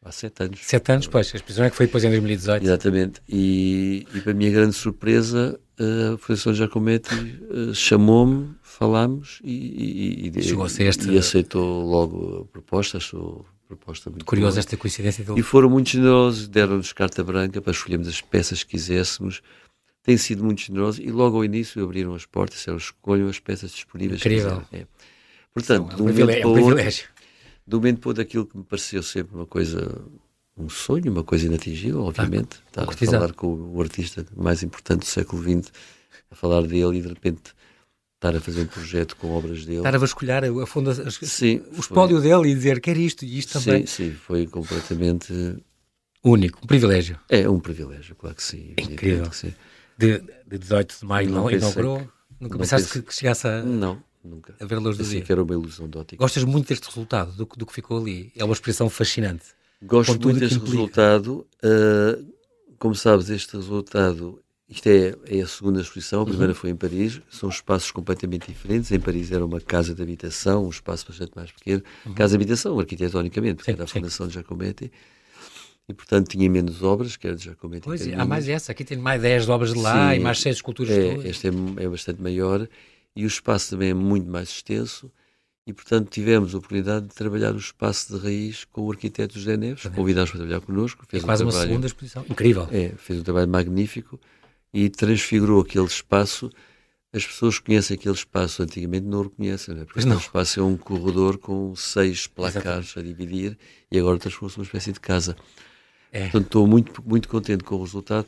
Há 0.03 0.11
sete 0.11 0.43
anos. 0.43 0.59
Sete 0.61 0.91
anos, 0.91 1.07
pois. 1.07 1.31
A 1.33 1.37
exposição 1.37 1.65
é 1.65 1.69
que 1.69 1.75
foi 1.77 1.85
depois 1.85 2.03
em 2.03 2.09
2018. 2.09 2.63
Exatamente. 2.63 3.21
E, 3.29 4.05
e 4.13 4.21
para 4.21 4.31
a 4.31 4.35
minha 4.35 4.51
grande 4.51 4.73
surpresa, 4.73 5.57
a 5.79 6.17
Fundação 6.17 6.53
Giacometti 6.53 7.15
uh, 7.15 7.73
chamou-me 7.73 8.53
falámos 8.61 9.39
e, 9.43 10.27
e, 10.27 10.31
a 10.35 10.83
este... 10.83 11.09
e 11.09 11.17
aceitou 11.17 11.85
logo 11.85 12.41
a 12.41 12.45
proposta, 12.51 12.97
achou 12.97 13.45
proposta 13.67 14.09
muito 14.09 14.25
Curiosa 14.25 14.59
esta 14.59 14.77
coincidência 14.77 15.23
dele. 15.23 15.39
E 15.39 15.43
foram 15.43 15.69
muito 15.69 15.89
generosos, 15.89 16.47
deram-nos 16.47 16.93
carta 16.93 17.23
branca 17.23 17.61
para 17.61 17.71
escolhermos 17.71 18.07
as 18.07 18.21
peças 18.21 18.63
que 18.63 18.71
quiséssemos. 18.71 19.41
Tem 20.03 20.17
sido 20.17 20.43
muito 20.43 20.61
generoso 20.61 21.01
e 21.01 21.09
logo 21.09 21.37
ao 21.37 21.45
início 21.45 21.81
abriram 21.81 22.13
as 22.13 22.25
portas, 22.25 22.57
disseram, 22.57 22.77
escolham 22.77 23.29
as 23.29 23.39
peças 23.39 23.71
disponíveis. 23.71 24.19
Incrível. 24.19 24.61
É. 24.71 24.85
Portanto, 25.53 25.91
é 25.91 26.01
um, 26.01 26.05
privilégio, 26.05 26.43
é 26.43 26.47
um 26.47 26.53
privilégio. 26.53 27.07
Do 27.65 27.77
momento 27.77 27.99
para 28.01 28.13
daquilo 28.13 28.45
que 28.45 28.57
me 28.57 28.63
pareceu 28.65 29.01
sempre 29.01 29.33
uma 29.33 29.45
coisa, 29.45 30.01
um 30.57 30.67
sonho, 30.67 31.09
uma 31.09 31.23
coisa 31.23 31.45
inatingível, 31.45 32.01
obviamente. 32.03 32.57
Ah, 32.75 32.83
Estar 32.83 33.05
a 33.05 33.11
falar 33.11 33.33
com 33.33 33.47
o 33.47 33.81
artista 33.81 34.25
mais 34.35 34.61
importante 34.61 34.99
do 34.99 35.05
século 35.05 35.41
XX, 35.41 35.71
a 36.29 36.35
falar 36.35 36.63
dele 36.63 36.97
e 36.97 37.01
de 37.01 37.07
repente 37.07 37.53
estar 38.15 38.35
a 38.35 38.41
fazer 38.41 38.61
um 38.61 38.65
projeto 38.65 39.15
com 39.15 39.31
obras 39.31 39.65
dele. 39.65 39.77
Estar 39.77 39.95
a 39.95 39.97
vasculhar 39.97 40.43
a 40.43 40.65
fundo 40.65 40.89
a, 40.89 41.11
sim, 41.11 41.61
o 41.77 41.79
espólio 41.79 42.19
foi... 42.19 42.29
dele 42.29 42.51
e 42.51 42.55
dizer 42.55 42.81
quer 42.81 42.97
isto 42.97 43.23
e 43.23 43.37
isto 43.37 43.53
também. 43.59 43.85
Sim, 43.85 44.09
sim, 44.09 44.11
foi 44.11 44.47
completamente... 44.47 45.33
Único, 46.21 46.59
um 46.63 46.67
privilégio. 46.67 47.17
É, 47.29 47.49
um 47.49 47.59
privilégio, 47.59 48.15
claro 48.15 48.35
que 48.35 48.43
sim. 48.43 48.73
Incrível. 48.77 49.29
Que 49.29 49.35
sim. 49.35 49.53
De, 50.07 50.19
de 50.47 50.57
18 50.57 50.99
de 50.99 51.05
maio 51.05 51.29
não, 51.29 51.49
inaugurou? 51.49 51.99
Que, 51.99 52.07
nunca 52.39 52.57
pensaste 52.57 52.87
pensei, 52.87 53.01
que 53.01 53.13
chegasse 53.13 53.47
a... 53.47 53.61
Não, 53.63 54.01
nunca. 54.23 54.55
A 54.59 54.65
ver 54.65 54.75
a 54.75 54.79
luz 54.79 54.97
do 54.97 55.03
dia? 55.03 55.21
que 55.21 55.31
era 55.31 55.43
uma 55.43 55.53
ilusão 55.53 55.87
de 55.87 55.97
ótica. 55.97 56.23
Gostas 56.23 56.43
muito 56.43 56.67
deste 56.67 56.87
resultado, 56.87 57.31
do, 57.33 57.45
do 57.45 57.65
que 57.65 57.73
ficou 57.73 57.99
ali? 57.99 58.31
É 58.35 58.43
uma 58.43 58.53
expressão 58.53 58.89
fascinante. 58.89 59.45
Gosto 59.81 60.19
muito 60.19 60.39
deste 60.39 60.59
resultado. 60.59 61.45
Uh, 61.63 62.33
como 62.77 62.95
sabes, 62.95 63.29
este 63.29 63.55
resultado 63.55 64.43
isto 64.73 64.87
é, 64.87 65.15
é, 65.27 65.41
a 65.41 65.47
segunda 65.47 65.81
exposição, 65.81 66.23
a 66.23 66.25
primeira 66.25 66.51
uhum. 66.51 66.57
foi 66.57 66.69
em 66.71 66.75
Paris, 66.75 67.21
são 67.29 67.47
espaços 67.47 67.91
completamente 67.91 68.47
diferentes. 68.47 68.91
Em 68.91 68.99
Paris 68.99 69.31
era 69.31 69.45
uma 69.45 69.61
casa 69.61 69.93
de 69.93 70.01
habitação, 70.01 70.65
um 70.65 70.69
espaço 70.69 71.05
bastante 71.07 71.31
mais 71.35 71.51
pequeno. 71.51 71.83
Uhum. 72.05 72.13
Casa 72.15 72.35
de 72.35 72.43
habitação, 72.43 72.79
arquitetonicamente, 72.79 73.55
porque 73.55 73.71
sim, 73.71 73.75
era 73.75 73.83
a 73.83 73.87
Fundação 73.87 74.27
de 74.27 74.33
Giacometti. 74.33 74.91
E 75.87 75.93
portanto 75.93 76.29
tinha 76.29 76.49
menos 76.49 76.81
obras, 76.81 77.17
que 77.17 77.27
era 77.27 77.35
de 77.35 77.43
Giacometti. 77.43 77.83
Pois, 77.83 78.07
há 78.07 78.25
mais 78.25 78.47
essa, 78.47 78.71
aqui 78.71 78.83
tem 78.83 78.97
mais 78.97 79.21
10 79.21 79.49
obras 79.49 79.73
de 79.73 79.79
lá 79.79 80.11
Sim, 80.11 80.17
e 80.17 80.19
mais 80.19 80.39
6 80.39 80.55
esculturas 80.55 80.91
é, 80.91 81.15
de 81.15 81.27
Este 81.27 81.47
é, 81.47 81.51
é 81.83 81.89
bastante 81.89 82.21
maior 82.21 82.67
e 83.15 83.25
o 83.25 83.27
espaço 83.27 83.71
também 83.71 83.89
é 83.89 83.93
muito 83.93 84.29
mais 84.29 84.49
extenso 84.49 85.11
e 85.65 85.73
portanto 85.73 86.09
tivemos 86.09 86.53
a 86.53 86.57
oportunidade 86.57 87.07
de 87.07 87.13
trabalhar 87.13 87.53
o 87.53 87.57
espaço 87.57 88.13
de 88.13 88.23
raiz 88.23 88.65
com 88.65 88.81
o 88.81 88.91
arquiteto 88.91 89.37
José 89.37 89.55
Neves, 89.55 89.85
convidámos 89.87 90.31
para 90.31 90.39
trabalhar 90.39 90.61
connosco. 90.61 91.05
Fez 91.07 91.23
é 91.23 91.25
quase 91.25 91.43
um 91.43 91.47
trabalho, 91.47 91.63
uma 91.63 91.69
segunda 91.69 91.87
exposição, 91.87 92.25
incrível. 92.29 92.67
É, 92.71 92.89
fez 92.97 93.19
um 93.19 93.23
trabalho 93.23 93.49
magnífico 93.49 94.19
e 94.73 94.89
transfigurou 94.89 95.61
aquele 95.61 95.85
espaço. 95.85 96.49
As 97.13 97.25
pessoas 97.25 97.59
que 97.59 97.65
conhecem 97.65 97.95
aquele 97.95 98.15
espaço 98.15 98.63
antigamente 98.63 99.05
não 99.05 99.19
o 99.19 99.23
reconhecem, 99.23 99.75
né? 99.75 99.85
porque 99.85 99.99
aquele 99.99 100.15
espaço 100.15 100.59
é 100.59 100.63
um 100.63 100.75
corredor 100.75 101.37
com 101.37 101.75
seis 101.75 102.25
placares 102.25 102.87
Exatamente. 102.87 102.99
a 102.99 103.01
dividir 103.01 103.57
e 103.91 103.99
agora 103.99 104.17
transformou-se 104.17 104.57
numa 104.57 104.65
espécie 104.65 104.91
de 104.91 104.99
casa. 104.99 105.37
É. 106.13 106.21
Portanto, 106.21 106.45
estou 106.45 106.67
muito, 106.67 107.03
muito 107.05 107.27
contente 107.27 107.63
com 107.63 107.75
o 107.75 107.83
resultado. 107.83 108.25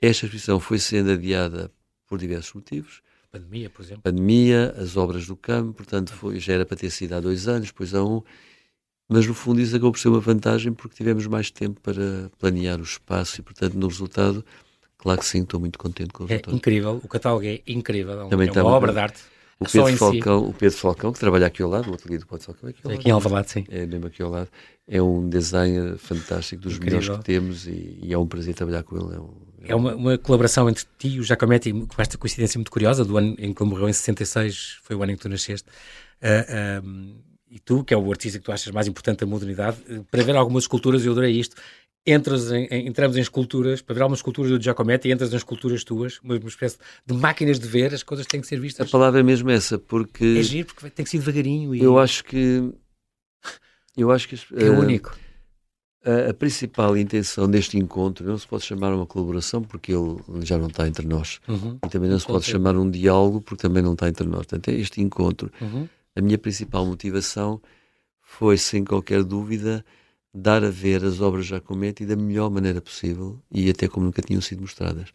Esta 0.00 0.24
exposição 0.24 0.58
foi 0.58 0.78
sendo 0.78 1.10
adiada 1.10 1.70
por 2.06 2.18
diversos 2.18 2.54
motivos. 2.54 3.02
Pandemia, 3.30 3.68
por 3.68 3.82
exemplo. 3.82 4.02
Pandemia, 4.02 4.74
as 4.78 4.96
obras 4.96 5.26
do 5.26 5.36
campo, 5.36 5.74
portanto, 5.74 6.14
foi, 6.14 6.40
já 6.40 6.54
era 6.54 6.64
para 6.64 6.76
ter 6.76 6.88
sido 6.88 7.12
há 7.12 7.20
dois 7.20 7.46
anos, 7.46 7.66
depois 7.68 7.92
há 7.92 8.02
um. 8.02 8.22
Mas 9.06 9.26
no 9.26 9.34
fundo 9.34 9.60
isso 9.60 9.74
acabou 9.74 9.92
por 9.92 9.98
ser 9.98 10.08
uma 10.08 10.20
vantagem 10.20 10.72
porque 10.72 10.96
tivemos 10.96 11.26
mais 11.26 11.50
tempo 11.50 11.80
para 11.80 12.30
planear 12.38 12.78
o 12.78 12.84
espaço 12.84 13.40
e, 13.40 13.42
portanto, 13.42 13.74
no 13.74 13.88
resultado 13.88 14.44
Claro 14.98 15.20
que 15.20 15.26
sim, 15.26 15.42
estou 15.42 15.60
muito 15.60 15.78
contente 15.78 16.12
com 16.12 16.24
o 16.24 16.26
é 16.26 16.30
resultado. 16.30 16.54
É 16.54 16.56
incrível, 16.56 17.00
o 17.02 17.08
catálogo 17.08 17.46
é 17.46 17.60
incrível, 17.68 18.26
é 18.26 18.28
Também 18.28 18.48
é 18.48 18.62
uma 18.62 18.70
obra 18.70 18.92
de 18.92 18.98
arte. 18.98 19.22
O 19.60 19.64
Pedro, 19.64 19.96
Falcão, 19.96 20.44
si. 20.44 20.50
o 20.50 20.52
Pedro 20.52 20.78
Falcão, 20.78 21.12
que 21.12 21.18
trabalha 21.18 21.46
aqui 21.46 21.62
ao 21.62 21.68
lado, 21.68 21.90
o 21.90 21.94
ateliê 21.94 22.18
do 22.18 22.26
Pedro 22.26 22.44
Falcão, 22.44 22.70
aqui, 22.70 22.80
ao 22.84 22.92
aqui 22.92 23.08
em 23.08 23.10
Alvalade, 23.10 23.50
sim. 23.50 23.64
É 23.68 23.86
mesmo 23.86 24.06
aqui 24.06 24.22
ao 24.22 24.30
lado. 24.30 24.48
É 24.86 25.02
um 25.02 25.28
designer 25.28 25.98
fantástico, 25.98 26.62
dos 26.62 26.76
incrível. 26.76 27.00
melhores 27.00 27.18
que 27.18 27.24
temos 27.24 27.66
e, 27.66 27.98
e, 28.00 28.12
é 28.12 28.18
um 28.18 28.26
prazer 28.26 28.54
trabalhar 28.54 28.84
com 28.84 28.96
ele. 28.96 29.16
É, 29.16 29.18
um, 29.18 29.34
é 29.64 29.74
uma, 29.74 29.94
uma, 29.96 30.18
colaboração 30.18 30.68
entre 30.68 30.84
ti 30.96 31.08
e 31.08 31.20
o 31.20 31.24
Giacometti, 31.24 31.72
com 31.72 32.00
esta 32.00 32.16
coincidência 32.16 32.56
muito 32.56 32.70
curiosa, 32.70 33.04
do 33.04 33.16
ano 33.18 33.34
em 33.36 33.52
que 33.52 33.60
ele 33.60 33.70
morreu 33.70 33.88
em 33.88 33.92
66, 33.92 34.78
foi 34.84 34.94
o 34.94 35.02
ano 35.02 35.12
em 35.12 35.16
que 35.16 35.22
tu 35.22 35.28
nasceste. 35.28 35.68
Uh, 35.68 36.46
ah, 36.48 36.82
um, 36.84 37.16
e 37.50 37.58
tu, 37.58 37.82
que 37.82 37.92
é 37.92 37.96
o 37.96 38.10
artista 38.10 38.38
que 38.38 38.44
tu 38.44 38.52
achas 38.52 38.72
mais 38.72 38.86
importante 38.86 39.20
da 39.20 39.26
modernidade, 39.26 39.78
para 40.10 40.22
ver 40.22 40.36
algumas 40.36 40.64
esculturas, 40.64 41.04
eu 41.04 41.12
adorei 41.12 41.32
isto 41.32 41.56
entras 42.06 42.50
em, 42.50 42.66
em, 42.70 42.86
entramos 42.88 43.16
em 43.16 43.20
esculturas, 43.20 43.82
para 43.82 43.94
ver 43.94 44.02
algumas 44.02 44.18
esculturas 44.18 44.50
do 44.50 44.62
Giacometti, 44.62 45.10
entras 45.10 45.32
em 45.32 45.36
esculturas 45.36 45.84
tuas, 45.84 46.18
uma, 46.20 46.36
uma, 46.36 46.48
espécie 46.48 46.78
de 47.04 47.14
máquinas 47.14 47.58
de 47.58 47.68
ver, 47.68 47.92
as 47.92 48.02
coisas 48.02 48.26
têm 48.26 48.40
que 48.40 48.46
ser 48.46 48.60
vistas. 48.60 48.88
A 48.88 48.90
palavra 48.90 49.20
é 49.20 49.22
mesmo 49.22 49.50
essa, 49.50 49.78
porque... 49.78 50.36
É 50.38 50.42
giro, 50.42 50.66
porque 50.68 50.90
tem 50.90 51.04
que 51.04 51.10
ser 51.10 51.18
devagarinho 51.18 51.74
e... 51.74 51.82
Eu 51.82 51.98
acho 51.98 52.24
que... 52.24 52.72
Eu 53.96 54.10
acho 54.10 54.28
que... 54.28 54.36
É 54.56 54.70
uh, 54.70 54.78
único. 54.78 55.16
A, 56.04 56.30
a, 56.30 56.34
principal 56.34 56.96
intenção 56.96 57.50
deste 57.50 57.76
encontro 57.76 58.26
não 58.26 58.38
se 58.38 58.46
pode 58.46 58.64
chamar 58.64 58.94
uma 58.94 59.04
colaboração 59.04 59.62
porque 59.62 59.92
ele 59.92 60.16
já 60.44 60.56
não 60.56 60.68
está 60.68 60.86
entre 60.86 61.06
nós. 61.06 61.40
Uhum. 61.48 61.78
E 61.84 61.88
também 61.88 62.08
não 62.08 62.18
se 62.18 62.26
pode 62.26 62.44
chamar 62.44 62.76
um 62.76 62.88
diálogo 62.88 63.40
porque 63.40 63.60
também 63.60 63.82
não 63.82 63.92
está 63.92 64.08
entre 64.08 64.26
nós. 64.26 64.46
Portanto, 64.46 64.68
é 64.68 64.74
este 64.74 65.00
encontro. 65.00 65.50
Uhum. 65.60 65.88
A 66.14 66.20
minha 66.20 66.38
principal 66.38 66.86
motivação 66.86 67.60
foi, 68.22 68.56
sem 68.56 68.84
qualquer 68.84 69.24
dúvida, 69.24 69.84
dar 70.32 70.64
a 70.64 70.70
ver 70.70 71.04
as 71.04 71.20
obras 71.20 71.44
de 71.44 71.50
Giacometti 71.50 72.04
da 72.04 72.16
melhor 72.16 72.50
maneira 72.50 72.80
possível 72.80 73.40
e 73.50 73.70
até 73.70 73.88
como 73.88 74.06
nunca 74.06 74.22
tinham 74.22 74.40
sido 74.40 74.60
mostradas. 74.60 75.08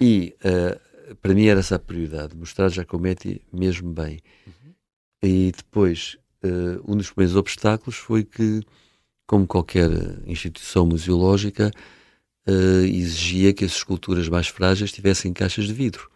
E 0.00 0.34
uh, 0.44 1.14
para 1.16 1.34
mim 1.34 1.46
era 1.46 1.60
essa 1.60 1.76
a 1.76 1.78
prioridade, 1.78 2.36
mostrar 2.36 2.68
Giacometti 2.68 3.42
mesmo 3.52 3.92
bem. 3.92 4.20
Uhum. 4.46 4.72
E 5.22 5.52
depois, 5.56 6.16
uh, 6.44 6.92
um 6.92 6.96
dos 6.96 7.10
primeiros 7.10 7.36
obstáculos 7.36 7.96
foi 7.96 8.24
que, 8.24 8.62
como 9.26 9.46
qualquer 9.46 9.90
instituição 10.26 10.86
museológica, 10.86 11.70
uh, 12.48 12.84
exigia 12.84 13.52
que 13.52 13.64
as 13.64 13.72
esculturas 13.72 14.28
mais 14.28 14.48
frágeis 14.48 14.92
tivessem 14.92 15.32
caixas 15.32 15.66
de 15.66 15.72
vidro. 15.72 16.10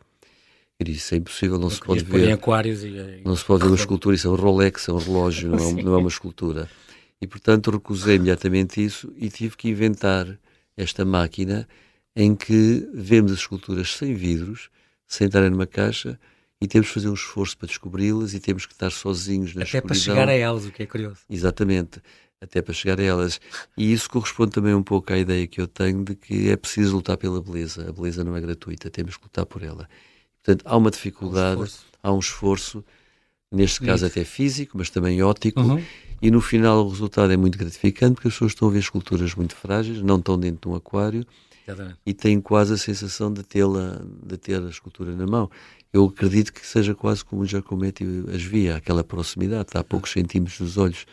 Eu 0.79 0.85
disse, 0.85 1.15
é 1.15 1.19
impossível, 1.19 1.59
não 1.59 1.67
Eu 1.67 1.71
se 1.71 1.81
pode 1.81 2.05
ver. 2.05 2.33
aquários 2.33 2.83
e, 2.83 3.23
não 3.23 3.37
se 3.37 3.45
pode 3.45 3.63
ver 3.63 3.69
uma 3.69 3.77
escultura, 3.77 4.17
isso 4.17 4.29
é 4.29 4.31
um 4.31 4.35
Rolex, 4.35 4.89
é 4.89 4.93
um 4.93 4.99
relógio, 4.99 5.51
não 5.51 5.59
é, 5.59 5.83
não 5.83 5.95
é 5.95 5.97
uma 5.99 6.09
escultura. 6.09 6.69
E, 7.21 7.27
portanto, 7.27 7.71
recusei 7.71 8.17
imediatamente 8.17 8.83
isso 8.83 9.13
e 9.17 9.29
tive 9.29 9.57
que 9.57 9.69
inventar 9.69 10.39
esta 10.77 11.05
máquina 11.05 11.69
em 12.17 12.35
que 12.35 12.89
vemos 12.95 13.31
as 13.33 13.39
esculturas 13.39 13.93
sem 13.93 14.15
vidros, 14.15 14.71
sem 15.07 15.27
estarem 15.27 15.51
numa 15.51 15.67
caixa, 15.67 16.19
e 16.61 16.67
temos 16.67 16.89
que 16.89 16.95
fazer 16.95 17.09
um 17.09 17.15
esforço 17.15 17.57
para 17.57 17.69
descobri-las 17.69 18.33
e 18.35 18.41
temos 18.41 18.67
que 18.67 18.73
estar 18.73 18.91
sozinhos 18.91 19.55
na 19.55 19.63
Até 19.63 19.79
escuridão. 19.79 19.87
para 19.89 19.97
chegar 19.97 20.29
a 20.29 20.33
elas, 20.33 20.65
o 20.65 20.73
que 20.73 20.83
é 20.83 20.87
curioso. 20.87 21.19
Exatamente, 21.29 22.01
até 22.41 22.63
para 22.63 22.73
chegar 22.75 22.99
a 22.99 23.03
elas. 23.03 23.41
E 23.77 23.93
isso 23.93 24.09
corresponde 24.09 24.53
também 24.53 24.75
um 24.75 24.83
pouco 24.83 25.13
à 25.13 25.19
ideia 25.19 25.47
que 25.47 25.61
eu 25.61 25.67
tenho 25.67 26.05
de 26.05 26.15
que 26.15 26.49
é 26.51 26.57
preciso 26.57 26.97
lutar 26.97 27.17
pela 27.17 27.41
beleza. 27.41 27.89
A 27.89 27.93
beleza 27.93 28.25
não 28.25 28.37
é 28.37 28.41
gratuita, 28.41 28.91
temos 28.91 29.17
que 29.17 29.25
lutar 29.25 29.47
por 29.47 29.63
ela. 29.63 29.89
Portanto, 30.43 30.63
há 30.67 30.77
uma 30.77 30.91
dificuldade, 30.91 31.63
um 31.63 31.67
há 32.03 32.13
um 32.13 32.19
esforço, 32.19 32.85
neste 33.53 33.81
caso 33.81 34.07
até 34.07 34.25
físico, 34.25 34.77
mas 34.77 34.91
também 34.91 35.23
óptico, 35.23 35.61
uhum 35.61 35.83
e 36.23 36.31
no 36.31 36.41
final 36.41 36.85
o 36.85 36.89
resultado 36.89 37.33
é 37.33 37.37
muito 37.37 37.59
gratificante 37.59 38.15
porque 38.15 38.29
as 38.29 38.35
pessoas 38.35 38.53
estão 38.53 38.69
a 38.69 38.71
ver 38.71 38.79
esculturas 38.79 39.35
muito 39.35 39.55
frágeis, 39.57 40.03
não 40.03 40.17
estão 40.17 40.39
dentro 40.39 40.69
de 40.69 40.75
um 40.75 40.77
aquário 40.77 41.27
Exatamente. 41.67 41.99
e 42.05 42.13
têm 42.13 42.41
quase 42.41 42.75
a 42.75 42.77
sensação 42.77 43.33
de, 43.33 43.43
tê-la, 43.43 44.01
de 44.23 44.37
ter 44.37 44.61
a 44.63 44.69
escultura 44.69 45.15
na 45.15 45.27
mão. 45.27 45.51
Eu 45.93 46.05
acredito 46.05 46.53
que 46.53 46.65
seja 46.65 46.95
quase 46.95 47.25
como 47.25 47.43
o 47.43 47.47
Giacometti 47.47 48.05
as 48.33 48.43
via, 48.43 48.77
aquela 48.77 49.03
proximidade, 49.03 49.63
está 49.63 49.81
a 49.81 49.85
poucos 49.85 50.13
centímetros 50.13 50.59
dos 50.59 50.77
olhos 50.77 51.07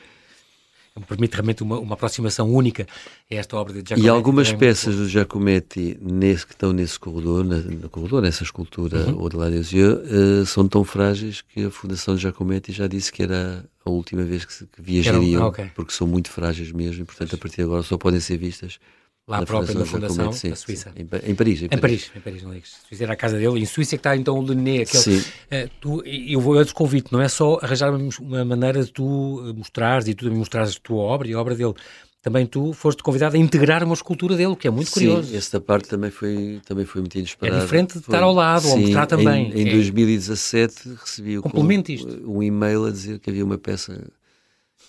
permite 1.02 1.34
realmente 1.34 1.64
uma, 1.64 1.80
uma 1.80 1.94
aproximação 1.94 2.50
única 2.50 2.88
a 3.30 3.36
esta 3.36 3.58
obra 3.58 3.74
de 3.74 3.80
Giacometti. 3.80 4.06
E 4.06 4.10
algumas 4.10 4.52
peças 4.54 4.96
do 4.96 5.08
Giacometti 5.08 5.98
nesse, 6.02 6.46
que 6.46 6.54
estão 6.54 6.74
nesse 6.74 7.00
corredor, 7.00 7.44
na, 7.44 7.58
no 7.58 7.90
corredor, 7.90 8.22
nessa 8.22 8.44
escultura, 8.44 9.08
uhum. 9.08 9.22
ou 9.22 9.30
de 9.30 9.36
La 9.36 9.48
uh, 9.48 10.46
são 10.46 10.68
tão 10.68 10.84
frágeis 10.84 11.42
que 11.42 11.66
a 11.66 11.72
Fundação 11.72 12.16
de 12.16 12.22
Giacometti 12.22 12.72
já 12.72 12.88
disse 12.88 13.12
que 13.12 13.24
era 13.24 13.66
a 13.86 13.90
última 13.90 14.24
vez 14.24 14.46
que, 14.46 14.66
que 14.66 14.82
viajariam, 14.82 15.44
ah, 15.44 15.48
okay. 15.48 15.72
porque 15.76 15.94
são 15.94 16.08
muito 16.08 16.30
frágeis 16.30 16.72
mesmo, 16.72 17.04
e 17.04 17.06
portanto 17.06 17.36
a 17.36 17.38
partir 17.38 17.58
de 17.58 17.64
agora 17.64 17.84
só 17.84 17.98
podem 17.98 18.20
ser 18.20 18.38
vistas 18.38 18.80
Lá 19.28 19.46
própria 19.46 19.78
na 19.78 19.86
Fundação 19.86 20.28
da 20.28 20.32
Suíça. 20.32 20.90
Sim, 20.96 21.02
em, 21.02 21.32
em, 21.32 21.36
Paris, 21.36 21.62
em, 21.62 21.68
Paris. 21.78 22.12
Em 22.16 22.20
Paris, 22.22 22.44
não. 22.44 22.54
Se 22.54 22.88
fizer 22.88 23.12
a 23.12 23.16
casa 23.16 23.38
dele, 23.38 23.60
em 23.60 23.66
Suíça 23.66 23.96
é 23.96 23.98
que 23.98 24.00
está 24.00 24.16
então 24.16 24.40
o 24.40 24.42
Lené. 24.42 24.84
Aquele, 24.84 25.04
Sim. 25.04 25.18
Uh, 25.20 25.70
tu, 25.82 26.04
eu 26.06 26.40
vou 26.40 26.56
outro 26.56 26.74
convite, 26.74 27.12
não 27.12 27.22
é 27.22 27.28
só 27.28 27.60
arranjar 27.62 27.94
uma 28.22 28.46
maneira 28.46 28.86
de 28.86 28.92
tu 28.92 29.44
eh, 29.46 29.52
mostrares 29.52 30.08
e 30.08 30.14
tu 30.14 30.32
mostrares 30.32 30.78
a 30.78 30.80
tua 30.82 31.02
obra 31.02 31.28
e 31.28 31.34
a 31.34 31.42
obra 31.42 31.56
dele. 31.56 31.74
Também 32.22 32.46
tu 32.46 32.72
foste 32.72 33.04
convidado 33.04 33.36
a 33.36 33.40
integrar 33.40 33.84
uma 33.84 33.94
escultura 33.94 34.38
dele, 34.38 34.56
que 34.56 34.66
é 34.66 34.72
muito 34.72 34.92
curioso. 34.92 35.30
Sim, 35.30 35.36
essa 35.36 35.60
parte 35.60 35.90
também 35.90 36.10
foi, 36.10 36.62
também 36.66 36.86
foi 36.86 37.02
muito 37.02 37.18
inesperada. 37.18 37.58
É 37.58 37.62
diferente 37.62 37.94
de 37.94 38.00
estar 38.00 38.24
ao 38.24 38.34
lado, 38.34 38.64
Sim, 38.64 38.72
ou 38.72 38.78
mostrar 38.80 39.06
também. 39.08 39.52
Em, 39.52 39.64
em 39.64 39.68
é. 39.68 39.72
2017 39.72 40.90
recebi 41.02 41.38
um, 41.38 41.44
um 42.26 42.42
e-mail 42.42 42.86
a 42.86 42.92
dizer 42.92 43.20
que 43.20 43.30
havia 43.30 43.44
uma 43.44 43.58
peça 43.58 44.08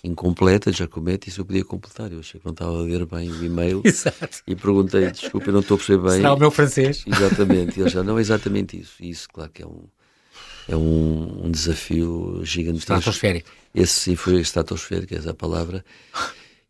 incompleta, 0.03 0.71
Giacometti, 0.71 1.29
isso 1.29 1.41
eu 1.41 1.45
podia 1.45 1.63
completar. 1.63 2.11
Eu 2.11 2.19
achei 2.19 2.39
que 2.39 2.45
não 2.45 2.53
estava 2.53 2.71
a 2.71 2.81
ler 2.81 3.05
bem 3.05 3.29
o 3.29 3.43
e-mail 3.43 3.81
Exato. 3.85 4.41
e 4.47 4.55
perguntei, 4.55 5.11
desculpa, 5.11 5.49
eu 5.49 5.53
não 5.53 5.59
estou 5.59 5.75
a 5.75 5.77
perceber 5.77 6.09
bem. 6.09 6.17
Será 6.17 6.33
o 6.33 6.39
meu 6.39 6.51
francês? 6.51 7.03
Exatamente. 7.07 7.79
E 7.79 7.83
ele 7.83 7.89
já, 7.89 8.03
não 8.03 8.17
é 8.17 8.21
exatamente 8.21 8.79
isso. 8.79 8.93
E 8.99 9.09
isso, 9.09 9.27
claro 9.31 9.51
que 9.51 9.63
é 9.63 9.67
um, 9.67 9.83
é 10.67 10.75
um, 10.75 11.45
um 11.45 11.51
desafio 11.51 12.41
gigantesco. 12.43 12.93
Estratosférico. 12.93 13.49
Esse 13.73 13.93
sim 13.93 14.15
foi 14.15 14.39
estratosférico, 14.39 15.13
essa 15.13 15.29
é 15.29 15.31
a 15.31 15.35
palavra. 15.35 15.83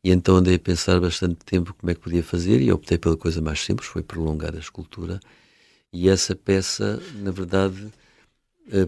E 0.03 0.11
então 0.11 0.37
andei 0.37 0.55
a 0.55 0.59
pensar 0.59 0.99
bastante 0.99 1.37
tempo 1.45 1.73
como 1.73 1.91
é 1.91 1.93
que 1.93 2.01
podia 2.01 2.23
fazer 2.23 2.61
e 2.61 2.71
optei 2.71 2.97
pela 2.97 3.17
coisa 3.17 3.41
mais 3.41 3.59
simples, 3.59 3.89
foi 3.89 4.01
prolongar 4.01 4.55
a 4.55 4.59
escultura. 4.59 5.19
E 5.91 6.07
essa 6.07 6.35
peça, 6.35 7.01
na 7.15 7.31
verdade, 7.31 7.87
eh, 8.71 8.87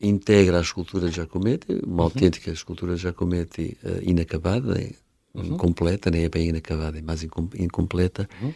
integra 0.00 0.58
a 0.58 0.62
escultura 0.62 1.08
de 1.08 1.16
Giacometti, 1.16 1.80
uma 1.84 1.96
uhum. 1.96 2.02
autêntica 2.02 2.50
escultura 2.50 2.94
de 2.94 3.02
Giacometti 3.02 3.76
uh, 3.84 4.02
inacabada, 4.02 4.80
uhum. 5.34 5.44
incompleta, 5.44 6.10
nem 6.10 6.24
é 6.24 6.28
bem 6.28 6.48
inacabada, 6.48 6.98
é 6.98 7.02
mais 7.02 7.22
incompleta, 7.22 8.28
uhum. 8.40 8.54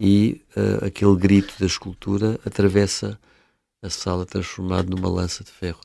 e 0.00 0.40
uh, 0.56 0.86
aquele 0.86 1.16
grito 1.16 1.54
da 1.60 1.66
escultura 1.66 2.40
atravessa 2.44 3.18
a 3.82 3.90
sala 3.90 4.24
transformado 4.24 4.88
numa 4.90 5.08
lança 5.08 5.44
de 5.44 5.50
ferro. 5.50 5.80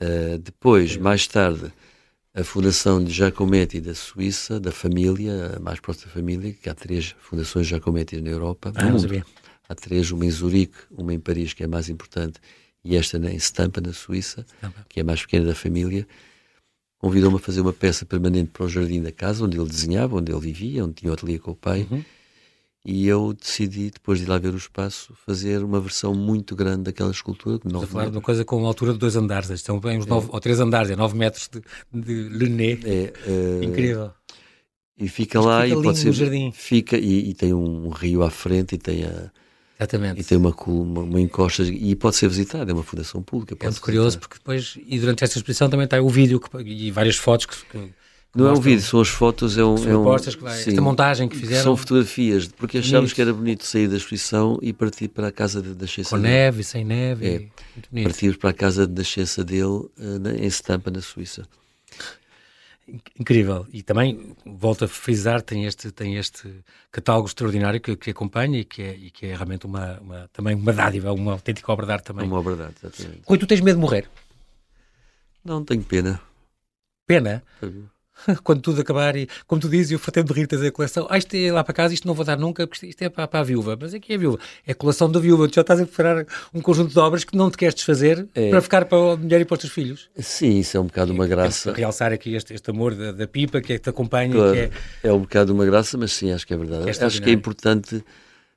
Uh, 0.00 0.38
depois, 0.38 0.96
mais 0.96 1.26
tarde, 1.26 1.72
a 2.32 2.44
fundação 2.44 3.02
de 3.02 3.10
Giacometti 3.10 3.80
da 3.80 3.94
Suíça, 3.94 4.60
da 4.60 4.70
família, 4.70 5.56
a 5.56 5.60
mais 5.60 5.80
próxima 5.80 6.12
família, 6.12 6.52
que 6.52 6.70
há 6.70 6.74
três 6.74 7.16
fundações 7.18 7.66
Giacometti 7.66 8.20
na 8.20 8.30
Europa, 8.30 8.72
ah. 8.76 8.82
Há 9.68 9.74
três, 9.74 10.10
uma 10.12 10.24
em 10.24 10.30
Zurique, 10.30 10.78
uma 10.90 11.12
em 11.12 11.20
Paris, 11.20 11.52
que 11.52 11.62
é 11.62 11.66
a 11.66 11.68
mais 11.68 11.90
importante, 11.90 12.40
e 12.84 12.96
esta 12.96 13.18
em 13.18 13.36
Stampa, 13.38 13.80
na 13.80 13.92
Suíça, 13.92 14.46
que 14.88 15.00
é 15.00 15.02
a 15.02 15.04
mais 15.04 15.22
pequena 15.22 15.46
da 15.46 15.54
família, 15.54 16.06
convidou-me 16.98 17.36
a 17.36 17.40
fazer 17.40 17.60
uma 17.60 17.72
peça 17.72 18.04
permanente 18.04 18.50
para 18.50 18.64
o 18.64 18.68
jardim 18.68 19.02
da 19.02 19.12
casa, 19.12 19.44
onde 19.44 19.58
ele 19.58 19.68
desenhava, 19.68 20.16
onde 20.16 20.32
ele 20.32 20.40
vivia, 20.40 20.84
onde 20.84 20.94
tinha 20.94 21.10
o 21.10 21.14
ateliê 21.14 21.38
com 21.38 21.52
o 21.52 21.56
pai. 21.56 21.86
Uhum. 21.90 22.04
E 22.84 23.06
eu 23.06 23.34
decidi, 23.34 23.90
depois 23.90 24.18
de 24.18 24.24
ir 24.24 24.28
lá 24.28 24.38
ver 24.38 24.54
o 24.54 24.56
espaço, 24.56 25.12
fazer 25.26 25.62
uma 25.62 25.80
versão 25.80 26.14
muito 26.14 26.56
grande 26.56 26.84
daquela 26.84 27.10
escultura. 27.10 27.56
Estamos 27.56 27.82
a 27.82 27.86
falar 27.86 28.06
de 28.06 28.16
uma 28.16 28.22
coisa 28.22 28.44
com 28.44 28.56
uma 28.56 28.68
altura 28.68 28.92
de 28.92 28.98
dois 28.98 29.14
andares, 29.16 29.50
estão 29.50 29.78
bem 29.78 29.98
uns 29.98 30.06
é. 30.06 30.08
nove, 30.08 30.28
ou 30.30 30.40
três 30.40 30.58
andares, 30.58 30.90
é 30.90 30.96
nove 30.96 31.16
metros 31.16 31.50
de, 31.50 31.60
de 31.92 32.28
Lené. 32.30 32.78
É, 32.84 33.12
uh, 33.26 33.64
Incrível. 33.64 34.10
E 34.96 35.08
fica 35.08 35.40
lá 35.40 35.64
fica 35.64 35.78
e 35.78 35.82
pode 35.82 35.98
ser. 35.98 36.12
jardim. 36.12 36.50
Fica 36.52 36.96
e, 36.96 37.30
e, 37.30 37.34
tem 37.34 37.52
um 37.52 37.88
rio 37.88 38.22
à 38.22 38.30
frente 38.30 38.74
e 38.74 38.78
tem 38.78 39.04
a. 39.04 39.30
Exatamente. 39.78 40.20
E 40.20 40.24
tem 40.24 40.36
uma, 40.36 40.54
uma, 40.66 41.02
uma 41.02 41.20
encosta 41.20 41.62
e 41.62 41.94
pode 41.94 42.16
ser 42.16 42.28
visitado, 42.28 42.70
é 42.70 42.74
uma 42.74 42.82
fundação 42.82 43.22
pública. 43.22 43.56
É 43.60 43.64
muito 43.64 43.80
curioso 43.80 44.18
porque 44.18 44.36
depois, 44.36 44.76
e 44.84 44.98
durante 44.98 45.22
esta 45.22 45.38
exposição 45.38 45.70
também 45.70 45.84
está 45.84 46.00
o 46.00 46.08
vídeo 46.08 46.40
que, 46.40 46.58
e 46.60 46.90
várias 46.90 47.16
fotos 47.16 47.46
que, 47.46 47.56
que 47.66 47.92
não 48.34 48.46
é 48.46 48.52
um 48.52 48.60
vídeo, 48.60 48.82
são 48.82 49.00
as 49.00 49.08
fotos, 49.08 49.56
é 49.56 49.64
um. 49.64 49.74
é 49.88 49.96
um 49.96 50.16
que 50.16 50.36
vai, 50.36 50.56
sim, 50.58 50.70
esta 50.70 50.82
montagem 50.82 51.28
que 51.28 51.36
fizeram. 51.36 51.62
São 51.62 51.76
fotografias, 51.76 52.46
porque 52.46 52.78
achámos 52.78 53.12
que 53.12 53.22
era 53.22 53.32
bonito 53.32 53.64
sair 53.64 53.88
da 53.88 53.96
exposição 53.96 54.58
e 54.60 54.72
partir 54.72 55.08
para 55.08 55.28
a 55.28 55.32
casa 55.32 55.62
de 55.62 55.70
nascença 55.70 56.10
Com 56.10 56.16
dele. 56.16 56.28
neve, 56.28 56.62
sem 56.62 56.84
neve. 56.84 57.50
É, 57.92 58.02
partir 58.02 58.36
para 58.36 58.50
a 58.50 58.52
casa 58.52 58.86
de 58.86 58.92
nascença 58.92 59.42
dele 59.42 59.62
uh, 59.62 59.90
em 60.38 60.46
Estampa, 60.46 60.90
na 60.90 61.00
Suíça. 61.00 61.48
Incrível. 63.18 63.66
E 63.70 63.82
também, 63.82 64.34
volto 64.46 64.84
a 64.86 64.88
frisar, 64.88 65.42
tem 65.42 65.66
este, 65.66 65.92
tem 65.92 66.16
este 66.16 66.64
catálogo 66.90 67.28
extraordinário 67.28 67.80
que, 67.80 67.94
que 67.96 68.10
acompanha 68.10 68.60
e 68.60 68.64
que 68.64 68.82
é, 68.82 68.94
e 68.96 69.10
que 69.10 69.26
é 69.26 69.34
realmente 69.34 69.66
uma, 69.66 70.00
uma, 70.00 70.28
também 70.32 70.54
uma 70.54 70.72
dádiva, 70.72 71.12
uma 71.12 71.32
autêntica 71.32 71.70
obra 71.70 71.84
de 71.84 71.92
arte 71.92 72.04
também. 72.04 72.26
Uma 72.26 72.38
obra 72.38 72.56
de 72.56 72.62
arte, 72.62 72.86
exatamente. 72.86 73.22
Rui, 73.26 73.38
tu 73.38 73.46
tens 73.46 73.60
medo 73.60 73.76
de 73.76 73.82
morrer? 73.82 74.08
Não, 75.44 75.64
tenho 75.64 75.82
pena. 75.82 76.20
Pena? 77.06 77.42
quando 78.42 78.60
tudo 78.60 78.80
acabar 78.80 79.16
e, 79.16 79.28
como 79.46 79.60
tu 79.60 79.68
dizes, 79.68 79.92
eu 79.92 80.24
de 80.24 80.32
rir, 80.32 80.46
tens 80.46 80.62
a 80.62 80.70
coleção, 80.70 81.06
ah, 81.10 81.18
isto 81.18 81.34
é 81.34 81.52
lá 81.52 81.62
para 81.62 81.74
casa, 81.74 81.94
isto 81.94 82.06
não 82.06 82.14
vou 82.14 82.24
dar 82.24 82.36
nunca, 82.36 82.66
porque 82.66 82.86
isto 82.86 83.02
é 83.02 83.08
para, 83.08 83.26
para 83.28 83.40
a 83.40 83.42
viúva. 83.42 83.76
Mas 83.80 83.94
aqui 83.94 84.12
é 84.12 84.16
a 84.16 84.18
viúva, 84.18 84.38
é 84.66 84.72
a 84.72 84.74
coleção 84.74 85.10
da 85.10 85.20
viúva. 85.20 85.48
Tu 85.48 85.54
já 85.54 85.60
estás 85.60 85.80
a 85.80 85.86
preparar 85.86 86.26
um 86.52 86.60
conjunto 86.60 86.92
de 86.92 86.98
obras 86.98 87.24
que 87.24 87.36
não 87.36 87.50
te 87.50 87.56
queres 87.56 87.74
desfazer 87.74 88.26
é. 88.34 88.50
para 88.50 88.62
ficar 88.62 88.84
para 88.84 89.12
a 89.12 89.16
mulher 89.16 89.40
e 89.40 89.44
para 89.44 89.54
os 89.54 89.60
teus 89.60 89.72
filhos. 89.72 90.08
Sim, 90.18 90.58
isso 90.58 90.76
é 90.76 90.80
um 90.80 90.86
bocado 90.86 91.12
uma 91.12 91.26
graça. 91.26 91.72
realçar 91.72 92.12
aqui 92.12 92.34
este, 92.34 92.54
este 92.54 92.70
amor 92.70 92.94
da, 92.94 93.12
da, 93.12 93.26
pipa 93.26 93.60
que 93.60 93.74
é 93.74 93.76
que 93.76 93.82
te 93.82 93.90
acompanha. 93.90 94.32
Claro, 94.32 94.56
é... 94.56 94.70
é 95.02 95.12
um 95.12 95.20
bocado 95.20 95.52
uma 95.52 95.64
graça, 95.64 95.96
mas 95.96 96.12
sim, 96.12 96.32
acho 96.32 96.46
que 96.46 96.54
é 96.54 96.56
verdade. 96.56 96.88
É 96.88 97.04
acho 97.04 97.22
que 97.22 97.30
é 97.30 97.32
importante, 97.32 98.04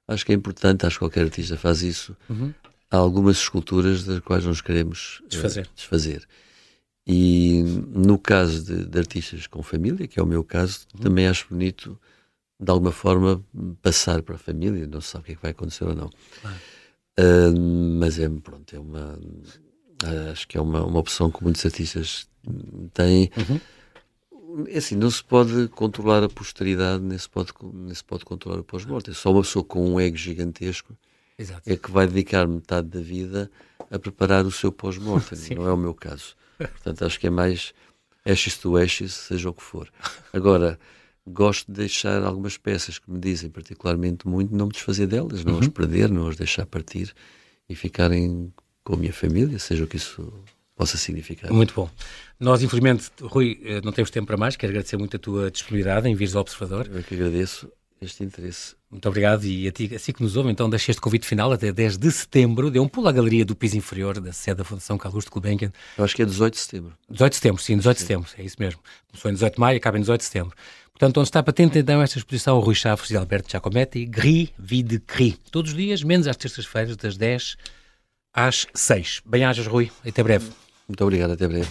acho 0.07 0.25
que 0.25 0.31
é 0.31 0.35
importante, 0.35 0.85
acho 0.85 0.95
que 0.95 0.99
qualquer 0.99 1.23
artista 1.23 1.57
faz 1.57 1.81
isso. 1.81 2.15
Uhum. 2.29 2.53
Há 2.89 2.97
algumas 2.97 3.37
esculturas 3.37 4.03
das 4.03 4.19
quais 4.19 4.45
nos 4.45 4.61
queremos 4.61 5.21
desfazer. 5.29 5.65
Uh, 5.65 5.75
desfazer. 5.75 6.27
E 7.05 7.63
no 7.87 8.17
caso 8.17 8.63
de, 8.63 8.85
de, 8.85 8.99
artistas 8.99 9.47
com 9.47 9.63
família, 9.63 10.07
que 10.07 10.19
é 10.19 10.23
o 10.23 10.27
meu 10.27 10.43
caso, 10.43 10.81
uhum. 10.93 11.01
também 11.01 11.27
acho 11.27 11.47
bonito, 11.49 11.99
de 12.59 12.69
alguma 12.69 12.91
forma, 12.91 13.43
passar 13.81 14.21
para 14.21 14.35
a 14.35 14.39
família. 14.39 14.87
Não 14.87 15.01
se 15.01 15.09
sabe 15.09 15.23
o 15.23 15.25
que 15.25 15.31
é 15.31 15.35
que 15.35 15.41
vai 15.41 15.51
acontecer 15.51 15.85
ou 15.85 15.95
não. 15.95 16.07
Uh, 17.19 17.59
mas 17.99 18.19
é, 18.19 18.29
pronto, 18.29 18.75
é 18.75 18.79
uma. 18.79 19.19
Acho 20.31 20.47
que 20.47 20.57
é 20.57 20.61
uma, 20.61 20.83
uma 20.83 20.99
opção 20.99 21.29
que 21.31 21.43
muitos 21.43 21.65
artistas 21.65 22.27
têm. 22.93 23.31
Uhum. 23.37 23.59
É 24.67 24.77
assim, 24.77 24.95
não 24.95 25.09
se 25.09 25.23
pode 25.23 25.69
controlar 25.69 26.23
a 26.23 26.29
posteridade, 26.29 27.03
nem 27.03 27.17
se 27.17 27.29
pode, 27.29 27.53
nem 27.73 27.93
se 27.93 28.03
pode 28.03 28.25
controlar 28.25 28.59
o 28.59 28.63
pós-morte. 28.63 29.11
É 29.11 29.13
só 29.13 29.31
uma 29.31 29.41
pessoa 29.41 29.63
com 29.63 29.93
um 29.93 29.99
ego 29.99 30.17
gigantesco 30.17 30.95
Exato. 31.37 31.61
é 31.65 31.75
que 31.75 31.89
vai 31.89 32.05
dedicar 32.05 32.47
metade 32.47 32.89
da 32.89 32.99
vida 32.99 33.49
a 33.89 33.97
preparar 33.97 34.45
o 34.45 34.51
seu 34.51 34.71
pós-morte. 34.71 35.35
não 35.55 35.67
é 35.67 35.73
o 35.73 35.77
meu 35.77 35.93
caso. 35.93 36.35
Portanto, 36.67 37.05
acho 37.05 37.19
que 37.19 37.27
é 37.27 37.29
mais 37.29 37.73
ashes 38.25 38.57
to 38.57 38.77
ashes, 38.77 39.13
seja 39.13 39.49
o 39.49 39.53
que 39.53 39.63
for. 39.63 39.89
Agora, 40.33 40.79
gosto 41.27 41.71
de 41.71 41.79
deixar 41.79 42.23
algumas 42.23 42.57
peças 42.57 42.99
que 42.99 43.09
me 43.09 43.19
dizem 43.19 43.49
particularmente 43.49 44.27
muito, 44.27 44.55
não 44.55 44.67
me 44.67 44.71
desfazer 44.71 45.07
delas, 45.07 45.43
não 45.43 45.53
uhum. 45.53 45.59
as 45.59 45.67
perder, 45.67 46.09
não 46.09 46.27
as 46.27 46.35
deixar 46.35 46.65
partir 46.65 47.13
e 47.69 47.75
ficarem 47.75 48.53
com 48.83 48.93
a 48.93 48.97
minha 48.97 49.13
família, 49.13 49.57
seja 49.59 49.83
o 49.83 49.87
que 49.87 49.97
isso 49.97 50.33
possa 50.75 50.97
significar. 50.97 51.51
Muito 51.51 51.73
bom. 51.73 51.89
Nós, 52.39 52.63
infelizmente, 52.63 53.11
Rui, 53.21 53.59
eh, 53.63 53.81
não 53.83 53.91
temos 53.91 54.09
tempo 54.09 54.27
para 54.27 54.37
mais. 54.37 54.55
Quero 54.55 54.71
agradecer 54.71 54.97
muito 54.97 55.15
a 55.15 55.19
tua 55.19 55.51
disponibilidade 55.51 56.09
em 56.09 56.15
vires 56.15 56.35
ao 56.35 56.41
Observador. 56.41 56.89
Eu 56.91 57.03
que 57.03 57.13
agradeço 57.13 57.71
este 58.01 58.23
interesse. 58.23 58.75
Muito 58.89 59.07
obrigado 59.07 59.45
e 59.45 59.67
a 59.67 59.71
ti, 59.71 59.93
assim 59.95 60.11
que 60.11 60.23
nos 60.23 60.35
ouve, 60.35 60.49
então 60.49 60.69
deixa 60.69 60.91
este 60.91 60.99
convite 60.99 61.25
final 61.25 61.51
até 61.53 61.71
10 61.71 61.97
de 61.97 62.11
setembro, 62.11 62.71
dê 62.71 62.79
um 62.79 62.87
pulo 62.87 63.07
à 63.07 63.11
galeria 63.11 63.45
do 63.45 63.55
piso 63.55 63.77
inferior 63.77 64.19
da 64.19 64.33
sede 64.33 64.57
da 64.57 64.63
Fundação 64.63 64.97
Carlos 64.97 65.23
de 65.23 65.29
Gulbenkian. 65.29 65.71
Eu 65.97 66.03
acho 66.03 66.15
que 66.15 66.23
é 66.23 66.25
18 66.25 66.53
de 66.53 66.59
setembro. 66.59 66.93
18 67.09 67.31
de 67.31 67.35
setembro, 67.35 67.61
sim, 67.61 67.77
18 67.77 67.97
de 67.97 68.01
setembro, 68.01 68.29
é 68.37 68.43
isso 68.43 68.55
mesmo. 68.59 68.81
Começou 69.07 69.29
em 69.29 69.33
18 69.35 69.53
de 69.53 69.59
maio 69.59 69.75
e 69.75 69.77
acaba 69.77 69.97
em 69.97 70.01
18 70.01 70.19
de 70.19 70.25
setembro. 70.25 70.55
Portanto, 70.91 71.17
onde 71.17 71.27
está 71.27 71.43
patente 71.43 71.77
então 71.79 72.01
esta 72.01 72.17
exposição 72.17 72.59
Rui 72.59 72.75
Chaves 72.75 73.09
e 73.11 73.15
Alberto 73.15 73.49
Giacometti, 73.51 74.05
Gris, 74.05 74.49
Vide, 74.57 74.99
Cri. 74.99 75.37
Todos 75.51 75.71
os 75.71 75.77
dias, 75.77 76.03
menos 76.03 76.27
às 76.27 76.35
terças-feiras, 76.35 76.97
das 76.97 77.17
10 77.17 77.55
às 78.33 78.67
6. 78.73 79.21
Bem-ajas, 79.25 79.67
Rui. 79.67 79.91
Até 80.05 80.23
breve. 80.23 80.49
Muito 80.87 81.03
obrigado, 81.03 81.31
até 81.31 81.47
breve. 81.47 81.69